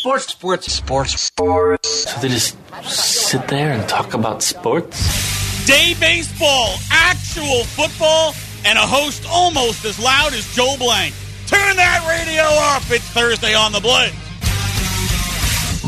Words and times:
Sports, 0.00 0.28
sports, 0.28 0.72
sports, 0.72 1.20
sports. 1.20 2.10
So 2.10 2.20
they 2.20 2.28
just 2.28 2.56
sit 2.84 3.46
there 3.48 3.72
and 3.72 3.86
talk 3.86 4.14
about 4.14 4.42
sports? 4.42 5.66
Day 5.66 5.92
baseball, 6.00 6.76
actual 6.90 7.64
football, 7.64 8.32
and 8.64 8.78
a 8.78 8.86
host 8.86 9.26
almost 9.28 9.84
as 9.84 9.98
loud 9.98 10.32
as 10.32 10.50
Joel 10.54 10.78
Blank. 10.78 11.14
Turn 11.48 11.76
that 11.76 12.02
radio 12.08 12.44
off. 12.44 12.90
It's 12.90 13.04
Thursday 13.10 13.54
on 13.54 13.72
the 13.72 13.80
Blitz. 13.80 14.16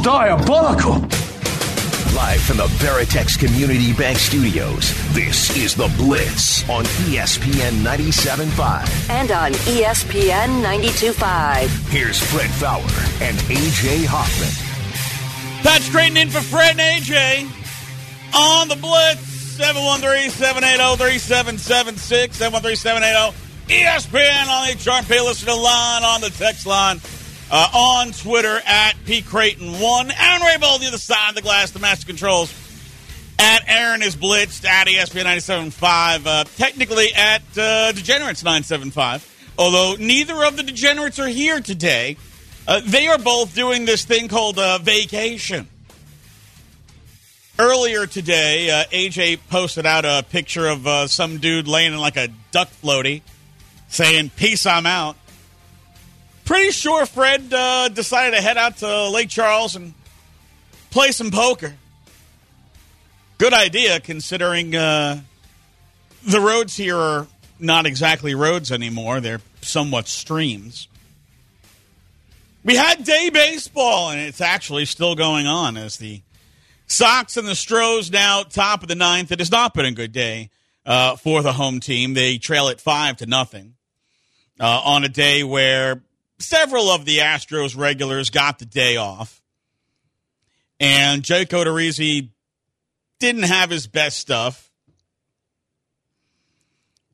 Diabolical. 0.03 1.12
Live 2.15 2.43
from 2.43 2.59
the 2.59 2.67
Veritex 2.67 3.39
Community 3.39 3.95
Bank 3.95 4.19
Studios, 4.19 4.93
this 5.15 5.57
is 5.57 5.75
The 5.75 5.89
Blitz 5.97 6.69
on 6.69 6.85
ESPN 7.09 7.81
97.5. 7.83 9.09
and 9.09 9.31
on 9.31 9.53
ESPN 9.53 10.63
92.5. 10.63 11.69
Here's 11.89 12.21
Fred 12.21 12.51
Faour 12.51 12.85
and 13.23 13.39
A.J. 13.51 14.05
Hoffman. 14.05 14.51
Pat's 15.63 15.89
trading 15.89 16.19
in 16.19 16.29
for 16.29 16.43
Fred 16.43 16.79
and 16.79 17.03
AJ 17.03 17.47
on 18.35 18.69
the 18.69 18.77
Blitz. 18.77 19.57
713-780-3776. 19.59 22.37
713-780 22.37 23.33
ESPN 23.69 24.49
on 24.49 24.67
the 24.67 24.73
HRP 24.75 25.25
listener 25.25 25.55
line 25.55 26.03
on 26.05 26.21
the 26.21 26.29
text 26.31 26.67
line. 26.67 27.01
Uh, 27.55 27.69
on 27.75 28.13
Twitter 28.13 28.63
at 28.65 28.95
P 29.05 29.21
Creighton 29.21 29.79
one. 29.79 30.11
Aaron 30.11 30.41
Rabel 30.41 30.79
the 30.79 30.87
other 30.87 30.97
side 30.97 31.29
of 31.29 31.35
the 31.35 31.43
glass, 31.43 31.71
the 31.71 31.81
master 31.81 32.07
controls. 32.07 32.51
At 33.39 33.69
Aaron 33.69 34.01
is 34.01 34.17
blitzed 34.17 34.65
at 34.65 34.87
ESPN 34.87 35.25
97.5. 35.25 36.27
Uh, 36.27 36.45
technically 36.57 37.13
at 37.15 37.43
uh, 37.59 37.93
Degenerates 37.93 38.43
975. 38.43 39.53
Although 39.59 39.97
neither 39.99 40.43
of 40.45 40.57
the 40.57 40.63
Degenerates 40.63 41.19
are 41.19 41.29
here 41.29 41.61
today. 41.61 42.17
Uh, 42.67 42.81
they 42.87 43.07
are 43.09 43.19
both 43.19 43.55
doing 43.55 43.85
this 43.85 44.07
thing 44.07 44.29
called 44.29 44.59
uh, 44.59 44.79
vacation. 44.79 45.69
Earlier 47.59 48.07
today, 48.07 48.71
uh, 48.71 48.85
AJ 48.85 49.41
posted 49.51 49.85
out 49.85 50.07
a 50.07 50.25
picture 50.31 50.69
of 50.69 50.87
uh, 50.87 51.07
some 51.07 51.37
dude 51.37 51.69
laying 51.69 51.93
in 51.93 51.99
like 51.99 52.17
a 52.17 52.29
duck 52.51 52.71
floaty 52.83 53.21
saying, 53.89 54.31
Peace, 54.37 54.65
I'm 54.65 54.87
out. 54.87 55.17
Pretty 56.45 56.71
sure 56.73 57.07
Fred 57.07 57.53
uh, 57.53 57.89
decided 57.89 58.37
to 58.37 58.43
head 58.43 58.57
out 58.57 58.79
to 58.79 59.09
Lake 59.11 59.29
Charles 59.29 59.77
and 59.77 59.95
play 60.91 61.13
some 61.13 61.31
poker. 61.31 61.75
Good 63.39 63.55
idea, 63.55 64.01
considering 64.01 64.75
uh, 64.75 65.21
the 66.25 66.41
roads 66.41 66.77
here 66.77 66.97
are 66.97 67.27
not 67.59 67.87
exactly 67.87 68.35
roads 68.35 68.73
anymore, 68.73 69.21
they're 69.21 69.41
somewhat 69.61 70.09
streams. 70.09 70.89
We 72.65 72.77
had 72.77 73.05
day 73.05 73.31
baseball, 73.31 74.11
and 74.11 74.21
it's 74.21 74.41
actually 74.41 74.85
still 74.85 75.15
going 75.15 75.47
on 75.47 75.77
as 75.77 75.97
the 75.97 76.23
Sox 76.87 77.37
and 77.37 77.47
the 77.49 77.55
Stros 77.55 78.11
now 78.11 78.43
top 78.43 78.83
of 78.83 78.89
the 78.89 78.95
ninth. 78.95 79.33
It 79.33 79.39
has 79.39 79.51
not 79.51 79.75
been 79.75 79.87
a 79.87 79.93
good 79.93 80.13
day 80.13 80.51
uh, 80.85 81.17
for 81.17 81.43
the 81.43 81.53
home 81.53 81.81
team. 81.81 82.15
They 82.15 82.39
trail 82.39 82.69
it 82.69 82.81
five 82.81 83.17
to 83.19 83.27
nothing 83.27 83.75
uh, 84.61 84.83
on 84.85 85.03
a 85.03 85.09
day 85.09 85.43
where 85.43 86.03
several 86.43 86.91
of 86.91 87.05
the 87.05 87.19
Astros 87.19 87.77
regulars 87.77 88.31
got 88.31 88.59
the 88.59 88.67
day 88.67 88.97
off, 88.97 89.41
and 90.81 91.23
Jake 91.23 91.51
Odorizzi 91.51 92.29
didn't 93.21 93.45
have 93.45 93.71
his 93.71 93.87
best 93.87 94.19
stuff. 94.19 94.71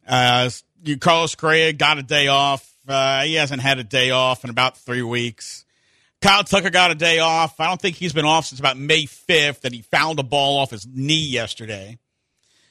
Uh, 0.06 0.48
Carlos 1.00 1.34
Correa 1.34 1.72
got 1.72 1.98
a 1.98 2.02
day 2.02 2.28
off. 2.28 2.66
Uh, 2.86 3.22
he 3.24 3.34
hasn't 3.34 3.60
had 3.60 3.78
a 3.78 3.84
day 3.84 4.10
off 4.10 4.44
in 4.44 4.50
about 4.50 4.78
three 4.78 5.02
weeks. 5.02 5.66
Kyle 6.20 6.42
Tucker 6.42 6.70
got 6.70 6.90
a 6.90 6.94
day 6.94 7.18
off. 7.18 7.60
I 7.60 7.66
don't 7.66 7.80
think 7.80 7.96
he's 7.96 8.12
been 8.12 8.24
off 8.24 8.46
since 8.46 8.58
about 8.58 8.76
May 8.76 9.04
5th, 9.04 9.64
and 9.64 9.74
he 9.74 9.82
fouled 9.82 10.18
a 10.18 10.24
ball 10.24 10.58
off 10.58 10.70
his 10.70 10.86
knee 10.86 11.26
yesterday. 11.28 11.98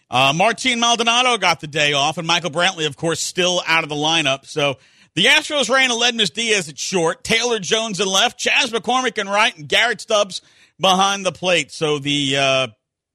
Uh, 0.10 0.34
Martin 0.36 0.80
Maldonado 0.80 1.38
got 1.38 1.60
the 1.60 1.68
day 1.68 1.94
off, 1.94 2.18
and 2.18 2.26
Michael 2.26 2.50
Brantley, 2.50 2.88
of 2.88 2.98
course, 2.98 3.20
still 3.20 3.62
out 3.68 3.84
of 3.84 3.90
the 3.90 3.96
lineup. 3.96 4.46
So 4.46 4.78
the 5.18 5.26
Astros 5.26 5.68
ran 5.68 5.90
Aledmys 5.90 6.32
Diaz 6.32 6.70
at 6.70 6.78
short, 6.78 7.24
Taylor 7.24 7.58
Jones 7.58 8.00
in 8.00 8.08
left, 8.08 8.38
Chas 8.38 8.70
McCormick 8.70 9.18
in 9.18 9.28
right, 9.28 9.58
and 9.58 9.68
Garrett 9.68 10.00
Stubbs 10.00 10.44
behind 10.80 11.26
the 11.26 11.32
plate. 11.32 11.72
So 11.72 11.98
the 11.98 12.38
uh, 12.38 12.68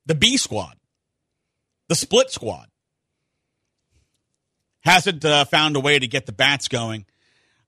the 0.06 0.16
B 0.16 0.36
squad, 0.36 0.74
the 1.88 1.94
split 1.94 2.32
squad, 2.32 2.66
hasn't 4.80 5.24
uh, 5.24 5.44
found 5.44 5.76
a 5.76 5.80
way 5.80 5.96
to 5.96 6.08
get 6.08 6.26
the 6.26 6.32
bats 6.32 6.66
going 6.66 7.06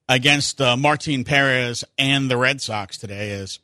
against 0.09 0.61
uh, 0.61 0.77
Martin 0.77 1.23
Perez 1.23 1.85
and 1.97 2.29
the 2.29 2.37
Red 2.37 2.61
Sox 2.61 2.99
today. 2.99 3.31
Is 3.31 3.61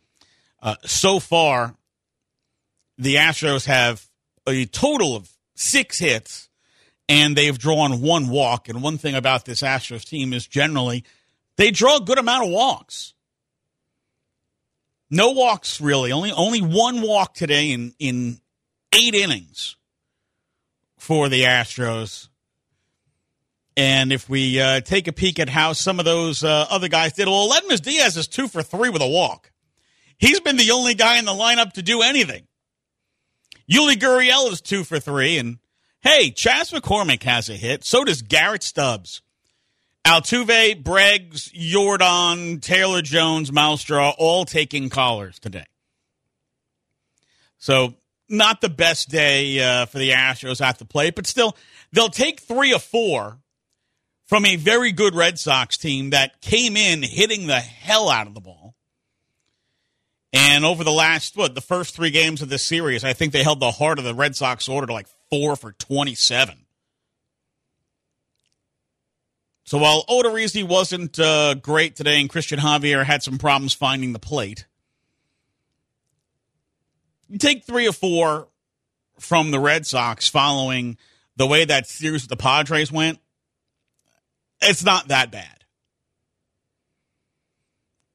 uh, 0.63 0.77
so 0.85 1.19
far 1.19 1.75
the 2.97 3.17
Astros 3.17 3.67
have 3.67 4.07
a 4.47 4.67
total 4.67 5.17
of 5.17 5.29
six 5.57 5.99
hits 5.99 6.49
and 7.11 7.37
they've 7.37 7.59
drawn 7.59 8.01
one 8.01 8.29
walk. 8.29 8.69
And 8.69 8.83
one 8.83 8.97
thing 8.97 9.17
about 9.17 9.45
this 9.45 9.63
Astros 9.63 10.05
team 10.05 10.33
is 10.33 10.47
generally 10.47 11.05
they 11.57 11.73
draw 11.73 11.97
a 11.97 12.01
good 12.01 12.19
amount 12.19 12.47
of 12.47 12.53
walks. 12.53 13.15
No 15.11 15.33
walks 15.33 15.81
really. 15.81 16.13
Only 16.13 16.31
only 16.31 16.63
one 16.63 17.03
walk 17.03 17.35
today 17.35 17.73
in 17.73 17.93
in 17.99 18.41
eight 18.95 19.15
innings 19.15 19.77
for 20.99 21.29
the 21.29 21.43
Astros. 21.43 22.29
And 23.77 24.13
if 24.13 24.29
we 24.29 24.61
uh, 24.61 24.81
take 24.81 25.09
a 25.09 25.13
peek 25.13 25.41
at 25.41 25.49
how 25.49 25.73
some 25.73 25.99
of 25.99 26.05
those 26.05 26.45
uh, 26.45 26.67
other 26.71 26.89
guys 26.89 27.15
did, 27.15 27.27
well, 27.27 27.49
Ledmus 27.49 27.81
Diaz 27.81 28.17
is 28.17 28.29
two 28.29 28.47
for 28.47 28.63
three 28.63 28.91
with 28.91 29.01
a 29.03 29.09
walk. 29.09 29.51
He's 30.19 30.39
been 30.41 30.57
the 30.57 30.73
only 30.73 30.95
guy 30.95 31.19
in 31.19 31.25
the 31.25 31.33
lineup 31.33 31.73
to 31.73 31.83
do 31.83 32.03
anything. 32.03 32.47
Yuli 33.71 33.95
Gurriel 33.95 34.53
is 34.53 34.61
two 34.61 34.85
for 34.85 35.01
three, 35.01 35.39
and 35.39 35.60
hey, 36.01 36.31
Chas 36.31 36.71
McCormick 36.71 37.23
has 37.23 37.49
a 37.49 37.55
hit. 37.55 37.85
So 37.85 38.05
does 38.05 38.23
Garrett 38.23 38.63
Stubbs. 38.63 39.23
Altuve, 40.05 40.83
Breggs, 40.83 41.53
Yordan, 41.53 42.63
Taylor 42.63 43.03
Jones, 43.03 43.53
Myles 43.53 43.83
Straw, 43.83 44.15
all 44.19 44.45
taking 44.45 44.89
callers 44.89 45.39
today. 45.39 45.67
So 47.59 47.95
not 48.29 48.61
the 48.63 48.71
best 48.71 49.11
day 49.11 49.61
uh, 49.61 49.87
for 49.87 49.99
the 49.99 50.11
Astros 50.11 50.61
at 50.61 50.79
the 50.79 50.87
plate, 50.87 51.15
but 51.15 51.27
still, 51.27 51.57
they'll 51.93 52.09
take 52.09 52.41
three 52.41 52.73
or 52.73 52.79
four 52.79 53.39
from 54.25 54.47
a 54.47 54.57
very 54.57 54.93
good 54.93 55.15
Red 55.15 55.39
Sox 55.39 55.77
team 55.77 56.11
that 56.11 56.41
came 56.41 56.77
in 56.77 57.03
hitting 57.03 57.47
the 57.47 57.61
hell 57.61 58.09
out 58.09 58.27
of 58.27 58.35
the 58.35 58.41
ball. 58.41 58.75
And 60.33 60.65
over 60.65 60.85
the 60.85 60.93
last, 60.93 61.37
what, 61.37 61.55
the 61.57 61.61
first 61.61 61.95
three 61.95 62.11
games 62.13 62.41
of 62.41 62.49
this 62.49 62.63
series, 62.63 63.03
I 63.03 63.13
think 63.13 63.33
they 63.33 63.43
held 63.43 63.61
the 63.61 63.73
heart 63.73 63.99
of 63.99 64.05
the 64.05 64.15
Red 64.15 64.37
Sox 64.37 64.69
order 64.69 64.87
to 64.87 64.93
like 64.93 65.09
four 65.31 65.57
for 65.57 65.73
27. 65.73 66.67
So 69.65 69.79
while 69.79 70.05
Odorizzi 70.07 70.65
wasn't 70.65 71.19
uh, 71.21 71.55
great 71.55 71.95
today 71.95 72.21
and 72.21 72.29
Christian 72.29 72.59
Javier 72.59 73.05
had 73.05 73.23
some 73.23 73.39
problems 73.39 73.73
finding 73.73 74.13
the 74.13 74.19
plate, 74.19 74.67
you 77.29 77.39
take 77.39 77.65
three 77.65 77.87
or 77.87 77.93
four 77.93 78.49
from 79.21 79.53
the 79.53 79.61
Red 79.61 79.87
Sox 79.87 80.29
following 80.29 80.97
the 81.37 81.47
way 81.47 81.65
that 81.65 81.87
series 81.87 82.23
with 82.23 82.31
the 82.31 82.37
Padres 82.37 82.91
went, 82.91 83.21
it's 84.61 84.85
not 84.85 85.09
that 85.09 85.31
bad. 85.31 85.65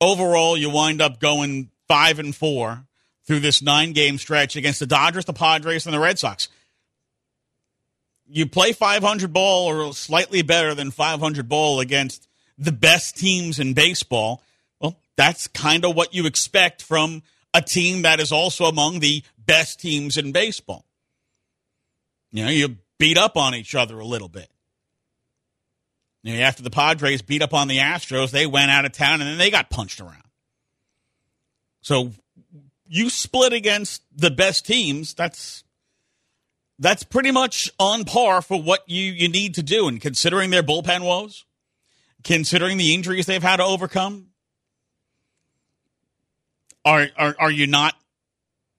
Overall, 0.01 0.57
you 0.57 0.69
wind 0.69 1.01
up 1.01 1.19
going 1.19 1.69
five 1.87 2.19
and 2.19 2.35
four 2.35 2.85
through 3.25 3.39
this 3.39 3.61
nine 3.61 3.93
game 3.93 4.17
stretch 4.17 4.55
against 4.55 4.79
the 4.79 4.85
Dodgers, 4.85 5.25
the 5.25 5.33
Padres, 5.33 5.85
and 5.85 5.95
the 5.95 5.99
Red 5.99 6.19
Sox. 6.19 6.49
You 8.27 8.47
play 8.47 8.73
500 8.73 9.31
ball 9.31 9.67
or 9.67 9.93
slightly 9.93 10.41
better 10.41 10.73
than 10.73 10.91
500 10.91 11.47
ball 11.47 11.79
against 11.79 12.27
the 12.57 12.71
best 12.71 13.17
teams 13.17 13.59
in 13.59 13.73
baseball. 13.73 14.41
Well, 14.79 14.97
that's 15.15 15.47
kind 15.47 15.85
of 15.85 15.95
what 15.95 16.13
you 16.13 16.25
expect 16.25 16.81
from 16.81 17.22
a 17.53 17.61
team 17.61 18.01
that 18.01 18.19
is 18.19 18.31
also 18.31 18.66
among 18.66 18.99
the 18.99 19.23
best 19.37 19.79
teams 19.79 20.17
in 20.17 20.31
baseball. 20.31 20.85
You 22.31 22.45
know, 22.45 22.51
you 22.51 22.77
beat 22.97 23.17
up 23.17 23.37
on 23.37 23.55
each 23.55 23.75
other 23.75 23.99
a 23.99 24.05
little 24.05 24.28
bit. 24.28 24.49
You 26.23 26.35
know, 26.35 26.41
after 26.41 26.63
the 26.63 26.71
Padres 26.71 27.21
beat 27.21 27.43
up 27.43 27.53
on 27.53 27.67
the 27.67 27.78
Astros, 27.78 28.31
they 28.31 28.47
went 28.47 28.71
out 28.71 28.85
of 28.85 28.91
town 28.91 29.21
and 29.21 29.29
then 29.29 29.37
they 29.37 29.51
got 29.51 29.69
punched 29.69 30.01
around. 30.01 30.23
So 31.81 32.11
you 32.87 33.11
split 33.11 33.53
against 33.53 34.01
the 34.11 34.31
best 34.31 34.66
teams. 34.66 35.13
That's 35.13 35.63
that's 36.79 37.03
pretty 37.03 37.31
much 37.31 37.72
on 37.79 38.03
par 38.05 38.41
for 38.41 38.61
what 38.61 38.83
you, 38.87 39.01
you 39.01 39.29
need 39.29 39.55
to 39.55 39.63
do. 39.63 39.87
And 39.87 40.01
considering 40.01 40.49
their 40.49 40.63
bullpen 40.63 41.01
woes, 41.01 41.45
considering 42.23 42.77
the 42.77 42.93
injuries 42.93 43.25
they've 43.25 43.41
had 43.41 43.57
to 43.57 43.63
overcome, 43.63 44.27
are 46.83 47.07
are, 47.17 47.35
are 47.39 47.51
you 47.51 47.67
not? 47.67 47.95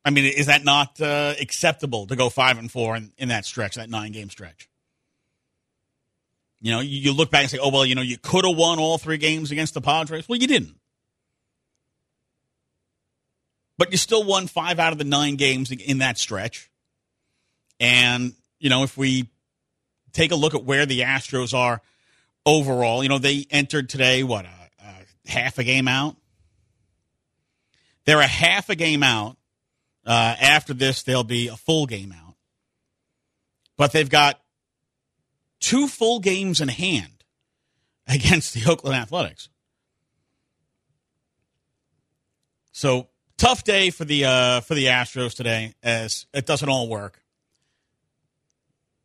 I 0.05 0.11
mean, 0.11 0.25
is 0.25 0.47
that 0.47 0.65
not 0.65 1.01
uh, 1.01 1.35
acceptable 1.41 2.07
to 2.07 2.15
go 2.15 2.29
five 2.29 2.59
and 2.59 2.71
four 2.71 2.95
in, 2.95 3.13
in 3.19 3.29
that 3.29 3.45
stretch, 3.45 3.75
that 3.75 3.91
nine 3.91 4.13
game 4.13 4.31
stretch? 4.31 4.69
You 6.61 6.71
know, 6.73 6.81
you, 6.81 6.99
you 6.99 7.13
look 7.13 7.31
back 7.31 7.43
and 7.43 7.51
say, 7.51 7.59
oh, 7.61 7.71
well, 7.71 7.85
you 7.85 7.95
know, 7.95 8.03
you 8.03 8.17
could 8.17 8.45
have 8.45 8.57
won 8.57 8.79
all 8.79 8.99
three 8.99 9.19
games 9.19 9.51
against 9.51 9.75
the 9.75 9.81
Padres. 9.81 10.29
Well, 10.29 10.39
you 10.39 10.47
didn't. 10.47 10.77
but 13.79 13.93
you 13.93 13.99
still 13.99 14.25
won 14.25 14.47
five 14.47 14.79
out 14.79 14.93
of 14.93 14.99
the 14.99 15.05
nine 15.05 15.37
games 15.37 15.71
in 15.71 15.99
that 15.99 16.19
stretch. 16.19 16.71
And, 17.79 18.35
you 18.59 18.71
know, 18.71 18.83
if 18.83 18.97
we 18.97 19.29
take 20.13 20.33
a 20.33 20.37
look 20.37 20.55
at 20.55 20.65
where 20.65 20.87
the 20.87 21.01
Astros 21.01 21.55
are 21.55 21.81
overall, 22.45 23.03
you 23.03 23.09
know, 23.09 23.19
they 23.19 23.47
entered 23.51 23.89
today, 23.89 24.23
what, 24.23 24.47
a, 24.47 24.49
a 24.83 25.31
half 25.31 25.59
a 25.59 25.65
game 25.65 25.89
out? 25.89 26.17
They're 28.05 28.21
a 28.21 28.27
half 28.27 28.71
a 28.71 28.75
game 28.75 29.03
out. 29.03 29.37
Uh, 30.07 30.37
after 30.41 30.73
this, 30.73 31.03
they'll 31.03 31.25
be 31.25 31.49
a 31.49 31.57
full 31.57 31.87
game 31.87 32.13
out. 32.13 32.37
But 33.77 33.93
they've 33.93 34.09
got 34.09 34.41
two 35.61 35.89
full 35.89 36.21
games 36.21 36.61
in 36.61 36.69
hand 36.69 37.25
against 38.07 38.55
the 38.55 38.71
Oakland 38.71 38.97
Athletics. 38.97 39.49
So 42.73 43.09
tough 43.37 43.65
day 43.65 43.91
for 43.91 44.05
the 44.05 44.27
uh, 44.27 44.61
for 44.61 44.75
the 44.75 44.87
Astros 44.87 45.35
today, 45.35 45.75
as 45.83 46.27
it 46.33 46.47
doesn't 46.47 46.69
all 46.69 46.89
work. 46.89 47.23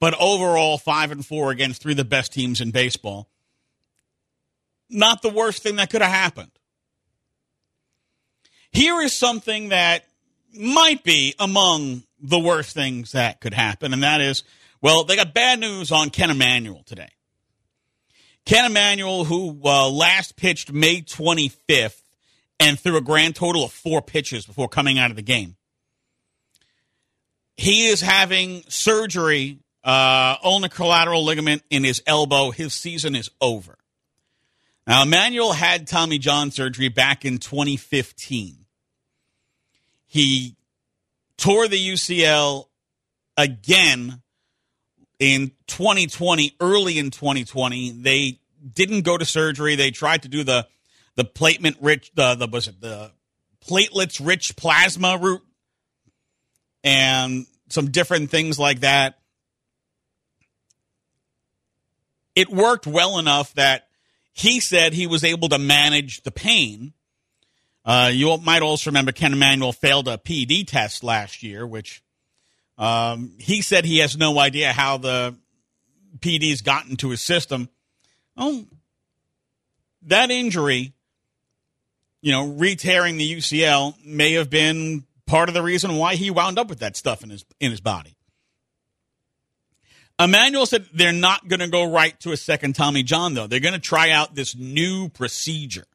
But 0.01 0.15
overall, 0.19 0.79
five 0.79 1.11
and 1.11 1.23
four 1.23 1.51
against 1.51 1.83
three 1.83 1.93
of 1.93 1.97
the 1.97 2.03
best 2.03 2.33
teams 2.33 2.59
in 2.59 2.71
baseball. 2.71 3.29
Not 4.89 5.21
the 5.21 5.29
worst 5.29 5.61
thing 5.61 5.75
that 5.75 5.91
could 5.91 6.01
have 6.01 6.11
happened. 6.11 6.51
Here 8.71 8.99
is 9.01 9.13
something 9.13 9.69
that 9.69 10.05
might 10.57 11.03
be 11.03 11.35
among 11.39 12.01
the 12.19 12.39
worst 12.39 12.73
things 12.73 13.11
that 13.11 13.41
could 13.41 13.53
happen, 13.53 13.93
and 13.93 14.01
that 14.01 14.21
is, 14.21 14.43
well, 14.81 15.03
they 15.03 15.15
got 15.15 15.35
bad 15.35 15.59
news 15.59 15.91
on 15.91 16.09
Kent 16.09 16.31
Emanuel 16.31 16.81
today. 16.83 17.09
Kent 18.43 18.71
Emanuel, 18.71 19.25
who 19.25 19.61
uh, 19.63 19.87
last 19.87 20.35
pitched 20.35 20.73
May 20.73 21.01
25th 21.01 22.01
and 22.59 22.79
threw 22.79 22.97
a 22.97 23.01
grand 23.01 23.35
total 23.35 23.65
of 23.65 23.71
four 23.71 24.01
pitches 24.01 24.47
before 24.47 24.67
coming 24.67 24.97
out 24.97 25.11
of 25.11 25.15
the 25.15 25.21
game. 25.21 25.57
He 27.55 27.85
is 27.85 28.01
having 28.01 28.63
surgery 28.67 29.59
uh, 29.83 30.37
ulnar 30.43 30.69
collateral 30.69 31.23
ligament 31.23 31.63
in 31.69 31.83
his 31.83 32.01
elbow. 32.05 32.51
His 32.51 32.73
season 32.73 33.15
is 33.15 33.29
over. 33.39 33.77
Now, 34.87 35.03
Emanuel 35.03 35.53
had 35.53 35.87
Tommy 35.87 36.17
John 36.17 36.51
surgery 36.51 36.89
back 36.89 37.23
in 37.23 37.37
2015. 37.37 38.65
He 40.07 40.55
tore 41.37 41.67
the 41.67 41.77
UCL 41.77 42.65
again 43.37 44.21
in 45.19 45.51
2020, 45.67 46.55
early 46.59 46.97
in 46.97 47.11
2020. 47.11 47.91
They 47.91 48.39
didn't 48.73 49.01
go 49.01 49.17
to 49.17 49.25
surgery. 49.25 49.75
They 49.75 49.91
tried 49.91 50.23
to 50.23 50.27
do 50.27 50.43
the 50.43 50.67
the 51.15 51.25
platelet 51.25 51.75
rich 51.81 52.11
the 52.15 52.35
the 52.35 52.47
was 52.47 52.67
it 52.67 52.81
the 52.81 53.11
platelets 53.65 54.25
rich 54.25 54.55
plasma 54.55 55.17
route 55.17 55.45
and 56.83 57.45
some 57.69 57.91
different 57.91 58.29
things 58.29 58.57
like 58.57 58.81
that. 58.81 59.19
It 62.35 62.49
worked 62.49 62.87
well 62.87 63.19
enough 63.19 63.53
that 63.55 63.87
he 64.33 64.59
said 64.59 64.93
he 64.93 65.07
was 65.07 65.23
able 65.23 65.49
to 65.49 65.57
manage 65.57 66.23
the 66.23 66.31
pain 66.31 66.93
uh, 67.83 68.11
you 68.13 68.37
might 68.37 68.61
also 68.61 68.89
remember 68.89 69.11
Kent 69.11 69.33
Emanuel 69.33 69.73
failed 69.73 70.07
a 70.07 70.17
PED 70.17 70.67
test 70.67 71.03
last 71.03 71.41
year, 71.41 71.65
which 71.65 72.03
um, 72.77 73.33
he 73.39 73.61
said 73.61 73.85
he 73.85 73.99
has 73.99 74.15
no 74.15 74.37
idea 74.39 74.71
how 74.71 74.97
the 74.97 75.35
PEDs 76.19 76.63
got 76.63 76.85
into 76.85 77.09
his 77.09 77.21
system. 77.21 77.69
Oh, 78.37 78.65
that 80.03 80.29
injury, 80.29 80.93
you 82.21 82.31
know, 82.31 82.47
re-tearing 82.47 83.17
the 83.17 83.35
UCL 83.37 84.05
may 84.05 84.33
have 84.33 84.49
been 84.49 85.05
part 85.25 85.49
of 85.49 85.55
the 85.55 85.63
reason 85.63 85.95
why 85.95 86.15
he 86.15 86.29
wound 86.29 86.59
up 86.59 86.69
with 86.69 86.79
that 86.79 86.95
stuff 86.95 87.23
in 87.23 87.31
his 87.31 87.45
in 87.59 87.71
his 87.71 87.81
body. 87.81 88.15
Emanuel 90.23 90.65
said 90.65 90.85
they're 90.93 91.11
not 91.11 91.47
going 91.47 91.61
to 91.61 91.67
go 91.67 91.91
right 91.91 92.19
to 92.19 92.31
a 92.31 92.37
second 92.37 92.75
Tommy 92.75 93.03
John 93.03 93.33
though. 93.33 93.47
They're 93.47 93.59
going 93.59 93.73
to 93.73 93.79
try 93.79 94.11
out 94.11 94.35
this 94.35 94.55
new 94.55 95.09
procedure. 95.09 95.87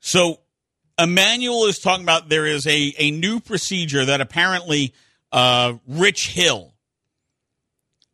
So 0.00 0.40
Emanuel 0.98 1.66
is 1.66 1.78
talking 1.78 2.04
about 2.04 2.28
there 2.28 2.46
is 2.46 2.66
a, 2.66 2.94
a 2.98 3.10
new 3.10 3.40
procedure 3.40 4.04
that 4.04 4.20
apparently 4.20 4.92
uh, 5.30 5.74
Rich 5.86 6.28
Hill, 6.28 6.74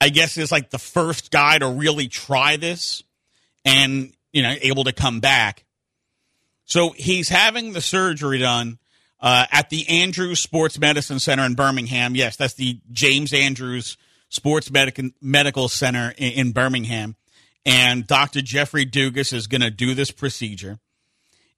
I 0.00 0.10
guess, 0.10 0.36
is 0.36 0.52
like 0.52 0.70
the 0.70 0.78
first 0.78 1.30
guy 1.30 1.58
to 1.58 1.68
really 1.68 2.06
try 2.06 2.56
this 2.56 3.02
and, 3.64 4.12
you 4.32 4.42
know, 4.42 4.54
able 4.60 4.84
to 4.84 4.92
come 4.92 5.20
back. 5.20 5.64
So 6.66 6.90
he's 6.90 7.28
having 7.28 7.72
the 7.72 7.80
surgery 7.80 8.38
done 8.38 8.78
uh, 9.20 9.46
at 9.50 9.70
the 9.70 9.88
Andrews 9.88 10.40
Sports 10.40 10.78
Medicine 10.78 11.18
Center 11.18 11.44
in 11.44 11.54
Birmingham. 11.54 12.14
Yes, 12.14 12.36
that's 12.36 12.54
the 12.54 12.78
James 12.92 13.32
Andrews 13.32 13.96
Sports 14.28 14.70
Medic- 14.70 15.14
Medical 15.20 15.68
Center 15.68 16.14
in, 16.16 16.32
in 16.32 16.52
Birmingham. 16.52 17.16
And 17.64 18.06
Dr. 18.06 18.40
Jeffrey 18.40 18.86
Dugas 18.86 19.32
is 19.32 19.46
going 19.46 19.60
to 19.60 19.70
do 19.70 19.94
this 19.94 20.10
procedure. 20.10 20.78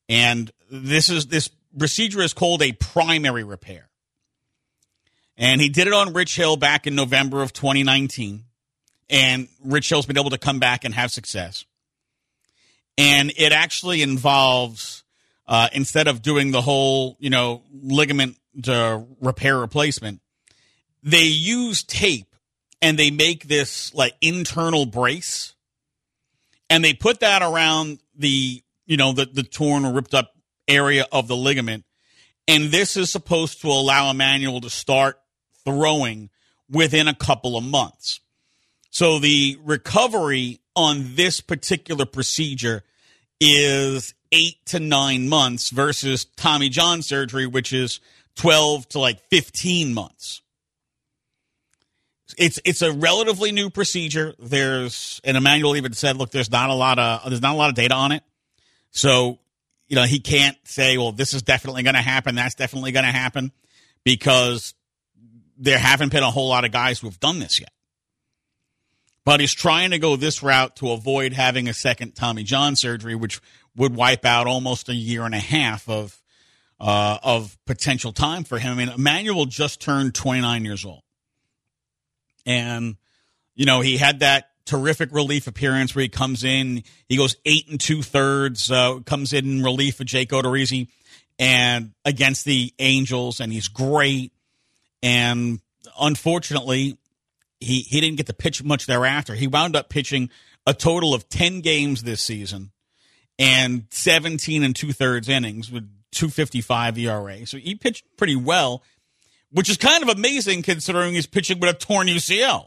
And 0.08 0.50
this 0.70 1.08
is 1.08 1.26
this 1.26 1.48
procedure 1.78 2.20
is 2.20 2.32
called 2.32 2.62
a 2.62 2.72
primary 2.72 3.44
repair. 3.44 3.88
And 5.36 5.60
he 5.60 5.68
did 5.68 5.86
it 5.86 5.92
on 5.92 6.12
Rich 6.12 6.36
Hill 6.36 6.56
back 6.56 6.86
in 6.86 6.94
November 6.94 7.42
of 7.42 7.52
2019. 7.52 8.44
And 9.08 9.48
Rich 9.64 9.88
Hill's 9.88 10.06
been 10.06 10.18
able 10.18 10.30
to 10.30 10.38
come 10.38 10.58
back 10.58 10.84
and 10.84 10.94
have 10.94 11.10
success. 11.10 11.64
And 12.98 13.32
it 13.36 13.52
actually 13.52 14.02
involves, 14.02 15.04
uh, 15.46 15.68
instead 15.72 16.08
of 16.08 16.22
doing 16.22 16.50
the 16.50 16.60
whole, 16.60 17.16
you 17.20 17.30
know, 17.30 17.62
ligament 17.72 18.36
repair 19.20 19.58
replacement, 19.58 20.20
they 21.02 21.22
use 21.22 21.82
tape 21.82 22.29
and 22.82 22.98
they 22.98 23.10
make 23.10 23.48
this 23.48 23.94
like 23.94 24.14
internal 24.20 24.86
brace 24.86 25.54
and 26.68 26.84
they 26.84 26.94
put 26.94 27.20
that 27.20 27.42
around 27.42 27.98
the 28.16 28.62
you 28.90 28.96
know, 28.96 29.12
the, 29.12 29.24
the 29.24 29.44
torn 29.44 29.84
or 29.84 29.92
ripped 29.92 30.14
up 30.14 30.34
area 30.66 31.06
of 31.12 31.28
the 31.28 31.36
ligament. 31.36 31.84
And 32.48 32.72
this 32.72 32.96
is 32.96 33.08
supposed 33.08 33.60
to 33.60 33.68
allow 33.68 34.10
Emanuel 34.10 34.60
to 34.62 34.68
start 34.68 35.20
throwing 35.64 36.28
within 36.68 37.06
a 37.06 37.14
couple 37.14 37.56
of 37.56 37.62
months. 37.62 38.18
So 38.90 39.20
the 39.20 39.56
recovery 39.62 40.58
on 40.74 41.14
this 41.14 41.40
particular 41.40 42.04
procedure 42.04 42.82
is 43.40 44.12
eight 44.32 44.56
to 44.66 44.80
nine 44.80 45.28
months 45.28 45.70
versus 45.70 46.24
Tommy 46.24 46.68
John 46.68 47.02
surgery, 47.02 47.46
which 47.46 47.72
is 47.72 48.00
12 48.34 48.88
to 48.88 48.98
like 48.98 49.20
15 49.30 49.94
months. 49.94 50.42
It's 52.38 52.60
it's 52.64 52.82
a 52.82 52.92
relatively 52.92 53.52
new 53.52 53.70
procedure. 53.70 54.34
There's 54.38 55.20
and 55.24 55.36
Emanuel 55.36 55.76
even 55.76 55.92
said, 55.92 56.16
look, 56.16 56.30
there's 56.30 56.50
not 56.50 56.70
a 56.70 56.74
lot 56.74 56.98
of 56.98 57.28
there's 57.28 57.42
not 57.42 57.54
a 57.54 57.58
lot 57.58 57.70
of 57.70 57.76
data 57.76 57.94
on 57.94 58.12
it. 58.12 58.22
So, 58.90 59.38
you 59.88 59.96
know, 59.96 60.04
he 60.04 60.20
can't 60.20 60.56
say, 60.64 60.98
well, 60.98 61.12
this 61.12 61.34
is 61.34 61.42
definitely 61.42 61.82
going 61.82 61.94
to 61.94 62.02
happen. 62.02 62.34
That's 62.34 62.54
definitely 62.54 62.92
going 62.92 63.04
to 63.04 63.12
happen 63.12 63.52
because 64.04 64.74
there 65.56 65.78
haven't 65.78 66.10
been 66.10 66.22
a 66.22 66.30
whole 66.30 66.48
lot 66.48 66.64
of 66.64 66.72
guys 66.72 67.00
who 67.00 67.06
have 67.06 67.20
done 67.20 67.38
this 67.38 67.60
yet. 67.60 67.70
But 69.24 69.40
he's 69.40 69.54
trying 69.54 69.90
to 69.90 69.98
go 69.98 70.16
this 70.16 70.42
route 70.42 70.76
to 70.76 70.90
avoid 70.90 71.34
having 71.34 71.68
a 71.68 71.74
second 71.74 72.16
Tommy 72.16 72.42
John 72.42 72.74
surgery, 72.74 73.14
which 73.14 73.40
would 73.76 73.94
wipe 73.94 74.24
out 74.24 74.46
almost 74.46 74.88
a 74.88 74.94
year 74.94 75.24
and 75.24 75.34
a 75.34 75.38
half 75.38 75.88
of 75.88 76.20
uh, 76.80 77.18
of 77.22 77.58
potential 77.66 78.12
time 78.12 78.42
for 78.42 78.58
him. 78.58 78.72
I 78.72 78.74
mean, 78.74 78.88
Emanuel 78.88 79.44
just 79.44 79.80
turned 79.80 80.14
29 80.14 80.64
years 80.64 80.84
old, 80.84 81.02
and 82.46 82.96
you 83.54 83.66
know 83.66 83.80
he 83.80 83.96
had 83.96 84.20
that 84.20 84.50
terrific 84.64 85.12
relief 85.12 85.46
appearance 85.46 85.94
where 85.94 86.02
he 86.02 86.08
comes 86.08 86.44
in. 86.44 86.84
He 87.08 87.16
goes 87.16 87.36
eight 87.44 87.68
and 87.68 87.80
two 87.80 88.02
thirds, 88.02 88.70
uh, 88.70 89.00
comes 89.04 89.32
in 89.32 89.62
relief 89.62 90.00
of 90.00 90.06
Jake 90.06 90.30
Odorizzi 90.30 90.88
and 91.40 91.92
against 92.04 92.44
the 92.44 92.72
Angels, 92.78 93.40
and 93.40 93.52
he's 93.52 93.68
great. 93.68 94.32
And 95.02 95.60
unfortunately, 95.98 96.98
he, 97.58 97.80
he 97.80 98.00
didn't 98.00 98.18
get 98.18 98.26
to 98.26 98.34
pitch 98.34 98.62
much 98.62 98.86
thereafter. 98.86 99.34
He 99.34 99.46
wound 99.46 99.74
up 99.74 99.88
pitching 99.88 100.30
a 100.66 100.74
total 100.74 101.14
of 101.14 101.28
10 101.28 101.62
games 101.62 102.02
this 102.02 102.22
season 102.22 102.70
and 103.38 103.86
17 103.90 104.62
and 104.62 104.76
two 104.76 104.92
thirds 104.92 105.28
innings 105.28 105.72
with 105.72 105.88
255 106.12 106.98
ERA. 106.98 107.46
So 107.46 107.56
he 107.56 107.74
pitched 107.74 108.04
pretty 108.18 108.36
well, 108.36 108.82
which 109.52 109.68
is 109.68 109.76
kind 109.76 110.02
of 110.02 110.08
amazing 110.08 110.62
considering 110.62 111.14
he's 111.14 111.26
pitching 111.26 111.58
with 111.60 111.70
a 111.70 111.78
torn 111.78 112.06
UCL. 112.06 112.66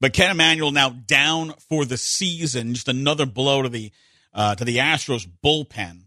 But 0.00 0.14
Kent 0.14 0.32
Emanuel 0.32 0.70
now 0.70 0.88
down 0.88 1.52
for 1.68 1.84
the 1.84 1.98
season. 1.98 2.74
Just 2.74 2.88
another 2.88 3.26
blow 3.26 3.62
to 3.62 3.68
the 3.68 3.92
uh, 4.32 4.54
to 4.54 4.64
the 4.64 4.78
Astros 4.78 5.28
bullpen, 5.44 6.04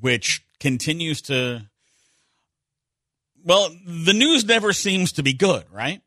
which 0.00 0.44
continues 0.58 1.22
to. 1.22 1.62
Well, 3.44 3.70
the 3.86 4.12
news 4.12 4.44
never 4.44 4.72
seems 4.72 5.12
to 5.12 5.22
be 5.22 5.32
good, 5.32 5.64
right? 5.72 6.02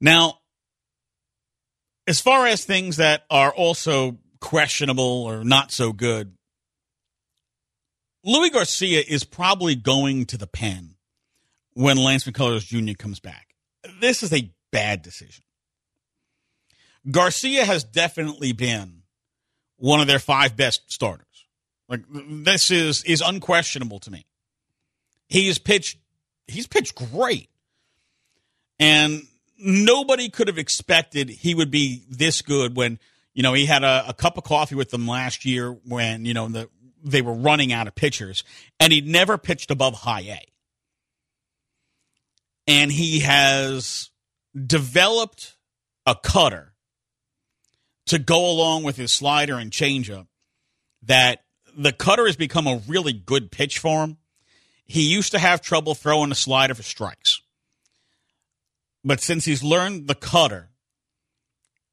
Now, 0.00 0.40
as 2.06 2.20
far 2.20 2.46
as 2.46 2.64
things 2.64 2.98
that 2.98 3.24
are 3.30 3.52
also 3.52 4.18
questionable 4.40 5.24
or 5.24 5.44
not 5.44 5.72
so 5.72 5.92
good, 5.92 6.36
Luis 8.24 8.50
Garcia 8.50 9.02
is 9.06 9.24
probably 9.24 9.74
going 9.74 10.26
to 10.26 10.36
the 10.36 10.46
pen 10.46 10.94
when 11.74 11.96
Lance 11.96 12.24
McCullers 12.24 12.66
Jr. 12.66 12.96
comes 12.96 13.20
back. 13.20 13.54
This 14.00 14.22
is 14.22 14.32
a 14.32 14.50
bad 14.70 15.02
decision. 15.02 15.44
Garcia 17.10 17.64
has 17.64 17.82
definitely 17.82 18.52
been 18.52 19.02
one 19.76 20.00
of 20.00 20.06
their 20.06 20.20
five 20.20 20.56
best 20.56 20.92
starters. 20.92 21.26
Like 21.88 22.02
this 22.10 22.70
is 22.70 23.02
is 23.04 23.20
unquestionable 23.20 23.98
to 24.00 24.10
me. 24.10 24.24
He 25.28 25.48
has 25.48 25.58
pitched 25.58 25.98
he's 26.46 26.66
pitched 26.66 26.94
great. 26.94 27.48
And 28.78 29.22
nobody 29.58 30.28
could 30.28 30.48
have 30.48 30.58
expected 30.58 31.28
he 31.28 31.54
would 31.54 31.70
be 31.70 32.04
this 32.08 32.42
good 32.42 32.76
when, 32.76 32.98
you 33.34 33.42
know, 33.42 33.52
he 33.52 33.66
had 33.66 33.84
a, 33.84 34.08
a 34.08 34.14
cup 34.14 34.38
of 34.38 34.44
coffee 34.44 34.74
with 34.74 34.90
them 34.90 35.06
last 35.06 35.44
year 35.44 35.72
when, 35.72 36.24
you 36.24 36.34
know, 36.34 36.48
the 36.48 36.68
they 37.02 37.22
were 37.22 37.34
running 37.34 37.72
out 37.72 37.86
of 37.86 37.94
pitchers, 37.94 38.44
and 38.78 38.92
he'd 38.92 39.06
never 39.06 39.38
pitched 39.38 39.70
above 39.70 39.94
high 39.94 40.20
A. 40.20 40.40
And 42.66 42.92
he 42.92 43.20
has 43.20 44.10
developed 44.54 45.56
a 46.06 46.14
cutter 46.14 46.74
to 48.06 48.18
go 48.18 48.50
along 48.50 48.82
with 48.82 48.96
his 48.96 49.14
slider 49.14 49.56
and 49.56 49.70
changeup 49.70 50.26
that 51.02 51.40
the 51.76 51.92
cutter 51.92 52.26
has 52.26 52.36
become 52.36 52.66
a 52.66 52.82
really 52.86 53.12
good 53.12 53.50
pitch 53.50 53.78
for 53.78 54.04
him. 54.04 54.18
He 54.84 55.12
used 55.12 55.32
to 55.32 55.38
have 55.38 55.62
trouble 55.62 55.94
throwing 55.94 56.30
a 56.30 56.36
slider 56.36 56.74
for 56.74 56.82
strikes. 56.82 57.40
But 59.04 59.20
since 59.20 59.44
he's 59.44 59.64
learned 59.64 60.06
the 60.06 60.14
cutter, 60.14 60.70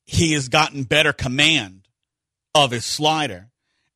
he 0.05 0.33
has 0.33 0.49
gotten 0.49 0.83
better 0.83 1.13
command 1.13 1.87
of 2.53 2.71
his 2.71 2.85
slider 2.85 3.49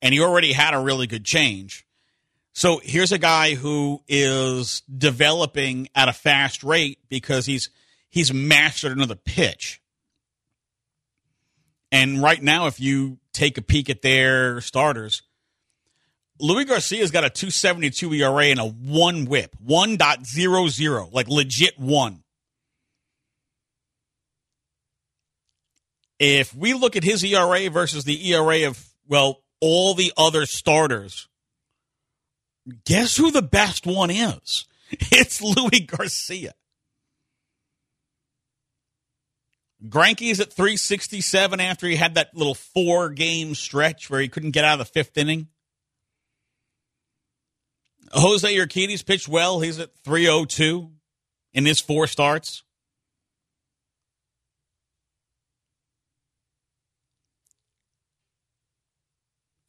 and 0.04 0.14
he 0.14 0.20
already 0.20 0.52
had 0.52 0.74
a 0.74 0.80
really 0.80 1.08
good 1.08 1.24
change. 1.24 1.88
So 2.52 2.80
here's 2.84 3.14
a 3.14 3.18
guy 3.18 3.56
who 3.56 4.04
is 4.08 4.82
developing 4.82 5.88
at 5.96 6.10
a 6.10 6.14
fast 6.14 6.64
rate 6.64 7.00
because 7.10 7.48
he's 7.48 7.70
he's 8.10 8.32
mastered 8.32 8.92
another 8.92 9.16
pitch. 9.16 9.82
And 11.92 12.22
right 12.22 12.42
now, 12.42 12.68
if 12.68 12.80
you 12.80 13.18
take 13.32 13.58
a 13.58 13.62
peek 13.62 13.90
at 13.90 14.02
their 14.02 14.62
starters, 14.62 15.24
Luis 16.40 16.66
Garcia's 16.66 17.12
got 17.12 17.24
a 17.24 17.30
272 17.30 18.14
ERA 18.14 18.46
and 18.46 18.60
a 18.60 18.66
one 18.66 19.26
whip, 19.26 19.56
1.00, 19.66 21.14
like 21.14 21.28
legit 21.28 21.80
one. 21.80 22.24
If 26.20 26.56
we 26.56 26.74
look 26.74 26.96
at 26.96 27.04
his 27.04 27.24
ERA 27.24 27.70
versus 27.70 28.04
the 28.06 28.34
ERA 28.34 28.68
of, 28.68 28.84
well, 29.08 29.43
all 29.64 29.94
the 29.94 30.12
other 30.18 30.46
starters, 30.46 31.30
guess 32.84 33.16
who 33.16 33.32
the 33.32 33.42
best 33.42 33.88
one 33.88 34.12
is? 34.12 34.66
It's 35.12 35.42
Luis 35.42 35.88
Garcia. 35.88 36.54
Greinke's 39.88 40.40
at 40.40 40.54
367 40.54 41.60
after 41.60 41.88
he 41.88 41.96
had 41.96 42.14
that 42.14 42.36
little 42.36 42.54
four 42.54 43.10
game 43.10 43.56
stretch 43.56 44.10
where 44.10 44.22
he 44.22 44.28
couldn't 44.28 44.52
get 44.52 44.66
out 44.66 44.80
of 44.80 44.86
the 44.86 44.94
fifth 44.94 45.18
inning. 45.18 45.48
Jose 48.12 48.56
Urquidy's 48.56 49.02
pitched 49.02 49.28
well. 49.28 49.62
He's 49.62 49.80
at 49.80 49.96
302 50.04 50.92
in 51.54 51.66
his 51.66 51.80
four 51.80 52.06
starts. 52.06 52.64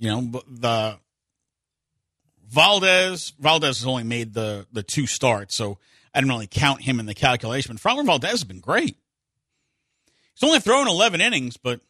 You 0.04 0.10
know, 0.10 0.42
the 0.46 0.98
Valdez 2.46 3.32
Valdez 3.38 3.78
has 3.78 3.86
only 3.86 4.04
made 4.04 4.34
the 4.34 4.66
the 4.70 4.82
two 4.82 5.06
starts, 5.06 5.54
so 5.54 5.78
I 6.14 6.20
didn't 6.20 6.30
really 6.30 6.46
count 6.46 6.82
him 6.82 7.00
in 7.00 7.06
the 7.06 7.14
calculation. 7.14 7.74
But 7.74 7.82
Framber 7.82 8.04
Valdez 8.04 8.30
has 8.30 8.44
been 8.44 8.60
great. 8.60 8.98
He's 10.34 10.46
only 10.46 10.60
thrown 10.60 10.88
11 10.88 11.22
innings, 11.22 11.56
but 11.56 11.80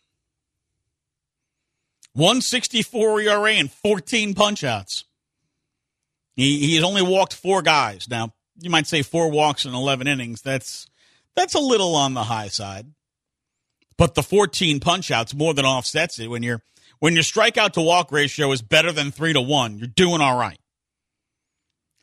164 2.13 3.23
ERA 3.23 3.53
and 3.55 3.73
14 3.73 4.35
punchouts. 4.35 5.03
He 6.37 6.61
he 6.61 6.77
has 6.77 6.85
only 6.85 7.03
walked 7.03 7.35
four 7.35 7.63
guys. 7.63 8.09
Now 8.09 8.33
you 8.61 8.71
might 8.71 8.87
say 8.87 9.03
four 9.03 9.29
walks 9.29 9.65
in 9.65 9.75
11 9.75 10.07
innings. 10.07 10.41
That's 10.41 10.87
that's 11.35 11.55
a 11.55 11.61
little 11.61 11.97
on 11.97 12.15
the 12.15 12.23
high 12.23 12.47
side, 12.47 12.87
but 13.97 14.15
the 14.15 14.23
14 14.23 14.79
punchouts 14.79 15.35
more 15.35 15.53
than 15.53 15.65
offsets 15.65 16.21
it 16.21 16.29
when 16.29 16.45
you're 16.45 16.63
when 16.99 17.15
your 17.15 17.23
strikeout 17.23 17.73
to 17.73 17.81
walk 17.81 18.13
ratio 18.13 18.51
is 18.53 18.63
better 18.63 18.93
than 18.93 19.11
three 19.11 19.33
to 19.33 19.41
one. 19.41 19.79
You're 19.79 19.89
doing 19.89 20.21
all 20.21 20.39
right, 20.39 20.59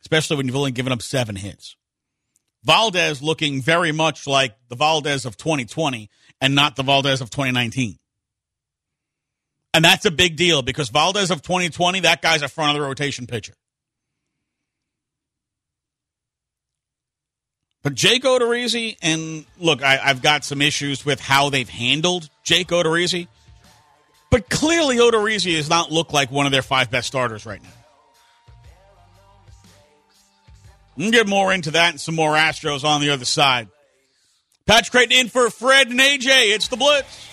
especially 0.02 0.36
when 0.36 0.46
you've 0.46 0.56
only 0.56 0.72
given 0.72 0.92
up 0.92 1.02
seven 1.02 1.36
hits. 1.36 1.76
Valdez 2.64 3.22
looking 3.22 3.60
very 3.60 3.92
much 3.92 4.26
like 4.26 4.54
the 4.68 4.76
Valdez 4.76 5.24
of 5.24 5.36
2020 5.36 6.08
and 6.40 6.54
not 6.54 6.76
the 6.76 6.82
Valdez 6.82 7.20
of 7.20 7.30
2019. 7.30 7.98
And 9.74 9.84
that's 9.84 10.04
a 10.04 10.10
big 10.10 10.36
deal 10.36 10.62
because 10.62 10.90
Valdez 10.90 11.30
of 11.30 11.42
2020, 11.42 12.00
that 12.00 12.22
guy's 12.22 12.42
a 12.42 12.48
front 12.48 12.76
of 12.76 12.80
the 12.80 12.86
rotation 12.86 13.26
pitcher. 13.26 13.54
But 17.82 17.94
Jake 17.94 18.22
Odorizzi, 18.22 18.96
and 19.02 19.44
look, 19.58 19.82
I, 19.82 19.96
have 19.96 20.22
got 20.22 20.44
some 20.44 20.62
issues 20.62 21.04
with 21.04 21.20
how 21.20 21.50
they've 21.50 21.68
handled 21.68 22.28
Jake 22.44 22.68
Odorizzi, 22.68 23.26
but 24.32 24.48
clearly 24.48 24.96
Odorizzi 24.96 25.56
does 25.56 25.68
not 25.68 25.92
look 25.92 26.14
like 26.14 26.30
one 26.30 26.46
of 26.46 26.52
their 26.52 26.62
five 26.62 26.90
best 26.90 27.06
starters 27.06 27.44
right 27.44 27.62
now. 27.62 27.68
We'll 30.96 31.10
get 31.10 31.28
more 31.28 31.52
into 31.52 31.72
that 31.72 31.90
and 31.90 32.00
some 32.00 32.14
more 32.14 32.32
Astros 32.32 32.82
on 32.82 33.02
the 33.02 33.10
other 33.10 33.26
side. 33.26 33.68
Patrick 34.64 34.90
Creighton 34.90 35.18
in 35.18 35.28
for 35.28 35.50
Fred 35.50 35.88
and 35.88 36.00
AJ. 36.00 36.54
It's 36.54 36.68
the 36.68 36.78
Blitz. 36.78 37.28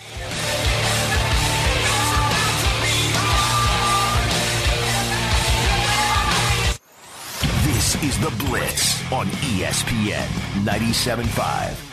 This 7.63 8.03
is 8.03 8.19
the 8.19 8.43
Blitz 8.43 9.09
on 9.13 9.27
ESPN 9.27 10.27
97.5. 10.65 11.88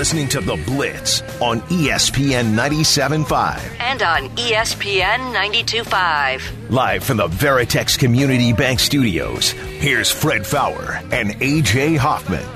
listening 0.00 0.28
to 0.28 0.40
The 0.40 0.56
Blitz 0.64 1.20
on 1.42 1.60
ESPN 1.68 2.54
97.5. 2.54 3.80
And 3.80 4.00
on 4.00 4.30
ESPN 4.30 5.34
92.5. 5.34 6.70
Live 6.70 7.04
from 7.04 7.18
the 7.18 7.26
Veritex 7.26 7.98
Community 7.98 8.54
Bank 8.54 8.80
Studios, 8.80 9.50
here's 9.50 10.10
Fred 10.10 10.46
Faour 10.46 10.94
and 11.12 11.32
AJ 11.32 11.98
Hoffman. 11.98 12.46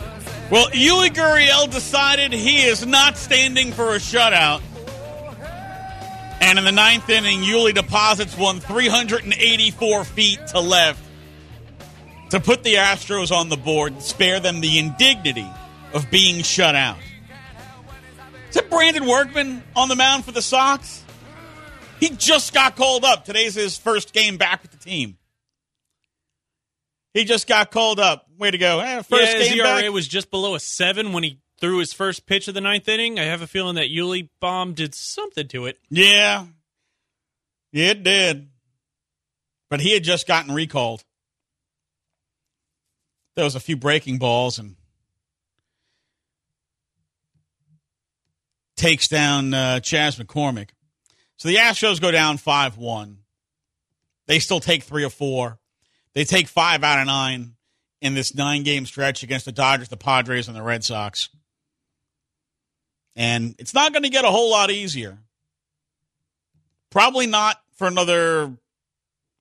Well, 0.50 0.68
Yuli 0.68 1.10
Gurriel 1.10 1.70
decided 1.70 2.32
he 2.32 2.62
is 2.62 2.86
not 2.86 3.18
standing 3.18 3.72
for 3.72 3.94
a 3.94 3.98
shutout. 3.98 4.62
And 6.40 6.58
in 6.58 6.64
the 6.64 6.72
ninth 6.72 7.10
inning, 7.10 7.40
Yuli 7.40 7.74
deposits 7.74 8.38
one 8.38 8.60
384 8.60 10.04
feet 10.04 10.40
to 10.46 10.60
left 10.60 11.04
to 12.30 12.40
put 12.40 12.64
the 12.64 12.76
Astros 12.76 13.30
on 13.30 13.50
the 13.50 13.58
board 13.58 13.92
and 13.92 14.02
spare 14.02 14.40
them 14.40 14.62
the 14.62 14.78
indignity 14.78 15.50
of 15.92 16.10
being 16.10 16.42
shut 16.42 16.74
out. 16.74 16.96
Is 18.54 18.58
it 18.58 18.70
Brandon 18.70 19.04
Workman 19.04 19.64
on 19.75 19.88
the 19.88 19.96
mound 19.96 20.25
for 20.25 20.30
the 20.30 20.40
Sox? 20.40 21.02
He 21.99 22.11
just 22.11 22.54
got 22.54 22.76
called 22.76 23.04
up. 23.04 23.25
Today's 23.25 23.56
his 23.56 23.76
first 23.76 24.12
game 24.12 24.37
back 24.37 24.62
with 24.62 24.70
the 24.70 24.76
team. 24.76 25.18
He 27.14 27.25
just 27.25 27.49
got 27.49 27.73
called 27.73 27.99
up. 27.99 28.28
Way 28.38 28.52
to 28.52 28.58
go. 28.58 28.78
Eh, 28.78 29.02
first 29.02 29.32
yeah, 29.32 29.38
his 29.38 29.49
game 29.49 29.58
ERA 29.58 29.82
back. 29.82 29.90
was 29.90 30.06
just 30.06 30.30
below 30.30 30.54
a 30.54 30.61
seven 30.61 31.12
when 31.12 31.25
he 31.25 31.40
threw 31.58 31.78
his 31.78 31.92
first 31.92 32.26
pitch 32.26 32.46
of 32.46 32.54
the 32.54 32.61
ninth 32.61 32.88
inning. 32.88 33.18
I 33.18 33.25
have 33.25 33.42
a 33.42 33.49
feeling 33.49 33.75
that 33.75 33.88
Yuli 33.88 34.28
bomb 34.38 34.75
did 34.75 34.94
something 34.94 35.49
to 35.49 35.66
it. 35.66 35.76
Yeah. 35.90 36.46
Yeah, 37.73 37.87
it 37.87 38.04
did. 38.04 38.50
But 39.68 39.80
he 39.80 39.94
had 39.94 40.04
just 40.04 40.28
gotten 40.28 40.54
recalled. 40.54 41.02
There 43.34 43.44
was 43.44 43.56
a 43.56 43.61
few 43.61 43.76
breaking 43.76 44.18
balls 44.18 44.61
and 44.61 44.76
takes 48.76 49.09
down 49.09 49.54
uh, 49.54 49.81
Chas 49.81 50.16
McCormick. 50.16 50.71
So 51.37 51.49
the 51.49 51.57
Astros 51.57 52.00
go 52.00 52.11
down 52.11 52.37
5 52.38 52.76
1. 52.76 53.19
They 54.26 54.38
still 54.38 54.61
take 54.61 54.83
three 54.83 55.04
or 55.04 55.11
four. 55.11 55.59
They 56.14 56.25
take 56.25 56.49
five 56.49 56.83
out 56.83 57.00
of 57.00 57.07
nine 57.07 57.57
in 58.00 58.14
this 58.14 58.35
nine 58.35 58.62
game 58.62 58.87
stretch 58.87 59.23
against 59.23 59.45
the 59.45 59.52
Dodgers, 59.52 59.88
the 59.88 59.97
Padres, 59.97 60.49
and 60.49 60.57
the 60.57 60.62
Red 60.62 60.85
Sox. 60.85 61.28
And 63.16 63.54
it's 63.59 63.75
not 63.75 63.93
going 63.93 64.02
to 64.04 64.09
get 64.09 64.25
a 64.25 64.31
whole 64.31 64.50
lot 64.50 64.71
easier. 64.71 65.19
Probably 66.90 67.26
not 67.26 67.61
for 67.76 67.87
another, 67.87 68.52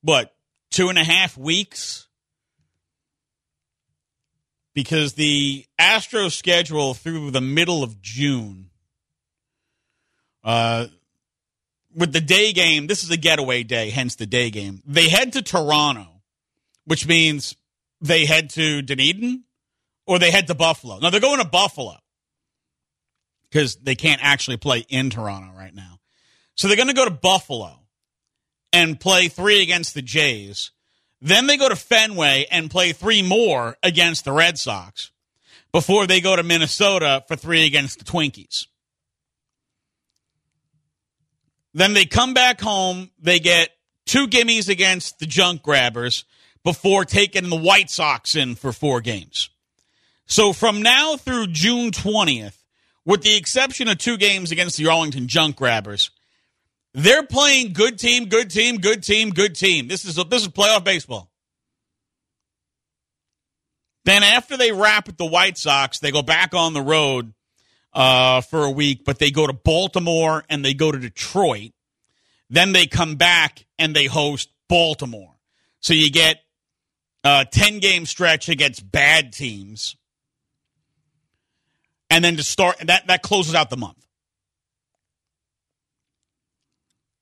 what, 0.02 0.34
two 0.72 0.90
and 0.90 0.98
a 0.98 1.04
half 1.04 1.38
weeks 1.38 2.08
because 4.74 5.14
the 5.14 5.66
Astros 5.80 6.32
schedule 6.32 6.94
through 6.94 7.32
the 7.32 7.42
middle 7.42 7.84
of 7.84 8.02
June, 8.02 8.70
uh, 10.44 10.88
with 11.96 12.12
the 12.12 12.22
day 12.22 12.54
game, 12.54 12.88
this 12.88 13.04
is 13.04 13.12
a 13.12 13.18
getaway 13.18 13.64
day, 13.64 13.90
hence 13.90 14.16
the 14.16 14.26
day 14.26 14.50
game. 14.50 14.82
They 14.86 15.10
head 15.10 15.34
to 15.34 15.42
Toronto, 15.42 16.08
which 16.86 17.08
means 17.08 17.56
they 18.02 18.26
head 18.26 18.50
to 18.52 18.82
Dunedin 18.82 19.44
or 20.06 20.20
they 20.20 20.32
head 20.32 20.48
to 20.48 20.56
Buffalo. 20.56 21.00
Now 21.00 21.10
they're 21.10 21.22
going 21.22 21.40
to 21.40 21.48
Buffalo 21.48 21.98
because 23.50 23.76
they 23.78 23.96
can't 23.96 24.24
actually 24.24 24.58
play 24.58 24.86
in 24.90 25.10
Toronto 25.10 25.58
right 25.58 25.74
now. 25.74 26.00
So 26.56 26.68
they're 26.68 26.78
going 26.78 26.90
to 26.90 26.94
go 26.94 27.06
to 27.06 27.12
Buffalo 27.12 27.80
and 28.72 29.00
play 29.00 29.28
three 29.28 29.62
against 29.62 29.94
the 29.94 30.02
Jays. 30.02 30.72
Then 31.22 31.48
they 31.48 31.58
go 31.58 31.70
to 31.70 31.76
Fenway 31.76 32.48
and 32.52 32.70
play 32.70 32.92
three 32.92 33.22
more 33.22 33.78
against 33.82 34.26
the 34.26 34.32
Red 34.32 34.58
Sox 34.58 35.12
before 35.72 36.06
they 36.06 36.20
go 36.20 36.36
to 36.36 36.44
Minnesota 36.44 37.24
for 37.28 37.36
three 37.36 37.66
against 37.66 38.00
the 38.00 38.06
Twinkies. 38.06 38.68
Then 41.74 41.94
they 41.94 42.06
come 42.06 42.34
back 42.34 42.62
home. 42.62 43.10
They 43.20 43.40
get 43.40 43.70
two 44.06 44.28
gimmies 44.28 44.70
against 44.70 45.20
the 45.20 45.26
Junk 45.26 45.64
Grabbers 45.64 46.26
before 46.64 47.06
taking 47.06 47.50
the 47.50 47.56
White 47.56 47.90
Sox 47.90 48.36
in 48.36 48.56
for 48.56 48.72
four 48.72 49.02
games. 49.02 49.50
So 50.26 50.54
from 50.54 50.82
now 50.82 51.18
through 51.18 51.48
June 51.48 51.92
20th, 51.92 52.58
with 53.06 53.22
the 53.22 53.36
exception 53.36 53.88
of 53.88 53.98
two 53.98 54.18
games 54.18 54.52
against 54.52 54.78
the 54.78 54.88
Arlington 54.88 55.28
Junk 55.28 55.58
Grabbers, 55.58 56.12
they're 56.94 57.26
playing 57.26 57.74
good 57.74 58.00
team, 58.00 58.26
good 58.26 58.50
team, 58.50 58.78
good 58.78 59.04
team, 59.04 59.32
good 59.32 59.56
team. 59.56 59.88
This 59.88 60.06
is 60.06 60.16
this 60.16 60.44
is 60.44 60.48
playoff 60.48 60.84
baseball. 60.84 61.30
Then 64.06 64.22
after 64.22 64.58
they 64.58 64.72
wrap 64.72 65.08
with 65.08 65.18
the 65.18 65.26
White 65.26 65.58
Sox, 65.58 66.00
they 66.00 66.12
go 66.12 66.22
back 66.22 66.54
on 66.54 66.74
the 66.74 66.82
road 66.82 67.34
uh, 67.94 68.42
for 68.42 68.64
a 68.64 68.72
week, 68.72 69.06
but 69.06 69.20
they 69.20 69.32
go 69.32 69.48
to 69.48 69.54
Baltimore 69.54 70.44
and 70.50 70.64
they 70.64 70.74
go 70.74 70.92
to 70.92 70.98
Detroit. 70.98 71.72
Then 72.50 72.72
they 72.72 72.88
come 72.88 73.16
back 73.16 73.66
and 73.78 73.96
they 73.96 74.06
host 74.06 74.50
Baltimore. 74.68 75.34
So 75.80 75.94
you 75.94 76.10
get 76.12 76.38
a 77.24 77.46
10 77.50 77.80
game 77.80 78.06
stretch 78.06 78.50
against 78.50 78.90
bad 78.92 79.34
teams. 79.34 79.96
And 82.10 82.24
then 82.24 82.38
to 82.38 82.44
start, 82.44 82.78
that, 82.86 83.08
that 83.08 83.22
closes 83.22 83.56
out 83.56 83.70
the 83.70 83.78
month. 83.78 83.98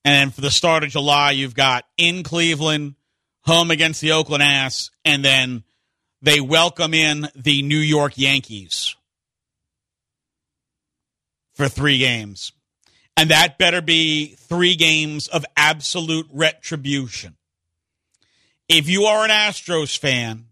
And 0.04 0.34
for 0.34 0.42
the 0.42 0.52
start 0.52 0.84
of 0.84 0.90
July, 0.90 1.32
you've 1.32 1.54
got 1.54 1.86
in 1.96 2.24
Cleveland, 2.24 2.96
home 3.42 3.72
against 3.72 4.02
the 4.02 4.14
Oakland 4.14 4.42
Ass, 4.42 4.90
and 5.06 5.24
then 5.24 5.64
they 6.22 6.42
welcome 6.42 6.94
in 6.94 7.28
the 7.36 7.62
New 7.62 7.78
York 7.78 8.14
Yankees 8.16 8.96
for 11.62 11.70
three 11.70 12.00
games. 12.00 12.54
And 13.16 13.30
that 13.30 13.60
better 13.60 13.84
be 13.84 14.34
three 14.36 14.76
games 14.76 15.28
of 15.28 15.46
absolute 15.56 16.26
retribution. 16.34 17.36
If 18.68 18.90
you 18.90 19.04
are 19.04 19.24
an 19.24 19.30
Astros 19.30 19.96
fan, 19.96 20.46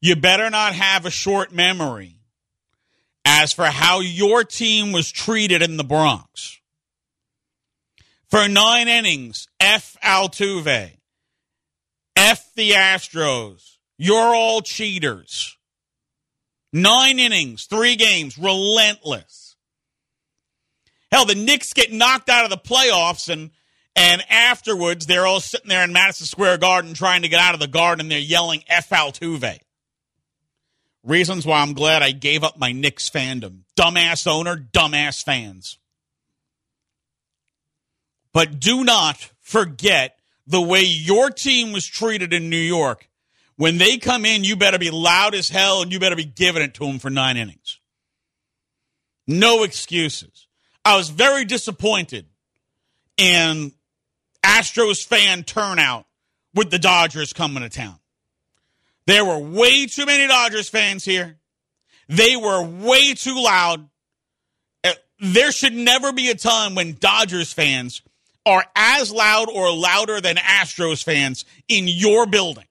you 0.00 0.16
better 0.16 0.50
not 0.50 0.74
have 0.74 1.06
a 1.06 1.10
short 1.10 1.52
memory 1.52 2.16
as 3.24 3.52
for 3.52 3.66
how 3.66 4.00
your 4.00 4.42
team 4.42 4.90
was 4.90 5.12
treated 5.12 5.62
in 5.62 5.76
the 5.76 5.84
Bronx. 5.84 6.58
For 8.28 8.48
nine 8.48 8.88
innings, 8.88 9.46
F 9.60 9.96
Altuve, 10.02 10.96
F 12.16 12.52
the 12.56 12.72
Astros. 12.72 13.76
You're 13.98 14.34
all 14.34 14.62
cheaters. 14.62 15.56
Nine 16.72 17.20
innings, 17.20 17.66
three 17.66 17.94
games, 17.94 18.36
relentless. 18.36 19.43
Hell, 21.14 21.26
the 21.26 21.36
Knicks 21.36 21.72
get 21.72 21.92
knocked 21.92 22.28
out 22.28 22.42
of 22.42 22.50
the 22.50 22.56
playoffs, 22.56 23.28
and 23.28 23.52
and 23.94 24.20
afterwards 24.28 25.06
they're 25.06 25.28
all 25.28 25.38
sitting 25.38 25.68
there 25.68 25.84
in 25.84 25.92
Madison 25.92 26.26
Square 26.26 26.58
Garden 26.58 26.92
trying 26.92 27.22
to 27.22 27.28
get 27.28 27.38
out 27.38 27.54
of 27.54 27.60
the 27.60 27.68
garden, 27.68 28.06
and 28.06 28.10
they're 28.10 28.18
yelling 28.18 28.64
"F 28.66 28.90
Altuve." 28.90 29.60
Reasons 31.04 31.46
why 31.46 31.60
I'm 31.60 31.72
glad 31.72 32.02
I 32.02 32.10
gave 32.10 32.42
up 32.42 32.58
my 32.58 32.72
Knicks 32.72 33.08
fandom. 33.08 33.60
Dumbass 33.78 34.26
owner, 34.26 34.56
dumbass 34.56 35.22
fans. 35.22 35.78
But 38.32 38.58
do 38.58 38.82
not 38.82 39.30
forget 39.40 40.18
the 40.48 40.60
way 40.60 40.82
your 40.82 41.30
team 41.30 41.70
was 41.70 41.86
treated 41.86 42.32
in 42.32 42.50
New 42.50 42.56
York. 42.56 43.08
When 43.54 43.78
they 43.78 43.98
come 43.98 44.24
in, 44.24 44.42
you 44.42 44.56
better 44.56 44.80
be 44.80 44.90
loud 44.90 45.36
as 45.36 45.48
hell 45.48 45.80
and 45.80 45.92
you 45.92 46.00
better 46.00 46.16
be 46.16 46.24
giving 46.24 46.62
it 46.62 46.74
to 46.74 46.86
them 46.86 46.98
for 46.98 47.08
nine 47.08 47.36
innings. 47.36 47.78
No 49.28 49.62
excuses. 49.62 50.43
I 50.84 50.96
was 50.96 51.08
very 51.08 51.44
disappointed 51.44 52.26
in 53.16 53.72
Astros 54.44 55.04
fan 55.04 55.42
turnout 55.44 56.06
with 56.54 56.70
the 56.70 56.78
Dodgers 56.78 57.32
coming 57.32 57.62
to 57.62 57.68
town. 57.68 57.98
There 59.06 59.24
were 59.24 59.38
way 59.38 59.86
too 59.86 60.06
many 60.06 60.26
Dodgers 60.26 60.68
fans 60.68 61.04
here. 61.04 61.38
They 62.08 62.36
were 62.36 62.62
way 62.62 63.14
too 63.14 63.42
loud. 63.42 63.88
Uh, 64.82 64.92
there 65.20 65.52
should 65.52 65.74
never 65.74 66.12
be 66.12 66.30
a 66.30 66.34
time 66.34 66.74
when 66.74 66.94
Dodgers 66.94 67.52
fans 67.52 68.02
are 68.46 68.64
as 68.76 69.10
loud 69.10 69.48
or 69.50 69.72
louder 69.72 70.20
than 70.20 70.36
Astros 70.36 71.02
fans 71.02 71.44
in 71.68 71.88
your 71.88 72.26
building. 72.26 72.66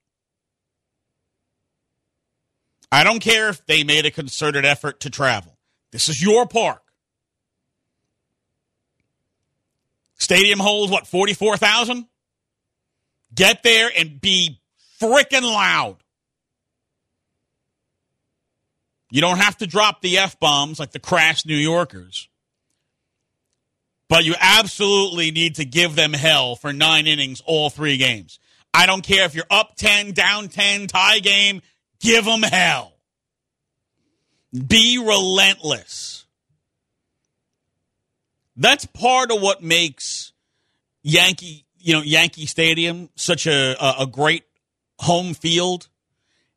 I 2.92 3.04
don't 3.04 3.20
care 3.20 3.50
if 3.50 3.66
they 3.66 3.84
made 3.84 4.06
a 4.06 4.12
concerted 4.12 4.66
effort 4.66 5.00
to 5.00 5.10
travel. 5.10 5.58
This 5.92 6.10
is 6.10 6.22
your 6.22 6.48
park. 6.48 6.83
Stadium 10.24 10.60
holds 10.60 10.92
what, 10.92 11.06
44,000? 11.06 12.06
Get 13.36 13.62
there 13.62 13.92
and 13.96 14.22
be 14.22 14.62
freaking 15.02 15.44
loud. 15.44 15.98
You 19.12 19.22
don't 19.22 19.38
have 19.38 19.58
to 19.58 19.68
drop 19.68 20.02
the 20.02 20.20
F 20.20 20.40
bombs 20.40 20.80
like 20.80 20.92
the 20.92 21.00
crass 21.00 21.46
New 21.46 21.58
Yorkers. 21.58 22.30
But 24.08 24.24
you 24.24 24.34
absolutely 24.40 25.32
need 25.32 25.56
to 25.56 25.66
give 25.66 25.96
them 25.96 26.14
hell 26.14 26.56
for 26.56 26.72
nine 26.72 27.06
innings, 27.06 27.42
all 27.46 27.70
three 27.70 27.98
games. 27.98 28.40
I 28.74 28.86
don't 28.86 29.04
care 29.04 29.26
if 29.26 29.36
you're 29.36 29.46
up 29.52 29.76
10, 29.76 30.14
down 30.14 30.48
10, 30.48 30.88
tie 30.88 31.20
game, 31.20 31.62
give 32.00 32.24
them 32.24 32.44
hell. 32.44 32.94
Be 34.54 35.00
relentless. 35.00 36.23
That's 38.56 38.86
part 38.86 39.32
of 39.32 39.42
what 39.42 39.64
makes 39.64 40.32
Yankee, 41.02 41.66
you 41.80 41.94
know, 41.94 42.02
Yankee 42.02 42.46
Stadium 42.46 43.10
such 43.16 43.48
a, 43.48 43.76
a, 44.02 44.06
great 44.06 44.44
home 45.00 45.34
field. 45.34 45.88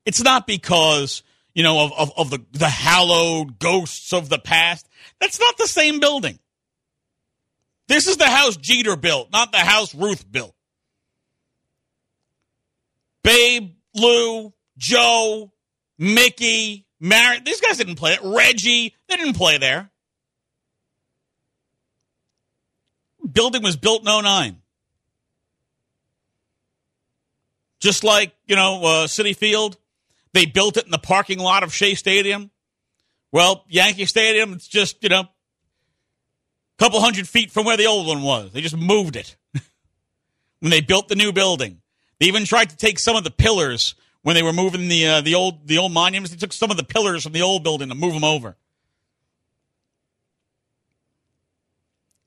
It's 0.04 0.22
not 0.22 0.46
because, 0.46 1.22
you 1.54 1.62
know, 1.62 1.84
of, 1.84 1.92
of, 1.94 2.12
of 2.16 2.30
the, 2.30 2.44
the 2.52 2.68
hallowed 2.68 3.58
ghosts 3.58 4.12
of 4.12 4.28
the 4.28 4.38
past. 4.38 4.88
That's 5.20 5.40
not 5.40 5.56
the 5.56 5.66
same 5.66 6.00
building. 6.00 6.38
This 7.88 8.06
is 8.06 8.16
the 8.16 8.26
house 8.28 8.56
Jeter 8.56 8.96
built, 8.96 9.32
not 9.32 9.52
the 9.52 9.58
house 9.58 9.94
Ruth 9.94 10.30
built. 10.30 10.54
Babe, 13.22 13.74
Lou, 13.94 14.52
Joe, 14.76 15.52
Mickey, 15.98 16.86
Mary, 17.00 17.40
these 17.44 17.60
guys 17.60 17.78
didn't 17.78 17.96
play 17.96 18.12
it. 18.12 18.20
Reggie, 18.22 18.94
they 19.08 19.16
didn't 19.16 19.36
play 19.36 19.58
there. 19.58 19.90
Building 23.30 23.62
was 23.62 23.76
built 23.76 24.02
in 24.02 24.06
09. 24.06 24.56
Just 27.80 28.04
like, 28.04 28.34
you 28.46 28.56
know, 28.56 28.82
uh, 28.82 29.06
Citi 29.06 29.36
Field, 29.36 29.76
they 30.32 30.46
built 30.46 30.76
it 30.76 30.84
in 30.84 30.90
the 30.90 30.98
parking 30.98 31.38
lot 31.38 31.62
of 31.62 31.74
Shea 31.74 31.94
Stadium. 31.94 32.50
Well, 33.32 33.64
Yankee 33.68 34.06
Stadium, 34.06 34.52
it's 34.52 34.68
just, 34.68 35.02
you 35.02 35.08
know, 35.08 35.20
a 35.20 35.28
couple 36.78 37.00
hundred 37.00 37.28
feet 37.28 37.50
from 37.50 37.64
where 37.64 37.76
the 37.76 37.86
old 37.86 38.06
one 38.06 38.22
was. 38.22 38.52
They 38.52 38.60
just 38.60 38.76
moved 38.76 39.16
it 39.16 39.36
when 40.60 40.70
they 40.70 40.80
built 40.80 41.08
the 41.08 41.16
new 41.16 41.32
building. 41.32 41.80
They 42.18 42.26
even 42.26 42.44
tried 42.44 42.70
to 42.70 42.76
take 42.76 42.98
some 42.98 43.16
of 43.16 43.24
the 43.24 43.30
pillars 43.30 43.94
when 44.22 44.34
they 44.34 44.42
were 44.42 44.52
moving 44.52 44.88
the 44.88 45.06
uh, 45.06 45.20
the 45.20 45.34
old 45.34 45.68
the 45.68 45.78
old 45.78 45.92
monuments. 45.92 46.30
They 46.30 46.36
took 46.36 46.52
some 46.52 46.70
of 46.70 46.76
the 46.76 46.84
pillars 46.84 47.22
from 47.22 47.32
the 47.32 47.42
old 47.42 47.62
building 47.62 47.88
to 47.90 47.94
move 47.94 48.14
them 48.14 48.24
over. 48.24 48.56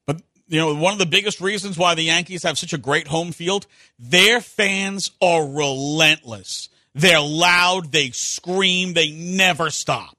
But 0.06 0.22
you 0.50 0.60
know, 0.60 0.74
one 0.74 0.94
of 0.94 1.00
the 1.00 1.06
biggest 1.06 1.40
reasons 1.42 1.78
why 1.78 1.94
the 1.94 2.04
Yankees 2.04 2.42
have 2.42 2.58
such 2.58 2.74
a 2.74 2.78
great 2.78 3.08
home 3.08 3.32
field, 3.32 3.68
their 4.00 4.42
fans 4.42 5.12
are 5.22 5.48
relentless. 5.48 6.70
They're 6.96 7.22
loud, 7.22 7.92
they 7.92 8.10
scream, 8.10 8.94
they 8.94 9.12
never 9.12 9.70
stop. 9.70 10.18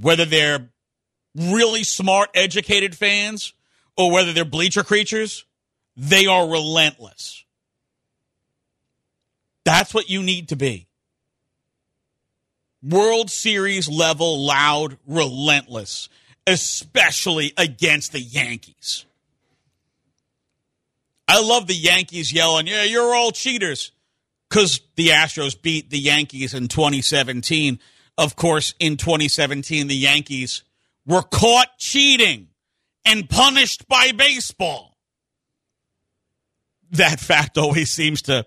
Whether 0.00 0.24
they're 0.24 0.70
really 1.34 1.82
smart, 1.82 2.30
educated 2.34 2.96
fans 2.96 3.52
or 3.96 4.12
whether 4.12 4.32
they're 4.32 4.44
bleacher 4.44 4.84
creatures, 4.84 5.44
they 5.96 6.26
are 6.26 6.48
relentless. 6.48 7.44
That's 9.64 9.92
what 9.92 10.08
you 10.08 10.22
need 10.22 10.50
to 10.50 10.56
be. 10.56 10.86
World 12.80 13.30
Series 13.30 13.88
level, 13.88 14.46
loud, 14.46 14.98
relentless, 15.06 16.08
especially 16.46 17.52
against 17.56 18.12
the 18.12 18.20
Yankees. 18.20 19.06
I 21.26 21.40
love 21.40 21.66
the 21.66 21.74
Yankees 21.74 22.32
yelling, 22.32 22.66
Yeah, 22.66 22.84
you're 22.84 23.14
all 23.14 23.30
cheaters. 23.30 23.92
Because 24.48 24.80
the 24.94 25.08
Astros 25.08 25.60
beat 25.60 25.90
the 25.90 25.98
Yankees 25.98 26.54
in 26.54 26.68
2017. 26.68 27.80
Of 28.16 28.36
course, 28.36 28.74
in 28.78 28.96
2017, 28.96 29.88
the 29.88 29.96
Yankees 29.96 30.62
were 31.06 31.22
caught 31.22 31.76
cheating 31.78 32.48
and 33.04 33.28
punished 33.28 33.88
by 33.88 34.12
baseball. 34.12 34.96
That 36.92 37.18
fact 37.18 37.58
always 37.58 37.90
seems 37.90 38.22
to, 38.22 38.46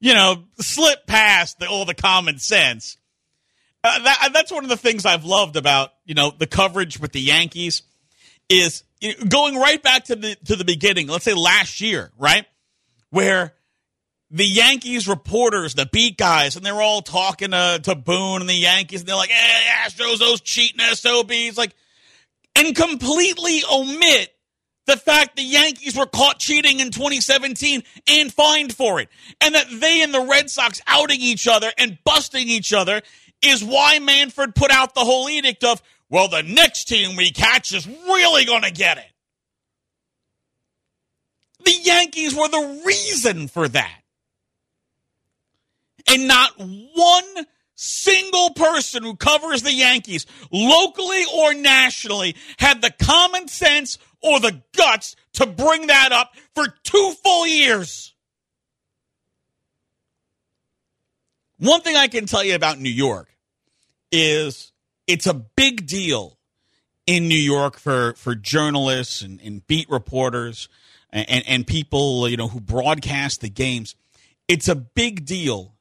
you 0.00 0.14
know, 0.14 0.44
slip 0.58 1.06
past 1.06 1.60
the, 1.60 1.68
all 1.68 1.84
the 1.84 1.94
common 1.94 2.38
sense. 2.38 2.96
Uh, 3.84 3.98
that, 4.02 4.30
that's 4.32 4.50
one 4.50 4.64
of 4.64 4.70
the 4.70 4.78
things 4.78 5.04
I've 5.04 5.26
loved 5.26 5.56
about, 5.56 5.92
you 6.06 6.14
know, 6.14 6.32
the 6.36 6.46
coverage 6.46 6.98
with 6.98 7.12
the 7.12 7.20
Yankees 7.20 7.82
is 8.48 8.82
going 9.28 9.56
right 9.56 9.82
back 9.82 10.04
to 10.04 10.16
the 10.16 10.36
to 10.46 10.56
the 10.56 10.64
beginning. 10.64 11.06
Let's 11.06 11.24
say 11.24 11.34
last 11.34 11.82
year, 11.82 12.10
right, 12.18 12.46
where 13.10 13.52
the 14.30 14.46
Yankees 14.46 15.06
reporters, 15.06 15.74
the 15.74 15.86
beat 15.92 16.16
guys, 16.16 16.56
and 16.56 16.64
they're 16.64 16.80
all 16.80 17.02
talking 17.02 17.50
to, 17.50 17.78
to 17.82 17.94
Boone 17.94 18.40
and 18.40 18.48
the 18.48 18.54
Yankees, 18.54 19.00
and 19.00 19.08
they're 19.08 19.16
like, 19.16 19.28
"Hey, 19.28 19.66
Astros, 19.86 20.18
those 20.18 20.40
cheating 20.40 20.80
SOBs," 20.80 21.58
like, 21.58 21.74
and 22.56 22.74
completely 22.74 23.62
omit 23.70 24.34
the 24.86 24.96
fact 24.96 25.36
the 25.36 25.42
Yankees 25.42 25.96
were 25.96 26.06
caught 26.06 26.38
cheating 26.38 26.80
in 26.80 26.90
2017 26.90 27.82
and 28.08 28.32
fined 28.32 28.74
for 28.74 29.00
it, 29.00 29.08
and 29.42 29.54
that 29.54 29.66
they 29.70 30.02
and 30.02 30.12
the 30.12 30.22
Red 30.22 30.48
Sox 30.48 30.80
outing 30.86 31.20
each 31.20 31.46
other 31.46 31.70
and 31.76 31.98
busting 32.04 32.48
each 32.48 32.72
other 32.72 33.02
is 33.44 33.62
why 33.62 33.98
Manfred 33.98 34.54
put 34.54 34.70
out 34.70 34.94
the 34.94 35.00
whole 35.00 35.28
edict 35.28 35.64
of 35.64 35.82
well, 36.14 36.28
the 36.28 36.42
next 36.42 36.84
team 36.84 37.16
we 37.16 37.32
catch 37.32 37.74
is 37.74 37.86
really 37.88 38.44
going 38.44 38.62
to 38.62 38.70
get 38.70 38.98
it. 38.98 39.10
The 41.64 41.74
Yankees 41.82 42.34
were 42.34 42.48
the 42.48 42.82
reason 42.86 43.48
for 43.48 43.66
that. 43.66 44.00
And 46.08 46.28
not 46.28 46.52
one 46.58 47.46
single 47.74 48.50
person 48.50 49.02
who 49.02 49.16
covers 49.16 49.62
the 49.62 49.72
Yankees, 49.72 50.26
locally 50.52 51.24
or 51.34 51.54
nationally, 51.54 52.36
had 52.58 52.80
the 52.80 52.92
common 53.02 53.48
sense 53.48 53.98
or 54.22 54.38
the 54.38 54.62
guts 54.76 55.16
to 55.32 55.46
bring 55.46 55.88
that 55.88 56.12
up 56.12 56.32
for 56.54 56.66
two 56.84 57.14
full 57.24 57.46
years. 57.46 58.14
One 61.58 61.80
thing 61.80 61.96
I 61.96 62.08
can 62.08 62.26
tell 62.26 62.44
you 62.44 62.54
about 62.54 62.78
New 62.78 62.90
York 62.90 63.33
is 64.14 64.72
it's 65.06 65.26
a 65.26 65.34
big 65.34 65.86
deal 65.86 66.38
in 67.06 67.28
New 67.28 67.34
York 67.34 67.78
for, 67.78 68.14
for 68.14 68.34
journalists 68.34 69.20
and, 69.20 69.40
and 69.42 69.66
beat 69.66 69.90
reporters 69.90 70.68
and, 71.10 71.28
and, 71.28 71.44
and 71.46 71.66
people 71.66 72.28
you 72.28 72.36
know 72.36 72.48
who 72.48 72.60
broadcast 72.60 73.40
the 73.40 73.50
games. 73.50 73.94
It's 74.48 74.68
a 74.68 74.74
big 74.74 75.24
deal 75.26 75.74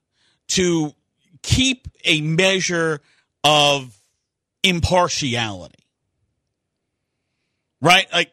to 0.50 0.94
keep 1.42 1.88
a 2.04 2.22
measure 2.22 3.02
of 3.44 3.98
impartiality. 4.64 5.76
Right? 7.82 8.08
Like 8.14 8.32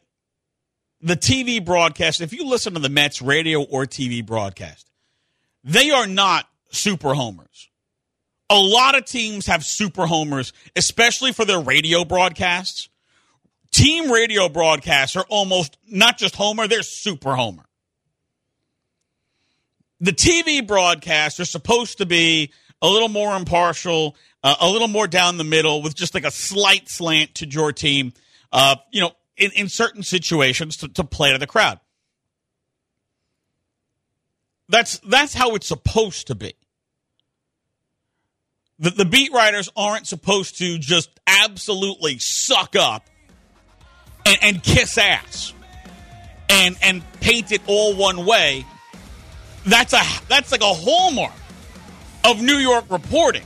the 1.00 1.16
TV 1.16 1.64
broadcast, 1.64 2.20
if 2.20 2.32
you 2.32 2.46
listen 2.46 2.74
to 2.74 2.80
the 2.80 2.88
Mets 2.88 3.20
radio 3.20 3.62
or 3.62 3.84
TV 3.84 4.24
broadcast, 4.24 4.88
they 5.64 5.90
are 5.90 6.06
not 6.06 6.48
super 6.70 7.14
homers 7.14 7.69
a 8.50 8.58
lot 8.58 8.96
of 8.96 9.04
teams 9.04 9.46
have 9.46 9.64
super 9.64 10.06
homers, 10.06 10.52
especially 10.74 11.32
for 11.32 11.44
their 11.44 11.60
radio 11.60 12.04
broadcasts. 12.04 12.88
Team 13.70 14.10
radio 14.10 14.48
broadcasts 14.48 15.14
are 15.14 15.24
almost 15.28 15.78
not 15.88 16.18
just 16.18 16.34
homer, 16.34 16.66
they're 16.66 16.82
super 16.82 17.36
homer. 17.36 17.64
The 20.00 20.12
TV 20.12 20.66
broadcasts 20.66 21.38
are 21.38 21.44
supposed 21.44 21.98
to 21.98 22.06
be 22.06 22.52
a 22.82 22.88
little 22.88 23.08
more 23.08 23.36
impartial, 23.36 24.16
uh, 24.42 24.56
a 24.60 24.68
little 24.68 24.88
more 24.88 25.06
down 25.06 25.36
the 25.36 25.44
middle 25.44 25.82
with 25.82 25.94
just 25.94 26.14
like 26.14 26.24
a 26.24 26.30
slight 26.30 26.88
slant 26.88 27.36
to 27.36 27.48
your 27.48 27.72
team, 27.72 28.12
uh, 28.50 28.74
you 28.90 29.00
know, 29.00 29.12
in, 29.36 29.52
in 29.52 29.68
certain 29.68 30.02
situations 30.02 30.78
to, 30.78 30.88
to 30.88 31.04
play 31.04 31.32
to 31.32 31.38
the 31.38 31.46
crowd. 31.46 31.78
That's 34.68 34.98
that's 35.00 35.34
how 35.34 35.54
it's 35.54 35.66
supposed 35.66 36.28
to 36.28 36.34
be 36.34 36.54
the, 38.80 38.90
the 38.90 39.04
beat 39.04 39.32
writers 39.32 39.70
aren't 39.76 40.06
supposed 40.06 40.58
to 40.58 40.78
just 40.78 41.10
absolutely 41.26 42.18
suck 42.18 42.74
up 42.74 43.06
and, 44.26 44.38
and 44.42 44.62
kiss 44.62 44.98
ass 44.98 45.52
and 46.48 46.76
and 46.82 47.02
paint 47.20 47.52
it 47.52 47.60
all 47.66 47.94
one 47.94 48.24
way. 48.26 48.64
That's 49.66 49.92
a 49.92 50.02
that's 50.28 50.50
like 50.50 50.62
a 50.62 50.74
hallmark 50.74 51.32
of 52.24 52.42
New 52.42 52.56
York 52.56 52.86
reporting. 52.90 53.44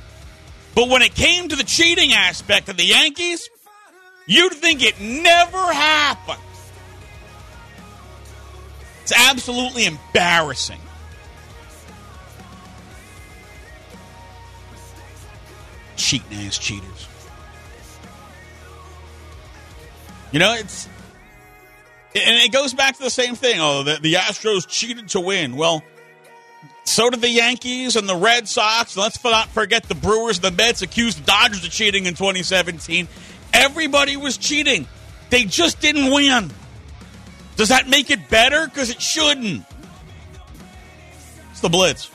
But 0.74 0.88
when 0.88 1.02
it 1.02 1.14
came 1.14 1.48
to 1.48 1.56
the 1.56 1.64
cheating 1.64 2.12
aspect 2.12 2.68
of 2.68 2.76
the 2.76 2.84
Yankees, 2.84 3.48
you'd 4.26 4.54
think 4.54 4.82
it 4.82 5.00
never 5.00 5.72
happened. 5.72 6.38
It's 9.02 9.12
absolutely 9.12 9.84
embarrassing. 9.84 10.80
Cheating 15.96 16.38
ass 16.46 16.58
cheaters. 16.58 17.08
You 20.32 20.40
know, 20.40 20.54
it's 20.54 20.88
and 22.14 22.36
it 22.36 22.52
goes 22.52 22.74
back 22.74 22.96
to 22.96 23.02
the 23.02 23.10
same 23.10 23.34
thing. 23.34 23.60
Oh, 23.60 23.82
the, 23.82 23.98
the 24.00 24.14
Astros 24.14 24.68
cheated 24.68 25.08
to 25.10 25.20
win. 25.20 25.56
Well, 25.56 25.82
so 26.84 27.10
did 27.10 27.20
the 27.20 27.28
Yankees 27.28 27.96
and 27.96 28.08
the 28.08 28.16
Red 28.16 28.48
Sox. 28.48 28.96
Let's 28.96 29.22
not 29.24 29.48
forget 29.48 29.84
the 29.84 29.94
Brewers 29.94 30.40
the 30.40 30.50
Mets 30.50 30.82
accused 30.82 31.18
the 31.18 31.26
Dodgers 31.26 31.64
of 31.64 31.70
cheating 31.70 32.06
in 32.06 32.14
2017. 32.14 33.08
Everybody 33.52 34.16
was 34.16 34.36
cheating. 34.36 34.86
They 35.30 35.44
just 35.44 35.80
didn't 35.80 36.12
win. 36.12 36.50
Does 37.56 37.70
that 37.70 37.88
make 37.88 38.10
it 38.10 38.28
better? 38.28 38.66
Because 38.66 38.90
it 38.90 39.00
shouldn't. 39.00 39.64
It's 41.50 41.60
the 41.60 41.68
Blitz. 41.68 42.10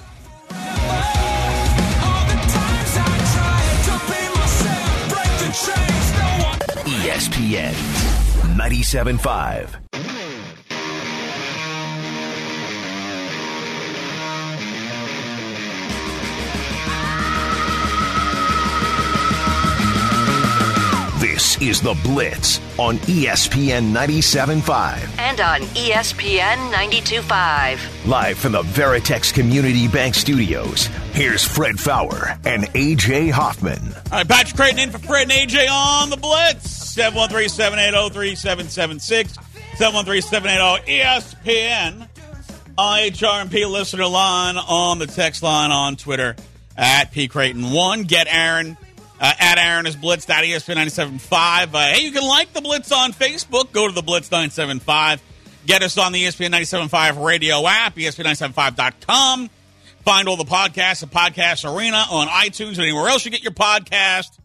ESPN 6.99 7.71
97.5. 8.57 9.79
This 21.21 21.61
is 21.61 21.81
The 21.81 21.97
Blitz 22.03 22.59
on 22.77 22.97
ESPN 22.97 23.93
97.5. 23.93 25.19
And 25.19 25.39
on 25.39 25.61
ESPN 25.61 26.73
92.5. 26.73 28.07
Live 28.07 28.37
from 28.37 28.51
the 28.51 28.63
Veritex 28.63 29.33
Community 29.33 29.87
Bank 29.87 30.15
Studios, 30.15 30.87
here's 31.13 31.45
Fred 31.45 31.79
Faour 31.79 32.37
and 32.45 32.65
AJ 32.73 33.31
Hoffman. 33.31 33.79
All 34.11 34.17
right, 34.17 34.27
Patrick 34.27 34.57
Creighton 34.57 34.79
in 34.79 34.91
for 34.91 34.99
Fred 34.99 35.31
and 35.31 35.31
AJ 35.31 35.69
on 35.69 36.09
The 36.09 36.17
Blitz. 36.17 36.78
713-780-3776. 36.99 39.37
713-780-ESPN. 39.77 42.09
IHRMP 42.77 43.71
listener 43.71 44.05
line 44.05 44.57
on 44.57 44.99
the 44.99 45.07
text 45.07 45.41
line 45.43 45.71
on 45.71 45.95
Twitter 45.95 46.35
at 46.77 47.11
P 47.11 47.29
Creighton 47.29 47.71
one. 47.71 48.03
Get 48.03 48.27
Aaron 48.29 48.77
uh, 49.19 49.33
at 49.39 49.57
Aaron 49.57 49.85
is 49.85 49.95
Blitz. 49.95 50.25
ESPN 50.25 50.75
97.5. 50.75 51.73
Uh, 51.73 51.93
hey, 51.93 52.03
you 52.03 52.11
can 52.11 52.27
like 52.27 52.51
the 52.53 52.59
Blitz 52.61 52.91
on 52.91 53.13
Facebook. 53.13 53.71
Go 53.71 53.87
to 53.87 53.93
the 53.93 54.01
Blitz 54.01 54.29
975. 54.31 55.21
Get 55.65 55.83
us 55.83 55.97
on 55.97 56.11
the 56.13 56.25
ESPN 56.25 56.51
97.5 56.51 57.23
radio 57.23 57.65
app, 57.67 57.95
ESPN975.com. 57.95 59.49
Find 60.03 60.27
all 60.27 60.35
the 60.37 60.45
podcasts 60.45 61.03
at 61.03 61.11
Podcast 61.11 61.65
Arena 61.65 62.05
on 62.09 62.27
iTunes 62.27 62.71
and 62.71 62.79
anywhere 62.79 63.09
else 63.09 63.23
you 63.25 63.31
get 63.31 63.43
your 63.43 63.51
podcast. 63.51 64.39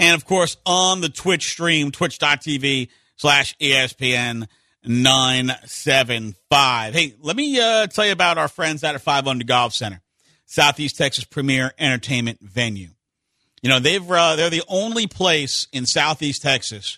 And 0.00 0.14
of 0.14 0.24
course, 0.24 0.56
on 0.64 1.02
the 1.02 1.10
Twitch 1.10 1.50
stream, 1.50 1.90
twitch.tv 1.90 2.88
slash 3.16 3.54
ESPN 3.58 4.48
975. 4.82 6.94
Hey, 6.94 7.14
let 7.20 7.36
me 7.36 7.60
uh, 7.60 7.86
tell 7.86 8.06
you 8.06 8.12
about 8.12 8.38
our 8.38 8.48
friends 8.48 8.82
at 8.82 8.94
a 8.94 8.98
5 8.98 9.28
Under 9.28 9.44
Golf 9.44 9.74
Center. 9.74 10.00
Southeast 10.46 10.96
Texas 10.96 11.24
premier 11.24 11.74
entertainment 11.78 12.40
venue. 12.40 12.88
You 13.62 13.68
know, 13.68 13.78
they've 13.78 14.10
uh, 14.10 14.36
they're 14.36 14.48
the 14.48 14.62
only 14.68 15.06
place 15.06 15.68
in 15.70 15.84
Southeast 15.84 16.40
Texas 16.40 16.96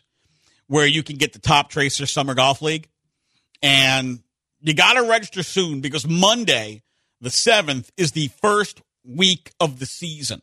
where 0.68 0.86
you 0.86 1.02
can 1.02 1.16
get 1.16 1.32
the 1.32 1.40
Toptracer 1.40 2.08
Summer 2.08 2.34
Golf 2.34 2.62
League, 2.62 2.88
and 3.64 4.20
you 4.60 4.74
got 4.74 4.92
to 4.92 5.02
register 5.02 5.42
soon 5.42 5.80
because 5.80 6.06
Monday, 6.06 6.84
the 7.20 7.30
seventh, 7.30 7.90
is 7.96 8.12
the 8.12 8.28
first 8.40 8.80
week 9.04 9.50
of 9.58 9.80
the 9.80 9.86
season. 9.86 10.40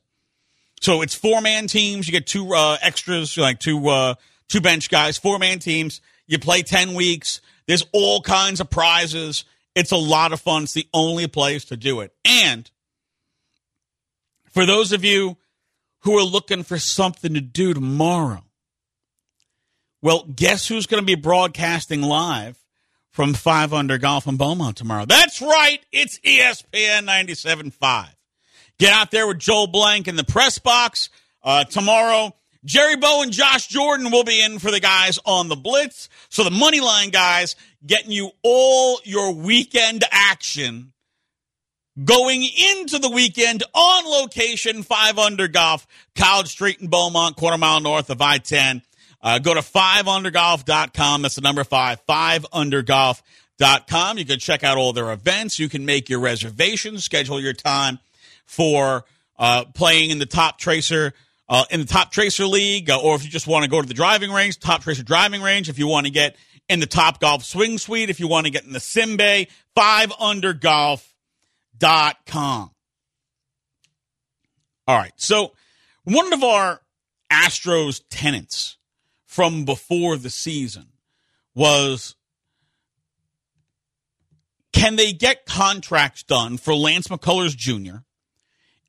So 0.79 1.01
it's 1.01 1.15
four 1.15 1.41
man 1.41 1.67
teams. 1.67 2.07
You 2.07 2.11
get 2.11 2.27
two 2.27 2.53
uh, 2.53 2.77
extras, 2.81 3.37
like 3.37 3.59
two 3.59 3.87
uh, 3.87 4.15
two 4.47 4.61
bench 4.61 4.89
guys. 4.89 5.17
Four 5.17 5.39
man 5.39 5.59
teams. 5.59 6.01
You 6.27 6.39
play 6.39 6.61
ten 6.61 6.93
weeks. 6.93 7.41
There's 7.67 7.85
all 7.91 8.21
kinds 8.21 8.59
of 8.59 8.69
prizes. 8.69 9.45
It's 9.75 9.91
a 9.91 9.97
lot 9.97 10.33
of 10.33 10.41
fun. 10.41 10.63
It's 10.63 10.73
the 10.73 10.87
only 10.93 11.27
place 11.27 11.65
to 11.65 11.77
do 11.77 12.01
it. 12.01 12.13
And 12.25 12.69
for 14.51 14.65
those 14.65 14.91
of 14.91 15.05
you 15.05 15.37
who 15.99 16.17
are 16.17 16.23
looking 16.23 16.63
for 16.63 16.79
something 16.79 17.33
to 17.33 17.41
do 17.41 17.73
tomorrow, 17.73 18.43
well, 20.01 20.23
guess 20.23 20.67
who's 20.67 20.85
going 20.85 21.01
to 21.01 21.05
be 21.05 21.15
broadcasting 21.15 22.01
live 22.01 22.57
from 23.11 23.33
5 23.33 23.73
Under 23.73 23.97
Golf 23.97 24.27
in 24.27 24.37
Beaumont 24.37 24.77
tomorrow? 24.77 25.05
That's 25.05 25.41
right. 25.41 25.79
It's 25.91 26.19
ESPN 26.19 27.05
97.5. 27.05 28.07
Get 28.79 28.91
out 28.93 29.11
there 29.11 29.27
with 29.27 29.39
Joel 29.39 29.67
Blank 29.67 30.07
in 30.07 30.15
the 30.15 30.23
press 30.23 30.57
box 30.57 31.09
uh, 31.43 31.65
tomorrow. 31.65 32.33
Jerry 32.63 32.95
Bow 32.95 33.21
and 33.21 33.31
Josh 33.31 33.67
Jordan 33.67 34.09
will 34.09 34.23
be 34.23 34.41
in 34.41 34.57
for 34.59 34.71
the 34.71 34.79
guys 34.79 35.19
on 35.25 35.49
the 35.49 35.57
Blitz. 35.57 36.07
So 36.29 36.45
the 36.45 36.51
money 36.51 36.79
line 36.79 37.09
guys 37.09 37.57
getting 37.85 38.11
you 38.11 38.31
all 38.41 39.01
your 39.03 39.33
weekend 39.33 40.05
action 40.11 40.93
going 42.03 42.43
into 42.43 42.97
the 42.99 43.09
weekend 43.09 43.63
on 43.73 44.05
location, 44.05 44.83
5 44.83 45.19
Under 45.19 45.49
Golf, 45.49 45.85
College 46.15 46.47
Street 46.47 46.79
in 46.79 46.87
Beaumont, 46.87 47.35
quarter 47.35 47.57
mile 47.57 47.81
north 47.81 48.09
of 48.09 48.21
I 48.21 48.37
10. 48.37 48.81
Uh, 49.21 49.39
go 49.39 49.53
to 49.53 49.59
5undergolf.com. 49.59 51.21
That's 51.21 51.35
the 51.35 51.41
number 51.41 51.65
5, 51.65 52.05
5undergolf.com. 52.05 54.17
You 54.17 54.25
can 54.25 54.39
check 54.39 54.63
out 54.63 54.77
all 54.77 54.93
their 54.93 55.11
events. 55.11 55.59
You 55.59 55.67
can 55.67 55.85
make 55.85 56.07
your 56.07 56.21
reservations, 56.21 57.03
schedule 57.03 57.41
your 57.41 57.51
time 57.51 57.99
for 58.49 59.05
uh, 59.37 59.65
playing 59.75 60.09
in 60.09 60.19
the 60.19 60.25
Toptracer. 60.25 61.13
Uh, 61.47 61.63
in 61.71 61.79
the 61.79 61.85
Toptracer 61.87 62.47
league, 62.47 62.91
uh, 62.91 63.01
or 63.01 63.15
if 63.15 63.23
you 63.23 63.29
just 63.29 63.47
want 63.47 63.63
to 63.63 63.69
go 63.69 63.81
to 63.81 63.87
the 63.87 63.93
driving 63.95 64.31
range, 64.31 64.59
Toptracer 64.59 65.03
driving 65.03 65.41
range. 65.41 65.67
If 65.67 65.79
you 65.79 65.87
want 65.87 66.05
to 66.05 66.11
get 66.11 66.35
in 66.67 66.79
the 66.79 66.85
top 66.85 67.19
golf 67.19 67.43
swing 67.43 67.79
suite, 67.79 68.11
if 68.11 68.19
you 68.19 68.27
want 68.27 68.45
to 68.45 68.51
get 68.51 68.65
in 68.65 68.71
the 68.71 68.79
sim 68.79 69.17
bay, 69.17 69.47
5undergolf.com. 69.75 72.69
All 74.87 74.95
right. 74.95 75.13
So 75.15 75.53
one 76.03 76.31
of 76.33 76.43
our 76.43 76.81
Astros 77.31 78.03
tenants 78.11 78.77
from 79.25 79.65
before 79.65 80.17
the 80.17 80.29
season 80.29 80.89
was 81.55 82.15
can 84.71 84.97
they 84.97 85.13
get 85.13 85.47
contracts 85.47 86.21
done 86.21 86.57
for 86.57 86.75
Lance 86.75 87.07
McCullers 87.07 87.57
Jr. 87.57 88.03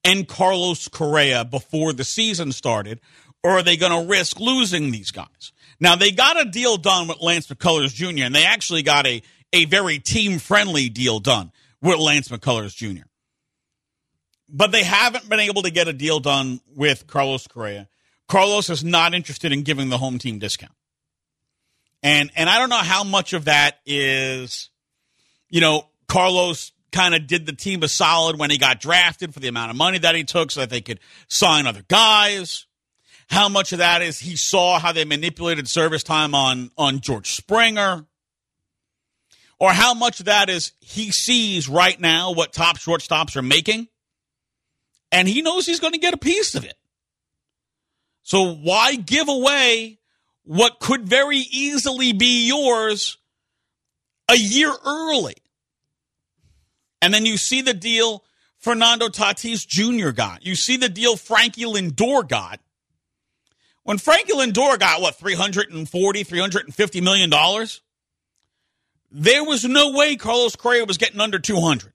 and 0.04 0.26
Carlos 0.26 0.88
Correa 0.88 1.44
before 1.44 1.92
the 1.92 2.04
season 2.04 2.52
started, 2.52 3.00
or 3.42 3.58
are 3.58 3.62
they 3.62 3.76
going 3.76 4.02
to 4.02 4.10
risk 4.10 4.38
losing 4.40 4.90
these 4.90 5.10
guys? 5.10 5.52
Now, 5.78 5.96
they 5.96 6.10
got 6.10 6.40
a 6.40 6.48
deal 6.48 6.76
done 6.76 7.08
with 7.08 7.20
Lance 7.20 7.46
McCullers 7.46 7.94
Jr., 7.94 8.24
and 8.24 8.34
they 8.34 8.44
actually 8.44 8.82
got 8.82 9.06
a, 9.06 9.22
a 9.52 9.64
very 9.64 9.98
team 9.98 10.38
friendly 10.38 10.88
deal 10.88 11.20
done 11.20 11.52
with 11.80 11.98
Lance 11.98 12.28
McCullers 12.28 12.74
Jr. 12.74 13.04
But 14.48 14.72
they 14.72 14.82
haven't 14.82 15.28
been 15.28 15.40
able 15.40 15.62
to 15.62 15.70
get 15.70 15.88
a 15.88 15.92
deal 15.92 16.20
done 16.20 16.60
with 16.74 17.06
Carlos 17.06 17.46
Correa. 17.46 17.88
Carlos 18.28 18.68
is 18.68 18.84
not 18.84 19.14
interested 19.14 19.52
in 19.52 19.62
giving 19.62 19.88
the 19.88 19.98
home 19.98 20.18
team 20.18 20.38
discount. 20.38 20.72
And 22.02 22.30
and 22.34 22.48
I 22.48 22.58
don't 22.58 22.70
know 22.70 22.76
how 22.76 23.04
much 23.04 23.32
of 23.32 23.44
that 23.44 23.78
is, 23.84 24.70
you 25.48 25.60
know, 25.60 25.86
Carlos 26.08 26.72
kind 26.92 27.14
of 27.14 27.26
did 27.26 27.46
the 27.46 27.53
team 27.53 27.83
a 27.83 27.88
solid 27.88 28.38
when 28.38 28.50
he 28.50 28.59
got 28.59 28.81
drafted 28.81 29.33
for 29.33 29.40
the 29.40 29.48
amount 29.48 29.70
of 29.70 29.76
money 29.76 29.98
that 29.98 30.14
he 30.14 30.24
took 30.24 30.50
so 30.50 30.61
that 30.61 30.70
they 30.70 30.81
could 30.81 31.00
sign 31.29 31.66
other 31.66 31.85
guys. 31.88 32.66
How 33.29 33.48
much 33.48 33.72
of 33.72 33.79
that 33.79 34.03
is 34.03 34.18
he 34.18 34.37
saw 34.37 34.79
how 34.79 34.92
they 34.92 35.05
manipulated 35.05 35.68
service 35.68 36.03
time 36.03 36.35
on 36.35 36.70
on 36.76 37.00
George 37.00 37.33
Springer? 37.33 38.07
Or 39.59 39.72
how 39.72 39.92
much 39.92 40.20
of 40.20 40.26
that 40.26 40.48
is 40.48 40.72
he 40.81 41.12
sees 41.12 41.68
right 41.68 42.00
now 42.00 42.33
what 42.33 42.53
top 42.53 42.79
shortstops 42.79 43.37
are 43.37 43.42
making 43.42 43.88
and 45.12 45.29
he 45.29 45.42
knows 45.42 45.66
he's 45.66 45.81
going 45.81 45.92
to 45.92 45.98
get 45.98 46.14
a 46.14 46.18
piece 46.18 46.55
of 46.55 46.64
it. 46.64 46.74
So 48.22 48.55
why 48.55 48.94
give 48.94 49.29
away 49.29 49.98
what 50.44 50.79
could 50.81 51.09
very 51.09 51.38
easily 51.38 52.12
be 52.12 52.46
yours 52.46 53.18
a 54.29 54.37
year 54.37 54.72
early? 54.85 55.37
And 57.02 57.12
then 57.14 57.24
you 57.26 57.36
see 57.36 57.62
the 57.62 57.74
deal 57.74 58.24
Fernando 58.58 59.08
Tatis 59.08 59.66
Jr. 59.66 60.10
got. 60.10 60.44
You 60.44 60.54
see 60.54 60.76
the 60.76 60.88
deal 60.88 61.16
Frankie 61.16 61.64
Lindor 61.64 62.28
got. 62.28 62.60
When 63.82 63.98
Frankie 63.98 64.34
Lindor 64.34 64.78
got 64.78 65.00
what 65.00 65.16
340, 65.16 66.22
350 66.22 67.00
million 67.00 67.30
dollars, 67.30 67.80
there 69.10 69.42
was 69.42 69.64
no 69.64 69.92
way 69.92 70.16
Carlos 70.16 70.56
Correa 70.56 70.84
was 70.84 70.98
getting 70.98 71.20
under 71.20 71.38
200. 71.38 71.92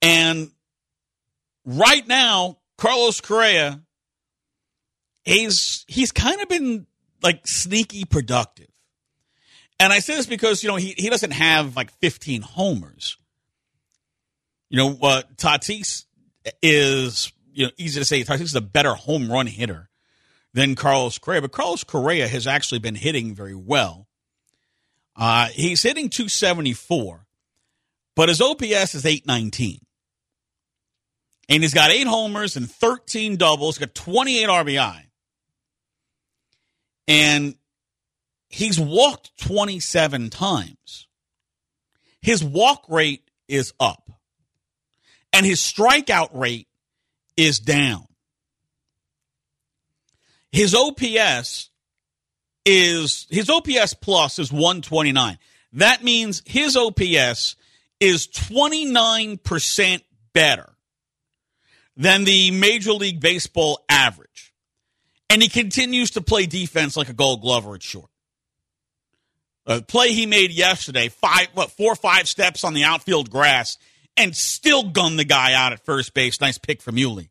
And 0.00 0.52
right 1.64 2.06
now, 2.06 2.58
Carlos 2.76 3.20
Correa, 3.20 3.80
he's 5.24 5.84
he's 5.88 6.12
kind 6.12 6.40
of 6.40 6.48
been 6.48 6.86
like 7.22 7.46
sneaky 7.46 8.04
productive. 8.04 8.67
And 9.80 9.92
I 9.92 10.00
say 10.00 10.16
this 10.16 10.26
because, 10.26 10.62
you 10.62 10.68
know, 10.68 10.76
he, 10.76 10.94
he 10.96 11.08
doesn't 11.08 11.30
have 11.30 11.76
like 11.76 11.90
15 11.98 12.42
homers. 12.42 13.16
You 14.70 14.78
know, 14.78 14.98
uh, 15.02 15.22
Tatis 15.36 16.04
is, 16.62 17.32
you 17.52 17.66
know, 17.66 17.72
easy 17.78 18.00
to 18.00 18.04
say, 18.04 18.22
Tatis 18.22 18.40
is 18.40 18.54
a 18.54 18.60
better 18.60 18.94
home 18.94 19.30
run 19.30 19.46
hitter 19.46 19.88
than 20.52 20.74
Carlos 20.74 21.18
Correa, 21.18 21.42
but 21.42 21.52
Carlos 21.52 21.84
Correa 21.84 22.26
has 22.28 22.46
actually 22.46 22.80
been 22.80 22.96
hitting 22.96 23.34
very 23.34 23.54
well. 23.54 24.08
Uh, 25.14 25.46
he's 25.46 25.82
hitting 25.82 26.08
274, 26.08 27.26
but 28.14 28.28
his 28.28 28.40
OPS 28.40 28.94
is 28.94 29.06
819. 29.06 29.80
And 31.48 31.62
he's 31.62 31.74
got 31.74 31.90
eight 31.90 32.06
homers 32.06 32.56
and 32.56 32.70
13 32.70 33.36
doubles, 33.36 33.78
got 33.78 33.94
28 33.94 34.48
RBI. 34.48 35.02
And 37.08 37.54
he's 38.48 38.78
walked 38.78 39.36
27 39.38 40.30
times. 40.30 41.06
His 42.20 42.42
walk 42.42 42.84
rate 42.88 43.30
is 43.46 43.72
up, 43.78 44.10
and 45.32 45.46
his 45.46 45.60
strikeout 45.60 46.30
rate 46.32 46.68
is 47.36 47.60
down. 47.60 48.06
His 50.50 50.74
OPS 50.74 51.70
is 52.64 53.26
his 53.30 53.48
OPS 53.48 53.94
plus 53.94 54.38
is 54.38 54.50
129. 54.52 55.38
That 55.74 56.02
means 56.02 56.42
his 56.46 56.76
OPS 56.76 57.56
is 58.00 58.26
29% 58.28 60.02
better 60.32 60.74
than 61.96 62.24
the 62.24 62.50
Major 62.52 62.92
League 62.92 63.20
Baseball 63.20 63.84
average. 63.88 64.54
And 65.30 65.42
he 65.42 65.48
continues 65.48 66.12
to 66.12 66.20
play 66.20 66.46
defense 66.46 66.96
like 66.96 67.08
a 67.08 67.12
gold 67.12 67.42
glover 67.42 67.74
at 67.74 67.82
short. 67.82 68.10
A 69.68 69.82
play 69.82 70.14
he 70.14 70.24
made 70.24 70.50
yesterday, 70.50 71.10
five, 71.10 71.48
what, 71.52 71.70
four 71.70 71.92
or 71.92 71.96
five 71.96 72.26
steps 72.26 72.64
on 72.64 72.72
the 72.72 72.84
outfield 72.84 73.30
grass, 73.30 73.76
and 74.16 74.34
still 74.34 74.82
gunned 74.82 75.18
the 75.18 75.24
guy 75.24 75.52
out 75.52 75.74
at 75.74 75.84
first 75.84 76.14
base. 76.14 76.40
Nice 76.40 76.56
pick 76.56 76.80
from 76.80 76.96
Yuli. 76.96 77.28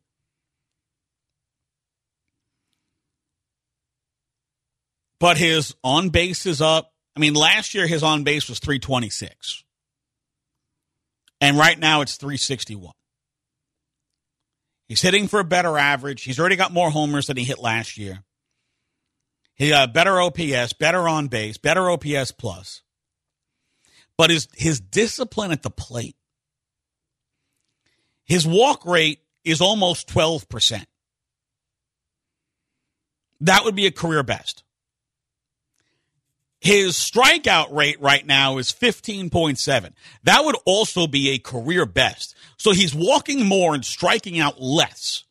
But 5.18 5.36
his 5.36 5.74
on 5.82 6.10
base 6.10 6.46
is 6.46 6.62
up. 6.62 6.92
I 7.16 7.20
mean, 7.20 7.34
last 7.34 7.74
year 7.74 7.88
his 7.88 8.04
on 8.04 8.22
base 8.22 8.48
was 8.48 8.60
326. 8.60 9.64
And 11.40 11.58
right 11.58 11.76
now 11.78 12.02
it's 12.02 12.16
361. 12.16 12.92
He's 14.86 15.02
hitting 15.02 15.26
for 15.26 15.40
a 15.40 15.44
better 15.44 15.76
average. 15.76 16.22
He's 16.22 16.38
already 16.38 16.54
got 16.54 16.72
more 16.72 16.90
homers 16.90 17.26
than 17.26 17.36
he 17.36 17.42
hit 17.42 17.58
last 17.58 17.98
year. 17.98 18.22
He 19.58 19.72
uh, 19.72 19.88
better 19.88 20.20
OPS, 20.20 20.72
better 20.74 21.08
on 21.08 21.26
base, 21.26 21.58
better 21.58 21.90
OPS 21.90 22.30
plus. 22.32 22.82
But 24.16 24.30
his 24.30 24.48
his 24.54 24.80
discipline 24.80 25.50
at 25.50 25.62
the 25.62 25.70
plate, 25.70 26.16
his 28.24 28.46
walk 28.46 28.86
rate 28.86 29.20
is 29.44 29.60
almost 29.60 30.08
twelve 30.08 30.48
percent. 30.48 30.86
That 33.40 33.64
would 33.64 33.74
be 33.74 33.86
a 33.86 33.92
career 33.92 34.22
best. 34.22 34.62
His 36.60 36.94
strikeout 36.94 37.72
rate 37.72 38.00
right 38.00 38.26
now 38.26 38.58
is 38.58 38.72
15.7. 38.72 39.92
That 40.24 40.44
would 40.44 40.56
also 40.64 41.06
be 41.06 41.30
a 41.30 41.38
career 41.38 41.86
best. 41.86 42.34
So 42.56 42.72
he's 42.72 42.96
walking 42.96 43.46
more 43.46 43.74
and 43.74 43.84
striking 43.84 44.40
out 44.40 44.60
less 44.60 45.22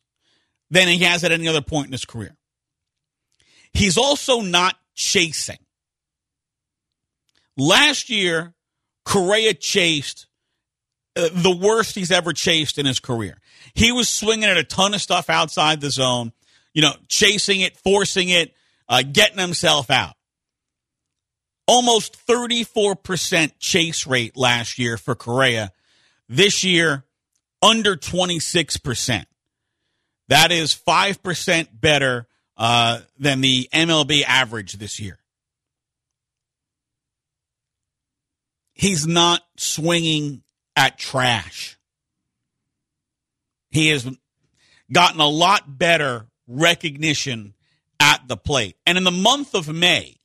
than 0.70 0.88
he 0.88 0.98
has 1.00 1.24
at 1.24 1.32
any 1.32 1.46
other 1.46 1.60
point 1.60 1.88
in 1.88 1.92
his 1.92 2.06
career. 2.06 2.37
He's 3.72 3.96
also 3.98 4.40
not 4.40 4.76
chasing. 4.94 5.58
Last 7.56 8.08
year, 8.08 8.54
Correa 9.04 9.54
chased 9.54 10.26
uh, 11.16 11.28
the 11.32 11.56
worst 11.56 11.96
he's 11.96 12.12
ever 12.12 12.32
chased 12.32 12.78
in 12.78 12.86
his 12.86 13.00
career. 13.00 13.40
He 13.74 13.90
was 13.90 14.08
swinging 14.08 14.48
at 14.48 14.56
a 14.56 14.62
ton 14.62 14.94
of 14.94 15.02
stuff 15.02 15.28
outside 15.28 15.80
the 15.80 15.90
zone, 15.90 16.32
you 16.72 16.82
know, 16.82 16.92
chasing 17.08 17.60
it, 17.60 17.76
forcing 17.76 18.28
it, 18.28 18.54
uh, 18.88 19.02
getting 19.02 19.38
himself 19.38 19.90
out. 19.90 20.14
Almost 21.66 22.24
34% 22.26 23.52
chase 23.58 24.06
rate 24.06 24.36
last 24.36 24.78
year 24.78 24.96
for 24.96 25.16
Correa. 25.16 25.72
This 26.28 26.62
year, 26.62 27.04
under 27.60 27.96
26%. 27.96 29.24
That 30.28 30.52
is 30.52 30.74
5% 30.74 31.68
better 31.72 32.27
uh, 32.58 33.00
than 33.18 33.40
the 33.40 33.68
MLB 33.72 34.24
average 34.26 34.74
this 34.74 35.00
year. 35.00 35.18
He's 38.74 39.06
not 39.06 39.42
swinging 39.56 40.42
at 40.76 40.98
trash. 40.98 41.78
He 43.70 43.88
has 43.88 44.08
gotten 44.92 45.20
a 45.20 45.28
lot 45.28 45.78
better 45.78 46.26
recognition 46.46 47.54
at 48.00 48.26
the 48.28 48.36
plate. 48.36 48.76
And 48.86 48.98
in 48.98 49.04
the 49.04 49.10
month 49.10 49.54
of 49.54 49.68
May, 49.68 50.16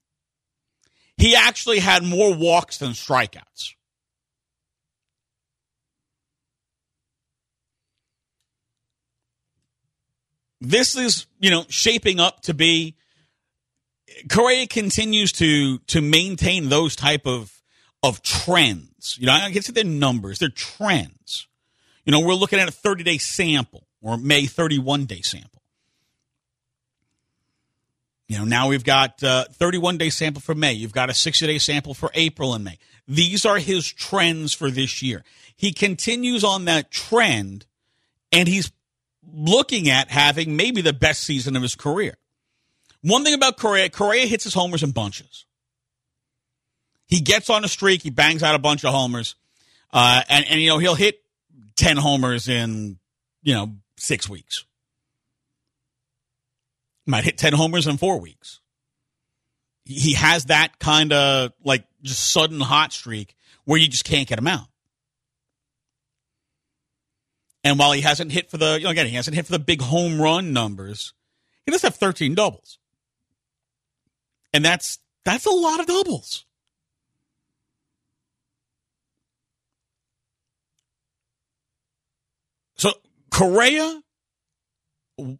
he 1.17 1.35
actually 1.35 1.79
had 1.79 2.03
more 2.03 2.33
walks 2.33 2.77
than 2.77 2.91
strikeouts. 2.91 3.73
This 10.65 10.95
is, 10.95 11.27
you 11.39 11.51
know, 11.51 11.65
shaping 11.67 12.21
up 12.21 12.41
to 12.43 12.53
be 12.53 12.95
Correa 14.29 14.65
continues 14.65 15.33
to 15.33 15.79
to 15.79 16.01
maintain 16.01 16.69
those 16.69 16.95
type 16.95 17.27
of 17.27 17.61
of 18.01 18.21
trends. 18.21 19.17
You 19.19 19.27
know, 19.27 19.33
I 19.33 19.49
get 19.51 19.65
to 19.65 19.71
their 19.73 19.83
numbers, 19.83 20.39
they're 20.39 20.49
trends. 20.49 21.47
You 22.05 22.11
know, 22.11 22.21
we're 22.21 22.33
looking 22.33 22.59
at 22.59 22.67
a 22.67 22.71
30 22.71 23.03
day 23.03 23.17
sample 23.17 23.87
or 24.01 24.17
May 24.17 24.45
31 24.45 25.05
day 25.05 25.21
sample. 25.21 25.61
You 28.29 28.37
know, 28.37 28.45
now 28.45 28.69
we've 28.69 28.83
got 28.83 29.21
uh, 29.21 29.45
31 29.51 29.97
day 29.97 30.09
sample 30.09 30.41
for 30.41 30.55
May. 30.55 30.73
You've 30.73 30.93
got 30.93 31.09
a 31.09 31.13
60 31.13 31.45
day 31.45 31.57
sample 31.57 31.93
for 31.93 32.09
April 32.13 32.53
and 32.53 32.63
May. 32.63 32.77
These 33.05 33.45
are 33.45 33.57
his 33.57 33.91
trends 33.91 34.53
for 34.53 34.71
this 34.71 35.01
year. 35.01 35.25
He 35.57 35.73
continues 35.73 36.43
on 36.45 36.65
that 36.65 36.89
trend 36.89 37.65
and 38.31 38.47
he's 38.47 38.71
looking 39.31 39.89
at 39.89 40.09
having 40.09 40.55
maybe 40.55 40.81
the 40.81 40.93
best 40.93 41.23
season 41.23 41.55
of 41.55 41.61
his 41.61 41.75
career. 41.75 42.17
One 43.01 43.23
thing 43.23 43.33
about 43.33 43.57
Correa, 43.57 43.89
Correa 43.89 44.25
hits 44.25 44.43
his 44.45 44.53
homers 44.53 44.83
in 44.83 44.91
bunches. 44.91 45.45
He 47.07 47.19
gets 47.19 47.49
on 47.49 47.63
a 47.63 47.67
streak, 47.67 48.01
he 48.01 48.09
bangs 48.09 48.41
out 48.41 48.55
a 48.55 48.59
bunch 48.59 48.83
of 48.83 48.93
homers, 48.93 49.35
uh, 49.91 50.23
and, 50.29 50.45
and, 50.49 50.61
you 50.61 50.69
know, 50.69 50.79
he'll 50.79 50.95
hit 50.95 51.21
10 51.75 51.97
homers 51.97 52.47
in, 52.47 52.97
you 53.43 53.53
know, 53.53 53.73
six 53.97 54.29
weeks. 54.29 54.65
Might 57.05 57.25
hit 57.25 57.37
10 57.37 57.53
homers 57.53 57.85
in 57.87 57.97
four 57.97 58.19
weeks. 58.19 58.61
He 59.85 60.13
has 60.13 60.45
that 60.45 60.79
kind 60.79 61.11
of 61.11 61.51
like 61.63 61.85
just 62.01 62.31
sudden 62.31 62.61
hot 62.61 62.93
streak 62.93 63.35
where 63.65 63.77
you 63.77 63.89
just 63.89 64.05
can't 64.05 64.27
get 64.27 64.39
him 64.39 64.47
out. 64.47 64.67
And 67.63 67.79
while 67.79 67.93
he 67.93 68.01
hasn't 68.01 68.31
hit 68.31 68.51
for 68.51 68.57
the, 68.57 68.77
you 68.77 68.85
know, 68.85 68.89
again, 68.89 69.07
he 69.07 69.15
hasn't 69.15 69.35
hit 69.35 69.45
for 69.45 69.53
the 69.53 69.59
big 69.59 69.81
home 69.81 70.21
run 70.21 70.51
numbers, 70.51 71.13
he 71.65 71.71
does 71.71 71.81
have 71.81 71.95
13 71.95 72.35
doubles. 72.35 72.77
And 74.53 74.63
that's, 74.63 74.99
that's 75.23 75.45
a 75.45 75.51
lot 75.51 75.79
of 75.79 75.85
doubles. 75.85 76.45
So 82.75 82.91
Correa 83.31 84.01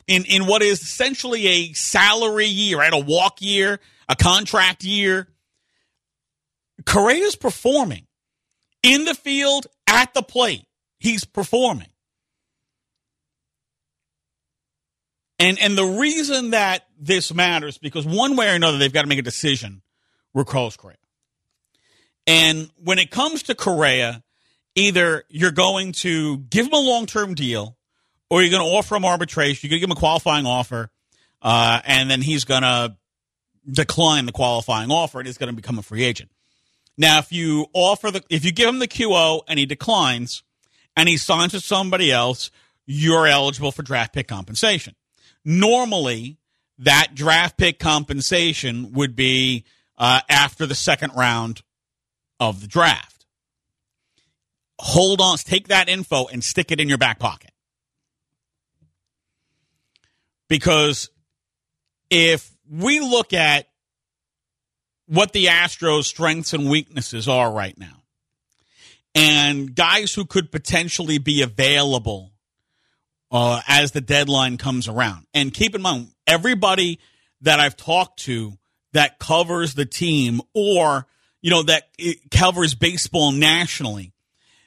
in 0.08 0.26
in 0.26 0.46
what 0.46 0.62
is 0.62 0.82
essentially 0.82 1.48
a 1.48 1.74
salary 1.74 2.46
year, 2.46 2.80
right? 2.80 2.94
A 2.94 2.98
walk 2.98 3.42
year, 3.42 3.80
a 4.08 4.16
contract 4.16 4.84
year. 4.84 5.28
Correa's 6.86 7.36
performing 7.36 8.08
in 8.82 9.06
the 9.06 9.16
field 9.16 9.68
at 9.88 10.14
the 10.14 10.24
plate. 10.24 10.66
He's 11.00 11.26
performing. 11.26 11.93
And 15.44 15.60
and 15.60 15.78
the 15.78 15.84
reason 15.84 16.52
that 16.52 16.88
this 16.98 17.34
matters 17.34 17.78
because 17.78 18.06
one 18.06 18.38
way 18.38 18.50
or 18.50 18.56
another 18.56 18.78
they've 18.78 18.94
got 18.94 19.02
to 19.02 19.10
make 19.10 19.20
a 19.20 19.24
decision 19.24 19.82
with 20.34 20.48
Carlos 20.48 20.78
Correa. 20.78 20.96
And 22.26 22.70
when 22.82 22.98
it 22.98 23.12
comes 23.12 23.44
to 23.44 23.56
Correa, 23.56 24.24
either 24.76 25.26
you're 25.28 25.52
going 25.52 25.92
to 25.92 26.38
give 26.38 26.68
him 26.68 26.72
a 26.72 26.80
long 26.80 27.08
term 27.08 27.34
deal 27.36 27.76
or 28.30 28.42
you're 28.42 28.52
going 28.52 28.66
to 28.66 28.74
offer 28.74 28.96
him 28.96 29.04
arbitration. 29.04 29.68
You're 29.68 29.72
going 29.72 29.82
to 29.82 29.88
give 29.88 29.90
him 29.90 29.98
a 29.98 30.00
qualifying 30.00 30.46
offer, 30.46 30.90
uh, 31.42 31.82
and 31.84 32.10
then 32.10 32.22
he's 32.22 32.46
going 32.46 32.62
to 32.62 32.96
decline 33.70 34.26
the 34.26 34.32
qualifying 34.32 34.92
offer 34.92 35.20
and 35.20 35.28
he's 35.28 35.38
going 35.38 35.50
to 35.50 35.56
become 35.56 35.78
a 35.78 35.84
free 35.84 36.06
agent. 36.06 36.32
Now, 36.98 37.20
if 37.20 37.34
you 37.34 37.66
offer 37.74 38.12
the, 38.12 38.24
if 38.30 38.46
you 38.46 38.54
give 38.54 38.70
him 38.70 38.80
the 38.80 38.88
QO 38.88 39.42
and 39.50 39.60
he 39.60 39.66
declines 39.66 40.42
and 40.96 41.10
he 41.10 41.18
signs 41.18 41.52
with 41.52 41.66
somebody 41.66 42.14
else, 42.14 42.50
you're 42.86 43.28
eligible 43.28 43.74
for 43.74 43.84
draft 43.84 44.14
pick 44.14 44.30
compensation. 44.30 44.96
Normally, 45.46 46.38
that 46.80 47.14
draft 47.14 47.58
pick 47.58 47.80
compensation 47.80 48.94
would 48.94 49.16
be 49.16 49.66
uh, 49.98 50.22
after 50.30 50.66
the 50.66 50.76
second 50.76 51.14
round 51.16 51.62
of 52.40 52.62
the 52.62 52.68
draft. 52.68 53.26
Hold 54.80 55.22
on, 55.22 55.38
take 55.38 55.70
that 55.70 55.88
info 55.88 56.28
and 56.28 56.44
stick 56.44 56.72
it 56.72 56.80
in 56.80 56.90
your 56.90 56.98
back 56.98 57.20
pocket. 57.20 57.52
Because 60.50 61.10
if 62.10 62.52
we 62.70 63.00
look 63.00 63.34
at 63.34 63.68
what 65.08 65.32
the 65.32 65.46
Astros' 65.46 66.06
strengths 66.06 66.54
and 66.54 66.70
weaknesses 66.70 67.28
are 67.28 67.52
right 67.52 67.78
now, 67.78 68.04
and 69.16 69.74
guys 69.74 70.14
who 70.14 70.26
could 70.26 70.52
potentially 70.52 71.18
be 71.18 71.42
available 71.42 72.33
uh, 73.34 73.62
as 73.67 73.91
the 73.91 74.02
deadline 74.02 74.58
comes 74.58 74.88
around. 74.88 75.26
And 75.34 75.52
keep 75.52 75.74
in 75.74 75.82
mind, 75.82 76.10
everybody 76.28 77.00
that 77.41 77.60
I've 77.60 77.76
talked 77.76 78.19
to 78.19 78.54
that 78.93 79.17
covers 79.17 79.74
the 79.74 79.86
team 79.86 80.39
or, 80.54 81.08
you 81.41 81.50
know, 81.50 81.63
that 81.63 81.89
covers 82.30 82.76
baseball 82.76 83.32
nationally, 83.32 84.13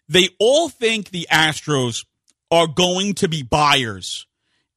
they 0.09 0.31
all 0.41 0.69
think 0.69 1.11
the 1.11 1.29
Astros 1.31 2.05
are 2.51 2.67
going 2.67 3.15
to 3.15 3.29
be 3.29 3.45
buyers 3.45 4.27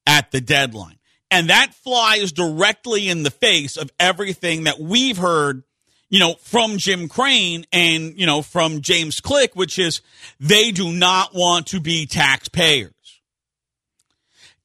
at 0.06 0.32
the 0.32 0.39
deadline. 0.39 0.97
And 1.32 1.49
that 1.49 1.73
flies 1.73 2.32
directly 2.32 3.10
in 3.10 3.23
the 3.23 3.32
face 3.32 3.75
of 3.75 3.91
everything 3.99 4.63
that 4.63 4.80
we've 4.80 5.17
heard, 5.17 5.63
you 6.10 6.19
know, 6.19 6.36
from 6.41 6.78
Jim 6.78 7.08
Crane 7.08 7.65
and, 7.71 8.19
you 8.19 8.25
know, 8.25 8.41
from 8.41 8.82
James 8.82 9.19
Click, 9.19 9.56
which 9.56 9.78
is 9.78 10.02
they 10.39 10.71
do 10.71 10.91
not 10.91 11.34
want 11.34 11.67
to 11.67 11.80
be 11.80 12.06
taxpayers. 12.06 12.93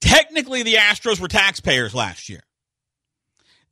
Technically, 0.05 0.63
the 0.63 0.75
Astros 0.75 1.21
were 1.21 1.29
taxpayers 1.29 1.95
last 1.95 2.29
year. 2.29 2.43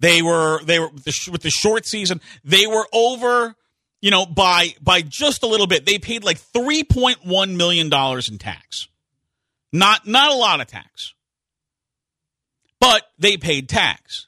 They 0.00 0.22
were, 0.22 0.62
they 0.64 0.80
were 0.80 0.88
with 0.88 1.42
the, 1.42 1.50
short 1.50 1.86
season, 1.86 2.20
they 2.42 2.66
were 2.66 2.86
over, 2.92 3.54
you 4.00 4.10
know, 4.10 4.26
by, 4.26 4.74
by 4.80 5.02
just 5.02 5.42
a 5.42 5.46
little 5.46 5.68
bit. 5.68 5.86
They 5.86 5.98
paid 5.98 6.24
like 6.24 6.40
$3.1 6.40 7.56
million 7.56 7.86
in 7.86 8.38
tax. 8.38 8.88
Not, 9.72 10.06
not 10.06 10.32
a 10.32 10.34
lot 10.34 10.60
of 10.60 10.66
tax 10.66 11.14
but 12.82 13.04
they 13.16 13.36
paid 13.36 13.68
tax. 13.68 14.26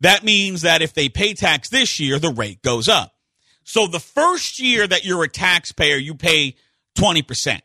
That 0.00 0.24
means 0.24 0.62
that 0.62 0.82
if 0.82 0.94
they 0.94 1.08
pay 1.08 1.32
tax 1.32 1.68
this 1.68 2.00
year, 2.00 2.18
the 2.18 2.30
rate 2.30 2.60
goes 2.60 2.88
up. 2.88 3.14
So 3.62 3.86
the 3.86 4.00
first 4.00 4.58
year 4.58 4.84
that 4.84 5.04
you're 5.04 5.22
a 5.22 5.28
taxpayer, 5.28 5.96
you 5.96 6.16
pay 6.16 6.56
20%. 6.96 7.60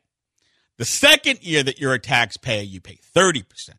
The 0.78 0.86
second 0.86 1.44
year 1.44 1.64
that 1.64 1.80
you're 1.80 1.94
a 1.94 2.00
taxpayer, 2.00 2.64
you 2.64 2.82
pay 2.82 3.00
30%. 3.16 3.70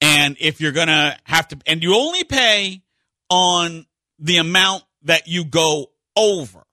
And 0.00 0.36
if 0.40 0.60
you're 0.60 0.72
going 0.72 0.88
to 0.88 1.16
have 1.24 1.48
to, 1.48 1.58
and 1.66 1.82
you 1.82 1.94
only 1.96 2.24
pay 2.24 2.82
on 3.30 3.86
the 4.18 4.38
amount 4.38 4.82
that 5.02 5.26
you 5.26 5.44
go 5.44 5.90
over. 6.16 6.64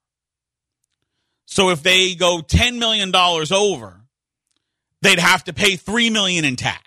So 1.46 1.70
if 1.70 1.84
they 1.84 2.16
go 2.16 2.40
$10 2.40 2.80
million 2.80 3.14
over, 3.16 4.02
they'd 5.02 5.20
have 5.20 5.44
to 5.46 5.54
pay 5.54 5.76
3 5.76 6.10
million 6.10 6.44
in 6.44 6.56
tax 6.56 6.84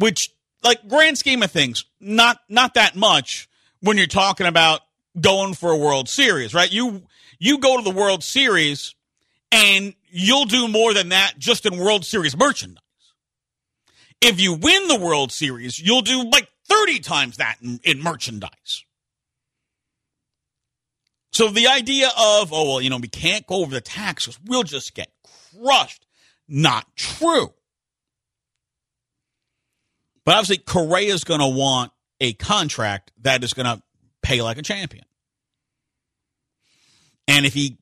which 0.00 0.30
like 0.64 0.88
grand 0.88 1.18
scheme 1.18 1.42
of 1.42 1.50
things, 1.50 1.84
not 2.00 2.40
not 2.48 2.74
that 2.74 2.96
much 2.96 3.48
when 3.80 3.96
you're 3.96 4.06
talking 4.06 4.46
about 4.46 4.80
going 5.20 5.54
for 5.54 5.70
a 5.70 5.76
World 5.76 6.08
Series, 6.08 6.54
right? 6.54 6.72
You 6.72 7.02
you 7.38 7.58
go 7.58 7.76
to 7.76 7.82
the 7.82 7.90
World 7.90 8.24
Series 8.24 8.94
and 9.52 9.94
you'll 10.10 10.44
do 10.44 10.68
more 10.68 10.94
than 10.94 11.10
that 11.10 11.34
just 11.38 11.66
in 11.66 11.78
World 11.78 12.04
Series 12.04 12.36
merchandise. 12.36 12.82
If 14.20 14.40
you 14.40 14.54
win 14.54 14.88
the 14.88 14.98
World 14.98 15.32
Series, 15.32 15.78
you'll 15.78 16.02
do 16.02 16.24
like 16.30 16.48
30 16.68 17.00
times 17.00 17.36
that 17.38 17.56
in, 17.62 17.80
in 17.84 18.02
merchandise. 18.02 18.84
So 21.32 21.48
the 21.48 21.68
idea 21.68 22.08
of, 22.08 22.52
oh, 22.52 22.70
well, 22.70 22.80
you 22.80 22.90
know, 22.90 22.98
we 22.98 23.08
can't 23.08 23.46
go 23.46 23.56
over 23.56 23.72
the 23.72 23.80
taxes, 23.80 24.38
we'll 24.44 24.62
just 24.62 24.94
get 24.94 25.08
crushed. 25.56 26.06
Not 26.48 26.84
true. 26.96 27.52
But 30.24 30.34
obviously, 30.34 30.58
Correa 30.58 31.14
is 31.14 31.24
going 31.24 31.40
to 31.40 31.46
want 31.46 31.92
a 32.20 32.32
contract 32.34 33.12
that 33.22 33.42
is 33.42 33.54
going 33.54 33.66
to 33.66 33.82
pay 34.22 34.42
like 34.42 34.58
a 34.58 34.62
champion. 34.62 35.04
And 37.26 37.46
if 37.46 37.54
he 37.54 37.78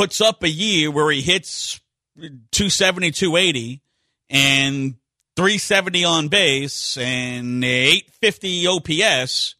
puts 0.00 0.22
up 0.22 0.42
a 0.42 0.48
year 0.48 0.90
where 0.90 1.10
he 1.10 1.20
hits 1.20 1.78
270, 2.16 3.10
280 3.10 3.82
and 4.30 4.94
370 5.36 6.04
on 6.06 6.28
base 6.28 6.96
and 6.96 7.62
850 7.62 8.66
OPS, 8.66 9.56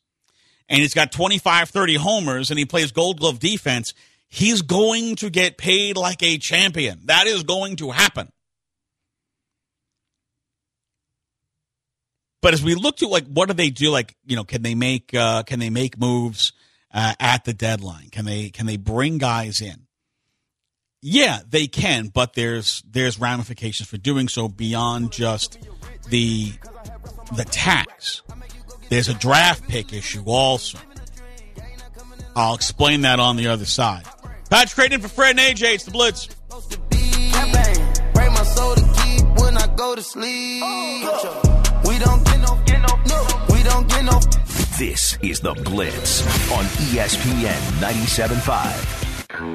and 0.70 0.80
he's 0.80 0.94
got 0.94 1.12
25, 1.12 1.68
30 1.68 1.94
homers 1.96 2.48
and 2.48 2.58
he 2.58 2.64
plays 2.64 2.90
gold 2.90 3.20
glove 3.20 3.38
defense, 3.38 3.92
he's 4.28 4.62
going 4.62 5.14
to 5.16 5.28
get 5.28 5.58
paid 5.58 5.98
like 5.98 6.22
a 6.22 6.38
champion. 6.38 7.00
That 7.04 7.26
is 7.26 7.42
going 7.42 7.76
to 7.76 7.90
happen. 7.90 8.32
But 12.40 12.54
as 12.54 12.64
we 12.64 12.76
look 12.76 12.96
to 12.96 13.08
like, 13.08 13.26
what 13.26 13.48
do 13.48 13.52
they 13.52 13.68
do? 13.68 13.90
Like, 13.90 14.16
you 14.24 14.36
know, 14.36 14.44
can 14.44 14.62
they 14.62 14.74
make 14.74 15.12
uh, 15.12 15.42
can 15.42 15.58
they 15.58 15.68
make 15.68 15.98
moves 15.98 16.54
uh, 16.94 17.12
at 17.20 17.44
the 17.44 17.52
deadline? 17.52 18.08
Can 18.08 18.24
they 18.24 18.48
can 18.48 18.64
they 18.64 18.78
bring 18.78 19.18
guys 19.18 19.60
in? 19.60 19.86
Yeah, 21.02 21.40
they 21.48 21.66
can, 21.66 22.08
but 22.08 22.34
there's 22.34 22.82
there's 22.90 23.18
ramifications 23.18 23.88
for 23.88 23.96
doing 23.96 24.28
so 24.28 24.48
beyond 24.48 25.12
just 25.12 25.58
the 26.10 26.52
the 27.36 27.44
tax. 27.44 28.22
There's 28.90 29.08
a 29.08 29.14
draft 29.14 29.66
pick 29.68 29.92
issue 29.94 30.24
also. 30.26 30.78
I'll 32.36 32.54
explain 32.54 33.02
that 33.02 33.18
on 33.18 33.36
the 33.36 33.48
other 33.48 33.64
side. 33.64 34.04
Patrick 34.50 34.74
Creighton 34.74 35.00
for 35.00 35.08
Fred 35.08 35.38
and 35.38 35.40
AJ. 35.40 35.74
It's 35.74 35.84
the 35.84 35.90
Blitz. 35.90 36.28
This 44.78 45.18
is 45.22 45.40
the 45.40 45.54
Blitz 45.54 46.22
on 46.52 46.64
ESPN 46.64 47.60
97.5. 47.80 49.09
You 49.32 49.46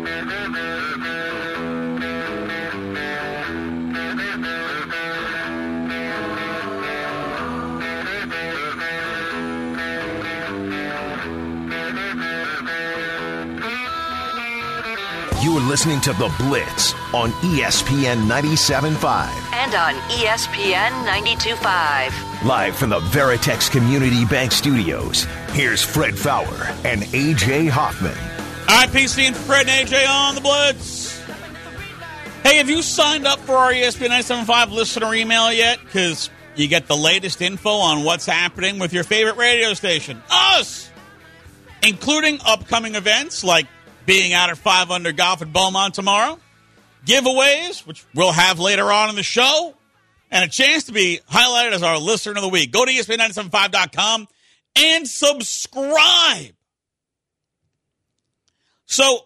are 15.51 15.59
listening 15.59 15.99
to 16.01 16.13
The 16.13 16.34
Blitz 16.39 16.93
on 17.13 17.32
ESPN 17.41 18.28
97.5. 18.30 19.28
And 19.51 19.76
on 19.76 19.93
ESPN 20.09 20.91
92.5. 21.05 22.45
Live 22.45 22.78
from 22.78 22.91
the 22.91 22.99
Veritex 22.99 23.69
Community 23.69 24.23
Bank 24.23 24.53
Studios, 24.53 25.26
here's 25.51 25.84
Fred 25.84 26.17
Faour 26.17 26.73
and 26.86 27.01
AJ 27.01 27.67
Hoffman. 27.69 28.35
All 28.68 28.76
right, 28.76 28.89
PC 28.89 29.28
and 29.28 29.36
Fred 29.36 29.68
and 29.70 29.88
AJ 29.88 30.07
on 30.07 30.34
The 30.34 30.41
Blitz. 30.41 31.22
Hey, 32.41 32.57
have 32.57 32.68
you 32.68 32.82
signed 32.82 33.28
up 33.28 33.39
for 33.39 33.55
our 33.55 33.72
ESPN 33.72 34.09
97.5 34.09 34.72
listener 34.72 35.13
email 35.13 35.53
yet? 35.53 35.80
Because 35.84 36.32
you 36.55 36.68
get 36.68 36.88
the 36.88 36.95
latest 36.97 37.43
info 37.43 37.70
on 37.70 38.03
what's 38.03 38.26
happening 38.26 38.80
with 38.80 38.91
your 38.91 39.03
favorite 39.03 39.38
radio 39.38 39.76
station, 39.76 40.22
us, 40.32 40.89
including 41.84 42.39
upcoming 42.43 42.95
events 42.95 43.43
like 43.43 43.68
being 44.07 44.34
out 44.34 44.49
at 44.49 44.57
5 44.57 44.89
under 44.89 45.11
golf 45.11 45.43
at 45.43 45.53
Beaumont 45.53 45.93
tomorrow, 45.93 46.39
giveaways, 47.05 47.86
which 47.86 48.03
we'll 48.16 48.32
have 48.32 48.59
later 48.59 48.91
on 48.91 49.09
in 49.09 49.16
the 49.16 49.24
show, 49.24 49.76
and 50.32 50.43
a 50.43 50.47
chance 50.47 50.86
to 50.86 50.91
be 50.91 51.20
highlighted 51.32 51.72
as 51.72 51.84
our 51.84 51.99
listener 51.99 52.34
of 52.38 52.41
the 52.41 52.49
week. 52.49 52.72
Go 52.72 52.84
to 52.84 52.91
E 52.91 52.97
ESPN975.com 52.99 54.28
and 54.76 55.07
subscribe. 55.07 56.55
So, 58.86 59.26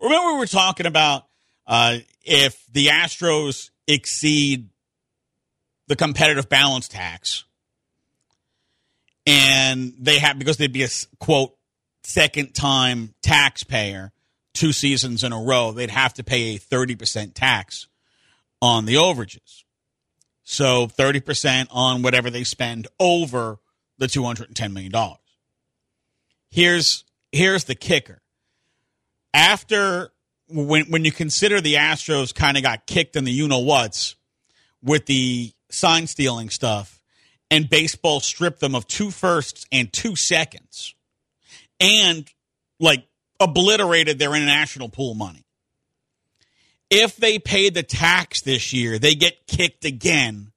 remember 0.00 0.34
we 0.34 0.38
were 0.38 0.46
talking 0.46 0.86
about 0.86 1.26
uh, 1.66 1.98
if 2.22 2.62
the 2.72 2.88
Astros 2.88 3.70
exceed 3.86 4.68
the 5.88 5.96
competitive 5.96 6.48
balance 6.48 6.88
tax, 6.88 7.44
and 9.26 9.94
they 9.98 10.18
have 10.18 10.38
because 10.38 10.56
they'd 10.56 10.72
be 10.72 10.84
a 10.84 10.88
quote 11.18 11.54
second 12.02 12.54
time 12.54 13.14
taxpayer 13.22 14.12
two 14.54 14.72
seasons 14.72 15.24
in 15.24 15.32
a 15.32 15.40
row, 15.40 15.72
they'd 15.72 15.90
have 15.90 16.14
to 16.14 16.24
pay 16.24 16.54
a 16.54 16.58
30% 16.58 17.34
tax 17.34 17.86
on 18.60 18.84
the 18.84 18.94
overages. 18.94 19.64
So 20.44 20.86
30% 20.86 21.68
on 21.70 22.02
whatever 22.02 22.30
they 22.30 22.44
spend 22.44 22.88
over 22.98 23.58
the 23.98 24.06
$210 24.06 24.72
million. 24.72 24.92
Here's, 26.50 27.04
here's 27.30 27.64
the 27.64 27.74
kicker. 27.74 28.20
After, 29.32 30.12
when, 30.48 30.86
when 30.86 31.04
you 31.04 31.12
consider 31.12 31.60
the 31.60 31.74
Astros 31.74 32.34
kind 32.34 32.56
of 32.56 32.62
got 32.62 32.86
kicked 32.86 33.16
in 33.16 33.24
the 33.24 33.32
you 33.32 33.48
know 33.48 33.60
what's 33.60 34.16
with 34.82 35.06
the 35.06 35.52
sign 35.70 36.06
stealing 36.06 36.50
stuff, 36.50 37.00
and 37.50 37.68
baseball 37.68 38.20
stripped 38.20 38.60
them 38.60 38.74
of 38.74 38.86
two 38.86 39.10
firsts 39.10 39.66
and 39.72 39.92
two 39.92 40.14
seconds 40.16 40.94
and 41.80 42.30
like 42.78 43.06
obliterated 43.40 44.18
their 44.18 44.34
international 44.34 44.88
pool 44.88 45.14
money. 45.14 45.44
If 46.90 47.16
they 47.16 47.38
pay 47.38 47.70
the 47.70 47.82
tax 47.82 48.42
this 48.42 48.72
year, 48.72 48.98
they 48.98 49.14
get 49.14 49.46
kicked 49.46 49.84
again 49.84 50.52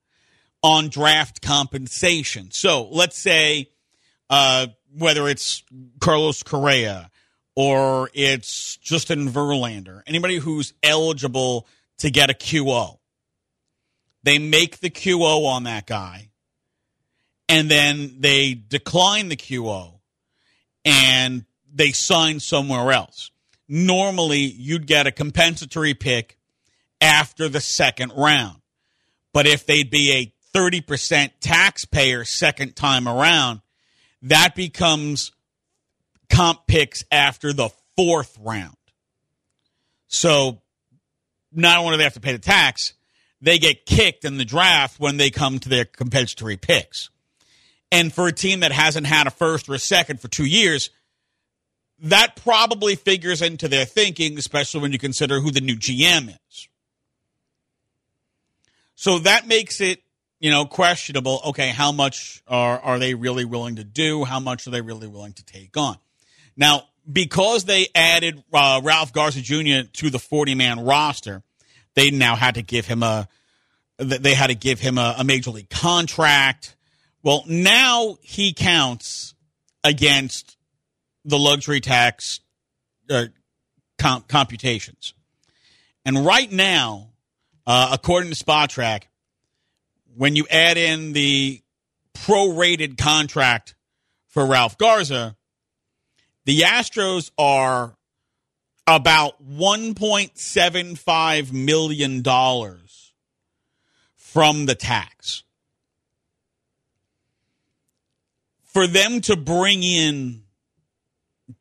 on 0.62 0.90
draft 0.90 1.42
compensation. 1.42 2.50
So 2.52 2.88
let's 2.90 3.18
say 3.18 3.70
uh, 4.30 4.68
whether 4.98 5.28
it's 5.28 5.64
Carlos 6.00 6.44
Correa 6.44 7.10
or 7.56 8.10
it's 8.14 8.78
Justin 8.78 9.30
Verlander, 9.30 10.02
anybody 10.08 10.38
who's 10.38 10.74
eligible 10.82 11.68
to 12.00 12.10
get 12.10 12.30
a 12.30 12.34
QO, 12.34 12.98
they 14.24 14.40
make 14.40 14.80
the 14.80 14.90
QO 14.90 15.46
on 15.46 15.64
that 15.64 15.86
guy 15.86 16.30
and 17.50 17.70
then 17.70 18.16
they 18.20 18.54
decline 18.54 19.30
the 19.30 19.36
QO 19.36 20.00
and 20.86 21.46
they 21.72 21.92
sign 21.92 22.40
somewhere 22.40 22.92
else. 22.92 23.32
Normally, 23.68 24.40
you'd 24.40 24.88
get 24.88 25.08
a 25.08 25.12
compensatory 25.12 25.94
pick 25.94 26.38
after 27.00 27.50
the 27.50 27.62
second 27.62 28.14
round. 28.16 28.58
But 29.34 29.48
if 29.48 29.66
they'd 29.66 29.90
be 29.90 30.12
a 30.12 30.58
30% 30.58 31.32
taxpayer 31.40 32.24
second 32.24 32.76
time 32.76 33.08
around, 33.08 33.62
that 34.22 34.56
becomes 34.56 35.32
comp 36.30 36.68
picks 36.68 37.04
after 37.12 37.54
the 37.54 37.70
fourth 37.96 38.38
round. 38.42 38.76
So 40.08 40.62
not 41.52 41.80
only 41.80 41.94
do 41.94 41.98
they 41.98 42.04
have 42.04 42.14
to 42.14 42.20
pay 42.20 42.34
the 42.34 42.40
tax, 42.40 42.94
they 43.42 43.60
get 43.60 43.86
kicked 43.86 44.26
in 44.26 44.38
the 44.38 44.46
draft 44.46 45.00
when 45.00 45.18
they 45.18 45.30
come 45.30 45.60
to 45.60 45.70
their 45.70 45.86
compensatory 45.86 46.58
picks. 46.58 47.10
And 47.92 48.12
for 48.12 48.28
a 48.28 48.32
team 48.32 48.62
that 48.62 48.72
hasn't 48.72 49.06
had 49.06 49.28
a 49.28 49.32
first 49.32 49.70
or 49.70 49.76
a 49.76 49.80
second 49.80 50.20
for 50.20 50.28
two 50.28 50.46
years, 50.46 50.90
that 52.00 52.36
probably 52.36 52.96
figures 52.96 53.42
into 53.42 53.68
their 53.68 53.86
thinking, 53.86 54.38
especially 54.38 54.82
when 54.82 54.92
you 54.92 54.98
consider 54.98 55.40
who 55.40 55.52
the 55.52 55.62
new 55.62 55.76
GM 55.76 56.30
is. 56.30 56.68
So 58.96 59.20
that 59.20 59.48
makes 59.48 59.82
it, 59.82 60.02
you 60.40 60.50
know, 60.50 60.66
questionable. 60.66 61.42
Okay, 61.48 61.70
how 61.70 61.92
much 61.92 62.42
are, 62.48 62.80
are 62.80 63.00
they 63.00 63.14
really 63.14 63.46
willing 63.46 63.76
to 63.76 63.84
do? 63.84 64.24
How 64.24 64.40
much 64.40 64.68
are 64.68 64.72
they 64.72 64.82
really 64.82 65.08
willing 65.08 65.34
to 65.34 65.46
take 65.46 65.76
on? 65.78 65.98
Now, 66.56 66.84
because 67.12 67.66
they 67.66 67.88
added 67.94 68.44
uh, 68.54 68.82
Ralph 68.84 69.14
Garza 69.14 69.42
Jr. 69.42 69.88
to 69.92 70.10
the 70.10 70.20
40 70.20 70.56
man 70.56 70.86
roster, 70.86 71.44
they 71.96 72.12
now 72.12 72.36
had 72.36 72.56
to 72.56 72.62
give 72.62 72.86
him 72.86 73.04
a, 73.04 73.28
they 73.98 74.34
had 74.34 74.48
to 74.48 74.56
give 74.56 74.80
him 74.80 74.98
a, 74.98 75.16
a 75.20 75.24
major 75.24 75.52
league 75.52 75.70
contract 75.70 76.76
well, 77.24 77.46
now 77.48 78.18
he 78.22 78.52
counts 78.52 79.34
against 79.84 80.58
the 81.24 81.40
luxury 81.40 81.80
tax 81.80 82.42
uh, 83.10 83.28
com- 83.98 84.26
computations. 84.28 85.14
And 86.06 86.26
right 86.26 86.52
now, 86.52 87.12
uh, 87.66 87.90
according 87.94 88.32
to 88.32 88.44
Spotrac, 88.44 89.04
when 90.18 90.36
you 90.36 90.46
add 90.52 90.78
in 90.78 91.14
the 91.14 91.62
prorated 92.14 92.98
contract 92.98 93.74
for 94.28 94.46
Ralph 94.46 94.78
Garza, 94.78 95.38
the 96.46 96.62
Astros 96.62 97.30
are 97.38 97.96
about 98.86 99.42
$1.75 99.46 101.54
million 101.54 102.24
from 104.16 104.66
the 104.66 104.76
tax. 104.76 105.44
For 108.64 108.88
them 108.88 109.22
to 109.22 109.36
bring 109.36 109.84
in 109.84 110.42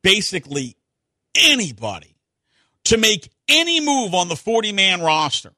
basically 0.01 0.75
anybody 1.39 2.15
to 2.85 2.97
make 2.97 3.29
any 3.47 3.79
move 3.79 4.15
on 4.15 4.29
the 4.29 4.35
40 4.35 4.71
man 4.73 5.01
roster, 5.01 5.53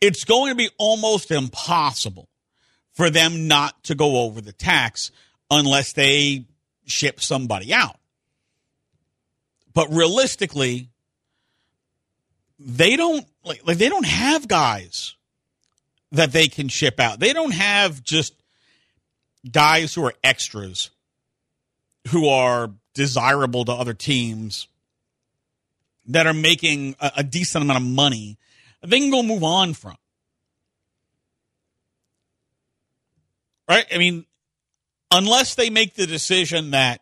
it's 0.00 0.24
going 0.24 0.52
to 0.52 0.56
be 0.56 0.70
almost 0.78 1.30
impossible 1.30 2.28
for 2.92 3.10
them 3.10 3.48
not 3.48 3.82
to 3.84 3.94
go 3.94 4.20
over 4.20 4.40
the 4.40 4.52
tax 4.52 5.10
unless 5.50 5.92
they 5.94 6.46
ship 6.86 7.20
somebody 7.20 7.72
out. 7.72 7.96
But 9.74 9.92
realistically, 9.92 10.88
they 12.58 12.96
don't 12.96 13.26
like, 13.44 13.66
like 13.66 13.78
they 13.78 13.88
don't 13.88 14.06
have 14.06 14.48
guys 14.48 15.14
that 16.12 16.32
they 16.32 16.48
can 16.48 16.68
ship 16.68 16.98
out. 16.98 17.20
They 17.20 17.32
don't 17.32 17.52
have 17.52 18.02
just 18.02 18.34
guys 19.50 19.94
who 19.94 20.04
are 20.04 20.14
extras 20.24 20.90
who 22.08 22.28
are 22.28 22.70
desirable 22.94 23.64
to 23.64 23.72
other 23.72 23.92
teams 23.92 24.68
that 26.06 26.26
are 26.26 26.34
making 26.34 26.94
a, 27.00 27.12
a 27.18 27.22
decent 27.24 27.62
amount 27.62 27.82
of 27.82 27.88
money 27.88 28.38
they 28.82 29.00
can 29.00 29.10
go 29.10 29.22
move 29.22 29.42
on 29.42 29.74
from. 29.74 29.96
Right? 33.68 33.84
I 33.92 33.98
mean, 33.98 34.24
unless 35.10 35.54
they 35.54 35.70
make 35.70 35.94
the 35.94 36.06
decision 36.06 36.72
that 36.72 37.00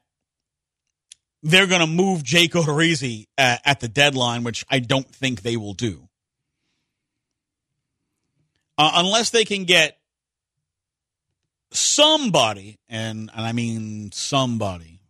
they're 1.42 1.66
going 1.66 1.80
to 1.80 1.86
move 1.86 2.22
Jake 2.22 2.52
Odorizzi 2.52 3.26
at, 3.36 3.60
at 3.64 3.80
the 3.80 3.88
deadline, 3.88 4.44
which 4.44 4.64
I 4.70 4.78
don't 4.78 5.08
think 5.08 5.42
they 5.42 5.56
will 5.56 5.74
do. 5.74 6.08
Uh, 8.76 8.92
unless 8.94 9.30
they 9.30 9.44
can 9.44 9.64
get 9.64 9.98
somebody, 11.70 12.78
and, 12.88 13.30
and 13.34 13.46
I 13.46 13.52
mean 13.52 14.10
somebody, 14.12 15.00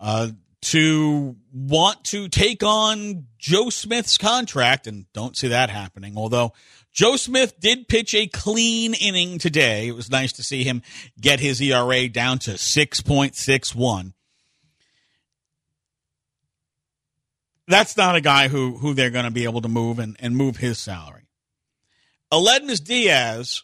uh, 0.00 0.28
to 0.62 1.36
want 1.52 2.02
to 2.04 2.28
take 2.28 2.62
on 2.64 3.26
Joe 3.38 3.70
Smith's 3.70 4.18
contract, 4.18 4.86
and 4.86 5.04
don't 5.12 5.36
see 5.36 5.48
that 5.48 5.70
happening. 5.70 6.14
Although 6.16 6.54
Joe 6.96 7.16
Smith 7.16 7.60
did 7.60 7.88
pitch 7.88 8.14
a 8.14 8.26
clean 8.26 8.94
inning 8.94 9.38
today. 9.38 9.86
It 9.86 9.94
was 9.94 10.10
nice 10.10 10.32
to 10.32 10.42
see 10.42 10.64
him 10.64 10.80
get 11.20 11.40
his 11.40 11.60
ERA 11.60 12.08
down 12.08 12.38
to 12.40 12.52
6.61. 12.52 14.14
That's 17.68 17.98
not 17.98 18.16
a 18.16 18.22
guy 18.22 18.48
who, 18.48 18.78
who 18.78 18.94
they're 18.94 19.10
going 19.10 19.26
to 19.26 19.30
be 19.30 19.44
able 19.44 19.60
to 19.60 19.68
move 19.68 19.98
and, 19.98 20.16
and 20.20 20.34
move 20.38 20.56
his 20.56 20.78
salary. 20.78 21.28
Aledmys 22.32 22.82
Diaz 22.82 23.62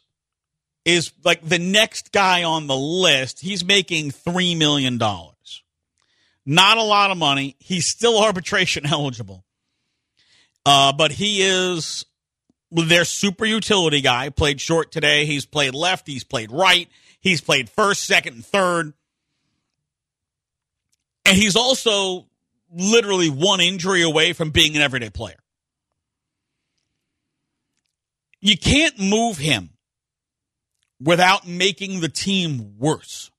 is 0.85 1.12
like 1.24 1.41
the 1.43 1.59
next 1.59 2.12
guy 2.12 2.43
on 2.43 2.66
the 2.66 2.76
list. 2.76 3.41
He's 3.41 3.64
making 3.64 4.11
$3 4.11 4.59
million. 4.59 4.99
Not 4.99 6.76
a 6.76 6.83
lot 6.83 7.11
of 7.11 7.16
money. 7.16 7.57
He's 7.61 7.87
still 7.87 8.22
arbitration 8.22 8.85
eligible. 8.93 9.47
Uh, 10.66 10.93
but 10.93 11.12
he 11.12 11.41
is 11.41 12.05
their 12.73 13.05
super 13.05 13.45
utility 13.45 14.01
guy. 14.01 14.31
Played 14.31 14.61
short 14.61 14.91
today. 14.91 15.27
He's 15.27 15.45
played 15.47 15.75
left. 15.75 16.07
He's 16.07 16.25
played 16.25 16.51
right. 16.51 16.89
He's 17.20 17.41
played 17.41 17.68
first, 17.68 18.05
second, 18.05 18.35
and 18.35 18.47
third. 18.47 18.95
And 21.25 21.37
he's 21.37 21.55
also 21.55 22.27
literally 22.75 23.29
one 23.29 23.61
injury 23.61 24.03
away 24.03 24.33
from 24.33 24.51
being 24.51 24.75
an 24.75 24.83
everyday 24.83 25.11
player. 25.11 25.39
You 28.41 28.57
can't 28.57 28.99
move 28.99 29.39
him 29.39 29.70
without 31.01 31.47
making 31.47 32.01
the 32.01 32.09
team 32.09 32.77
worse. 32.79 33.31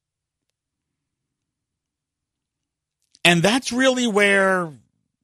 And 3.25 3.41
that's 3.41 3.71
really 3.71 4.07
where, 4.07 4.71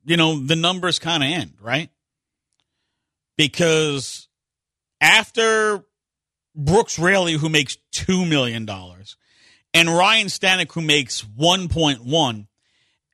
you 0.05 0.17
know, 0.17 0.39
the 0.39 0.55
numbers 0.55 0.99
kind 0.99 1.23
of 1.23 1.29
end, 1.29 1.53
right? 1.61 1.89
Because 3.39 4.27
after 4.99 5.85
Brooks 6.53 6.99
Raley, 6.99 7.35
who 7.35 7.47
makes 7.47 7.77
$2 7.93 8.27
million, 8.27 8.67
and 9.73 9.89
Ryan 9.89 10.27
Stanek, 10.27 10.73
who 10.73 10.81
makes 10.81 11.21
1.1, 11.21 12.47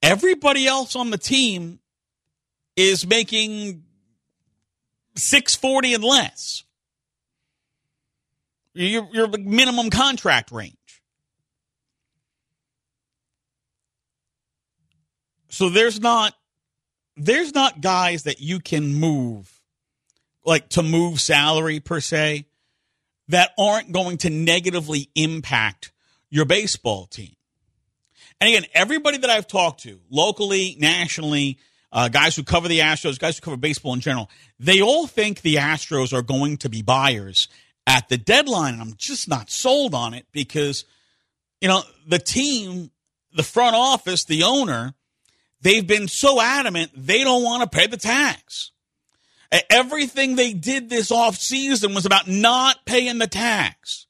everybody 0.02 0.66
else 0.66 0.96
on 0.96 1.12
the 1.12 1.20
team 1.20 1.78
is 2.76 3.06
making 3.06 3.84
640 5.16 5.94
and 5.94 6.04
less. 6.04 6.64
Your, 8.74 9.28
minimum 9.28 9.92
contract 9.92 10.52
range. 10.52 10.74
So 15.50 15.70
there's 15.70 16.00
not 16.00 16.34
there's 17.16 17.54
not 17.54 17.80
guys 17.80 18.24
that 18.24 18.42
you 18.42 18.60
can 18.60 18.96
move 18.96 19.55
like 20.46 20.70
to 20.70 20.84
move 20.84 21.20
salary 21.20 21.80
per 21.80 22.00
se 22.00 22.46
that 23.28 23.52
aren't 23.58 23.92
going 23.92 24.18
to 24.20 24.30
negatively 24.30 25.10
impact 25.16 25.92
your 26.30 26.46
baseball 26.46 27.08
team. 27.08 27.34
And 28.40 28.50
again, 28.50 28.66
everybody 28.74 29.18
that 29.18 29.30
I've 29.30 29.48
talked 29.48 29.82
to, 29.84 30.00
locally, 30.10 30.76
nationally, 30.80 31.58
uh, 31.92 32.10
guys 32.10 32.36
who 32.36 32.44
cover 32.44 32.68
the 32.68 32.80
Astros, 32.80 33.18
guys 33.18 33.38
who 33.38 33.42
cover 33.42 33.58
baseball 33.58 33.94
in 33.94 34.02
general, 34.02 34.30
they 34.60 34.82
all 34.82 35.08
think 35.08 35.42
the 35.42 35.56
Astros 35.56 36.14
are 36.14 36.22
going 36.22 36.58
to 36.58 36.70
be 36.70 36.82
buyers 36.82 37.48
at 37.88 38.10
the 38.10 38.18
deadline. 38.18 38.74
And 38.74 38.82
I'm 38.82 38.94
just 38.98 39.30
not 39.30 39.50
sold 39.50 39.96
on 39.96 40.14
it 40.14 40.26
because, 40.32 40.86
you 41.62 41.68
know, 41.68 41.82
the 42.06 42.20
team, 42.20 42.92
the 43.34 43.44
front 43.44 43.76
office, 43.76 44.26
the 44.26 44.44
owner, 44.44 44.94
They've 45.66 45.86
been 45.86 46.08
so 46.08 46.40
adamant 46.40 46.92
they 46.96 47.24
don't 47.24 47.44
want 47.44 47.64
to 47.64 47.76
pay 47.76 47.88
the 47.88 47.98
tax. 47.98 48.70
Everything 49.70 50.36
they 50.36 50.54
did 50.54 50.90
this 50.90 51.12
off 51.12 51.38
season 51.38 51.94
was 51.94 52.06
about 52.06 52.28
not 52.28 52.86
paying 52.86 53.20
the 53.20 53.28
tax. 53.28 54.08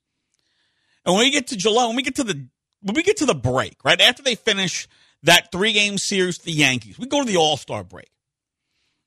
And 1.06 1.16
when 1.16 1.26
we 1.26 1.32
get 1.32 1.48
to 1.48 1.58
July, 1.58 1.88
when 1.88 1.96
we 1.96 2.04
get 2.04 2.16
to 2.16 2.24
the 2.24 2.48
when 2.82 2.96
we 2.96 3.04
get 3.04 3.18
to 3.18 3.26
the 3.26 3.36
break, 3.36 3.78
right 3.84 4.00
after 4.00 4.24
they 4.24 4.36
finish 4.36 4.88
that 5.24 5.52
three 5.52 5.74
game 5.74 5.98
series 5.98 6.38
the 6.40 6.52
Yankees, 6.52 7.00
we 7.00 7.08
go 7.08 7.22
to 7.24 7.28
the 7.28 7.38
All 7.38 7.58
Star 7.58 7.84
break. 7.84 8.10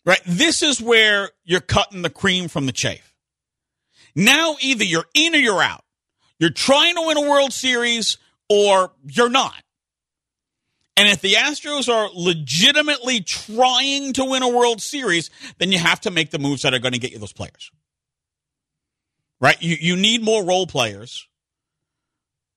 Right, 0.05 0.22
this 0.24 0.62
is 0.62 0.81
where 0.81 1.31
you're 1.45 1.61
cutting 1.61 2.03
the 2.03 2.11
cream 2.11 2.49
from 2.49 2.66
the 2.66 2.72
chafe. 2.72 3.14
Now, 4.14 4.57
either 4.61 4.85
you're 4.85 5.05
in 5.14 5.35
or 5.35 5.39
you're 5.39 5.62
out. 5.62 5.85
You're 6.39 6.51
trying 6.51 6.95
to 6.95 7.03
win 7.03 7.16
a 7.18 7.29
World 7.29 7.53
Series 7.53 8.16
or 8.49 8.93
you're 9.05 9.29
not. 9.29 9.62
And 10.99 11.07
if 11.07 11.20
the 11.20 11.34
Astros 11.34 11.88
are 11.88 12.11
legitimately 12.12 13.20
trying 13.20 14.14
to 14.14 14.24
win 14.24 14.42
a 14.42 14.49
World 14.49 14.82
Series, 14.82 15.30
then 15.59 15.70
you 15.70 15.78
have 15.78 16.01
to 16.01 16.11
make 16.11 16.32
the 16.32 16.40
moves 16.40 16.62
that 16.62 16.74
are 16.74 16.80
going 16.80 16.92
to 16.92 16.99
get 16.99 17.12
you 17.12 17.20
those 17.20 17.32
players. 17.32 17.70
Right? 19.40 19.57
You, 19.62 19.76
you 19.80 19.96
need 19.96 20.24
more 20.24 20.44
role 20.44 20.66
players 20.66 21.28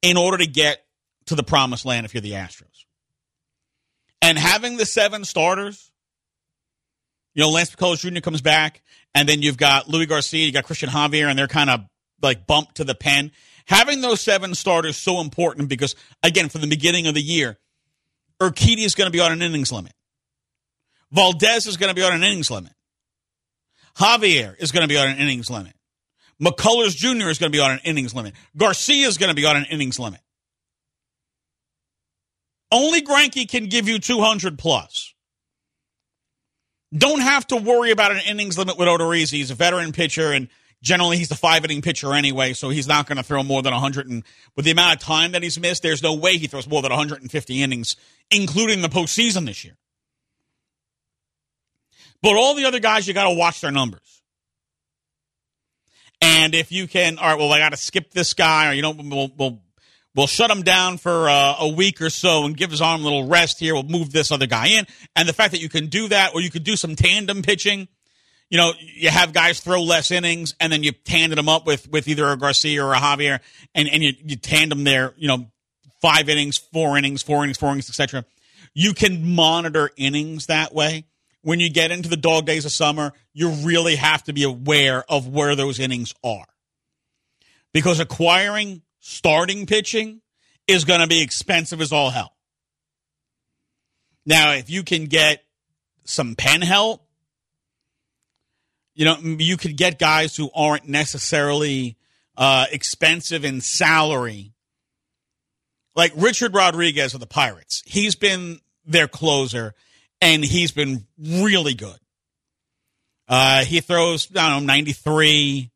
in 0.02 0.18
order 0.18 0.40
to 0.40 0.48
get 0.48 0.84
to 1.28 1.36
the 1.36 1.44
promised 1.44 1.86
land 1.86 2.04
if 2.08 2.16
you're 2.16 2.22
the 2.22 2.32
Astros. 2.32 2.86
And 4.24 4.40
having 4.40 4.78
the 4.78 4.88
seven 4.88 5.24
starters, 5.24 5.92
you 7.36 7.44
know, 7.44 7.50
Lance 7.50 7.70
McCullers 7.76 8.00
Jr. 8.00 8.22
comes 8.22 8.42
back, 8.42 8.82
and 9.14 9.30
then 9.30 9.44
you've 9.44 9.58
got 9.58 9.88
Luis 9.88 10.08
Garcia, 10.08 10.48
you 10.48 10.52
got 10.52 10.64
Christian 10.64 10.90
Javier, 10.90 11.30
and 11.30 11.38
they're 11.38 11.48
kind 11.48 11.70
of 11.70 11.82
like 12.24 12.48
bumped 12.48 12.78
to 12.78 12.86
the 12.86 12.96
pen. 12.96 13.32
Having 13.68 14.02
those 14.02 14.20
seven 14.20 14.56
starters 14.56 14.98
so 14.98 15.22
important 15.22 15.70
because, 15.70 15.96
again, 16.24 16.50
from 16.50 16.62
the 16.62 16.68
beginning 16.68 17.06
of 17.06 17.14
the 17.14 17.22
year, 17.22 17.60
Urquidy 18.42 18.86
is 18.86 18.96
going 18.96 19.08
to 19.08 19.12
be 19.12 19.20
on 19.20 19.32
an 19.32 19.42
innings 19.42 19.72
limit. 19.72 19.94
Valdez 21.12 21.68
is 21.68 21.78
going 21.78 21.90
to 21.90 21.96
be 21.96 22.02
on 22.02 22.14
an 22.14 22.24
innings 22.24 22.50
limit. 22.50 22.72
Javier 23.98 24.56
is 24.58 24.72
going 24.72 24.82
to 24.82 24.88
be 24.88 24.98
on 24.98 25.10
an 25.10 25.18
innings 25.18 25.50
limit. 25.50 25.74
McCullers 26.42 26.96
Jr. 26.96 27.30
is 27.30 27.38
going 27.38 27.52
to 27.52 27.56
be 27.56 27.60
on 27.60 27.72
an 27.72 27.80
innings 27.84 28.16
limit. 28.16 28.34
Garcia 28.58 29.08
is 29.08 29.18
going 29.18 29.30
to 29.30 29.36
be 29.36 29.46
on 29.46 29.58
an 29.58 29.66
innings 29.66 30.00
limit. 30.00 30.22
Only 32.72 33.02
Greinke 33.02 33.48
can 33.48 33.68
give 33.68 33.88
you 33.88 34.00
200 34.00 34.58
plus. 34.58 35.14
Don't 36.98 37.22
have 37.22 37.46
to 37.48 37.58
worry 37.58 37.92
about 37.92 38.12
an 38.12 38.22
innings 38.28 38.58
limit 38.58 38.78
with 38.78 38.88
Odorizzi. 38.88 39.34
He's 39.34 39.52
a 39.52 39.56
veteran 39.56 39.92
pitcher, 39.92 40.32
and 40.32 40.50
Generally, 40.82 41.18
he's 41.18 41.30
the 41.30 41.36
five 41.36 41.64
inning 41.64 41.82
pitcher 41.82 42.14
anyway, 42.14 42.54
so 42.54 42.70
he's 42.70 42.88
not 42.88 43.06
going 43.08 43.18
to 43.18 43.24
throw 43.24 43.44
more 43.44 43.62
than 43.62 43.72
100. 43.72 44.08
And 44.08 44.24
with 44.56 44.66
the 44.66 44.72
amount 44.72 44.96
of 44.96 45.02
time 45.02 45.34
that 45.34 45.44
he's 45.44 45.60
missed, 45.60 45.84
there's 45.84 46.02
no 46.02 46.16
way 46.16 46.38
he 46.38 46.48
throws 46.48 46.68
more 46.68 46.82
than 46.82 46.90
150 46.90 47.62
innings, 47.62 47.96
including 48.32 48.82
the 48.82 48.90
postseason 48.90 49.46
this 49.46 49.64
year. 49.64 49.78
But 52.24 52.36
all 52.36 52.56
the 52.56 52.66
other 52.66 52.80
guys, 52.80 53.08
you 53.08 53.14
got 53.14 53.30
to 53.30 53.36
watch 53.36 53.62
their 53.62 53.72
numbers. 53.72 54.22
And 56.20 56.54
if 56.56 56.72
you 56.72 56.88
can, 56.88 57.18
all 57.18 57.30
right, 57.30 57.38
well, 57.38 57.52
I 57.52 57.60
got 57.60 57.70
to 57.70 57.78
skip 57.78 58.12
this 58.12 58.34
guy, 58.34 58.70
or 58.70 58.74
you 58.74 58.82
know, 58.82 58.92
we'll 58.92 59.32
we'll, 59.38 59.62
we'll 60.16 60.28
shut 60.28 60.52
him 60.52 60.62
down 60.62 60.98
for 60.98 61.30
uh, 61.30 61.56
a 61.60 61.68
week 61.68 62.00
or 62.00 62.12
so 62.12 62.46
and 62.46 62.56
give 62.56 62.70
his 62.70 62.82
arm 62.82 63.02
a 63.02 63.04
little 63.04 63.28
rest 63.28 63.60
here. 63.60 63.74
We'll 63.74 63.84
move 63.84 64.12
this 64.12 64.32
other 64.32 64.46
guy 64.46 64.68
in, 64.68 64.86
and 65.16 65.28
the 65.28 65.34
fact 65.34 65.52
that 65.52 65.62
you 65.62 65.70
can 65.70 65.88
do 65.88 66.08
that, 66.10 66.34
or 66.36 66.42
you 66.42 66.52
could 66.52 66.64
do 66.64 66.76
some 66.76 66.96
tandem 66.96 67.42
pitching 67.42 67.88
you 68.52 68.58
know, 68.58 68.74
you 68.78 69.10
have 69.10 69.32
guys 69.32 69.62
throw 69.62 69.82
less 69.82 70.12
innings 70.12 70.56
and 70.60 70.72
then 70.72 70.84
you 70.84 70.92
tandem 70.92 71.38
them 71.38 71.48
up 71.48 71.66
with, 71.66 71.90
with 71.90 72.10
either 72.10 72.28
a 72.28 72.36
Garcia 72.36 72.86
or 72.86 72.94
a 72.94 72.98
Javier 72.98 73.40
and, 73.74 73.88
and 73.88 74.04
you, 74.04 74.12
you 74.26 74.36
tandem 74.36 74.84
their, 74.84 75.14
you 75.16 75.30
know, 75.30 75.48
five 76.02 76.28
innings, 76.28 76.58
four 76.58 76.98
innings, 76.98 77.24
four 77.24 77.44
innings, 77.44 77.58
four 77.58 77.70
innings, 77.70 77.90
etc. 77.90 78.26
you 78.74 78.94
can 78.94 79.36
monitor 79.36 79.90
innings 79.96 80.48
that 80.48 80.74
way. 80.74 81.06
When 81.44 81.62
you 81.62 81.70
get 81.70 81.92
into 81.92 82.10
the 82.10 82.18
dog 82.18 82.46
days 82.46 82.66
of 82.66 82.74
summer, 82.74 83.14
you 83.34 83.50
really 83.50 83.96
have 83.96 84.22
to 84.26 84.34
be 84.34 84.44
aware 84.44 85.06
of 85.10 85.30
where 85.30 85.56
those 85.56 85.80
innings 85.80 86.14
are. 86.22 86.46
Because 87.74 88.02
acquiring 88.02 88.82
starting 89.00 89.66
pitching 89.66 90.22
is 90.68 90.84
going 90.84 91.00
to 91.00 91.08
be 91.08 91.22
expensive 91.22 91.80
as 91.80 91.94
all 91.94 92.10
hell. 92.10 92.34
Now, 94.26 94.52
if 94.52 94.70
you 94.70 94.84
can 94.84 95.06
get 95.06 95.42
some 96.04 96.36
pen 96.36 96.62
help, 96.62 97.01
you 98.94 99.06
know, 99.06 99.18
you 99.18 99.58
could 99.58 99.78
get 99.78 100.00
guys 100.00 100.36
who 100.36 100.50
aren't 100.54 100.88
necessarily 100.88 101.98
uh, 102.38 102.66
expensive 102.72 103.46
in 103.46 103.62
salary. 103.62 104.54
Like 105.96 106.14
Richard 106.16 106.54
Rodriguez 106.54 107.14
of 107.14 107.20
the 107.20 107.28
Pirates. 107.28 107.84
He's 107.86 108.16
been 108.16 108.60
their 108.86 109.08
closer, 109.08 109.74
and 110.22 110.44
he's 110.44 110.72
been 110.72 111.06
really 111.20 111.74
good. 111.74 111.98
Uh, 113.28 113.64
he 113.64 113.80
throws, 113.80 114.28
I 114.36 114.50
don't 114.50 114.66
know, 114.66 114.74
93, 114.74 115.72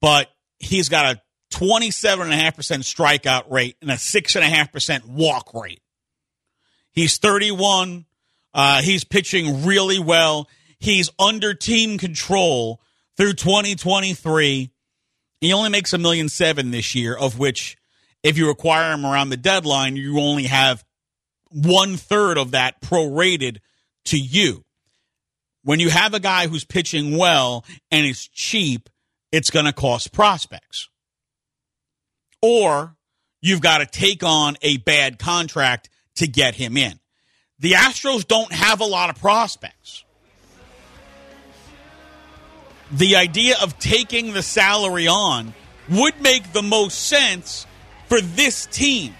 but 0.00 0.28
he's 0.58 0.88
got 0.88 1.16
a 1.16 1.20
27.5% 1.52 2.32
strikeout 2.82 3.50
rate 3.50 3.76
and 3.80 3.90
a 3.90 3.94
6.5% 3.94 5.04
walk 5.06 5.54
rate. 5.54 5.80
He's 6.92 7.18
31. 7.18 8.04
Uh, 8.52 8.82
he's 8.82 9.04
pitching 9.04 9.64
really 9.64 9.98
well. 9.98 10.48
He's 10.78 11.10
under 11.18 11.54
team 11.54 11.98
control 11.98 12.80
through 13.16 13.34
2023. 13.34 14.70
He 15.40 15.52
only 15.52 15.70
makes 15.70 15.92
a 15.92 15.98
million 15.98 16.28
seven 16.28 16.70
this 16.70 16.94
year, 16.94 17.16
of 17.16 17.38
which, 17.38 17.76
if 18.22 18.38
you 18.38 18.50
acquire 18.50 18.92
him 18.92 19.04
around 19.04 19.30
the 19.30 19.36
deadline, 19.36 19.96
you 19.96 20.18
only 20.20 20.44
have 20.44 20.84
one 21.50 21.96
third 21.96 22.38
of 22.38 22.52
that 22.52 22.80
prorated 22.80 23.58
to 24.06 24.18
you. 24.18 24.64
When 25.62 25.80
you 25.80 25.90
have 25.90 26.14
a 26.14 26.20
guy 26.20 26.46
who's 26.46 26.64
pitching 26.64 27.16
well 27.16 27.64
and 27.90 28.06
is 28.06 28.26
cheap, 28.28 28.88
it's 29.32 29.50
going 29.50 29.66
to 29.66 29.72
cost 29.72 30.12
prospects. 30.12 30.88
Or 32.40 32.96
you've 33.40 33.60
got 33.60 33.78
to 33.78 33.86
take 33.86 34.22
on 34.22 34.56
a 34.62 34.78
bad 34.78 35.18
contract 35.18 35.90
to 36.16 36.26
get 36.26 36.54
him 36.54 36.76
in. 36.76 36.98
The 37.58 37.72
Astros 37.72 38.26
don't 38.26 38.52
have 38.52 38.80
a 38.80 38.84
lot 38.84 39.10
of 39.10 39.20
prospects. 39.20 40.04
The 42.92 43.16
idea 43.16 43.56
of 43.60 43.78
taking 43.78 44.32
the 44.32 44.42
salary 44.42 45.06
on 45.06 45.54
would 45.88 46.20
make 46.20 46.52
the 46.52 46.62
most 46.62 47.06
sense 47.06 47.66
for 48.08 48.20
this 48.20 48.66
team. 48.66 49.14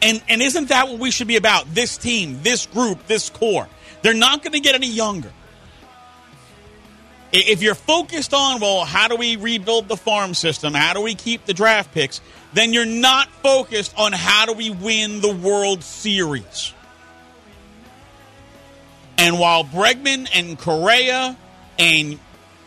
And 0.00 0.22
and 0.28 0.42
isn't 0.42 0.68
that 0.68 0.88
what 0.88 0.98
we 0.98 1.10
should 1.10 1.28
be 1.28 1.36
about? 1.36 1.72
This 1.74 1.96
team, 1.96 2.40
this 2.42 2.66
group, 2.66 3.06
this 3.06 3.30
core. 3.30 3.68
They're 4.02 4.14
not 4.14 4.42
going 4.42 4.52
to 4.52 4.60
get 4.60 4.74
any 4.74 4.88
younger. 4.88 5.32
If 7.32 7.62
you're 7.62 7.74
focused 7.74 8.34
on, 8.34 8.60
well, 8.60 8.84
how 8.84 9.08
do 9.08 9.16
we 9.16 9.36
rebuild 9.36 9.88
the 9.88 9.96
farm 9.96 10.34
system? 10.34 10.74
How 10.74 10.92
do 10.92 11.00
we 11.00 11.14
keep 11.14 11.46
the 11.46 11.54
draft 11.54 11.92
picks? 11.92 12.20
Then 12.52 12.74
you're 12.74 12.84
not 12.84 13.28
focused 13.42 13.94
on 13.96 14.12
how 14.12 14.44
do 14.44 14.52
we 14.52 14.68
win 14.68 15.22
the 15.22 15.32
World 15.32 15.82
Series. 15.82 16.74
And 19.16 19.38
while 19.38 19.64
Bregman 19.64 20.28
and 20.34 20.58
Correa 20.58 21.36
and 21.78 22.18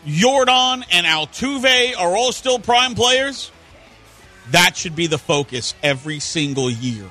Yordan 0.06 0.84
and 0.92 1.06
Altuve 1.06 1.98
are 1.98 2.16
all 2.16 2.32
still 2.32 2.58
prime 2.58 2.94
players, 2.94 3.50
that 4.52 4.76
should 4.76 4.94
be 4.94 5.08
the 5.08 5.18
focus 5.18 5.74
every 5.82 6.20
single 6.20 6.70
year 6.70 7.04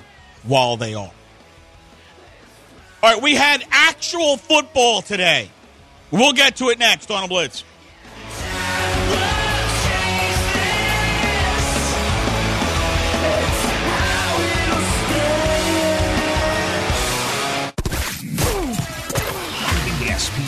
while 0.44 0.78
they 0.78 0.94
are. 0.94 1.12
All 3.04 3.14
right, 3.14 3.22
we 3.22 3.36
had 3.36 3.64
actual 3.70 4.38
football 4.38 5.02
today. 5.02 5.50
We'll 6.10 6.34
get 6.34 6.56
to 6.58 6.70
it 6.70 6.80
next 6.80 7.12
on 7.12 7.24
a 7.24 7.28
Blitz. 7.28 7.64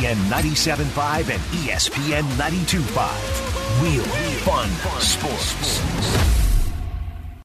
ESPN 0.08 0.18
97.5 0.32 1.30
and 1.32 1.42
ESPN 1.66 2.24
92.5. 2.38 3.84
Real 3.84 4.04
fun 4.46 4.70
sports. 5.02 6.27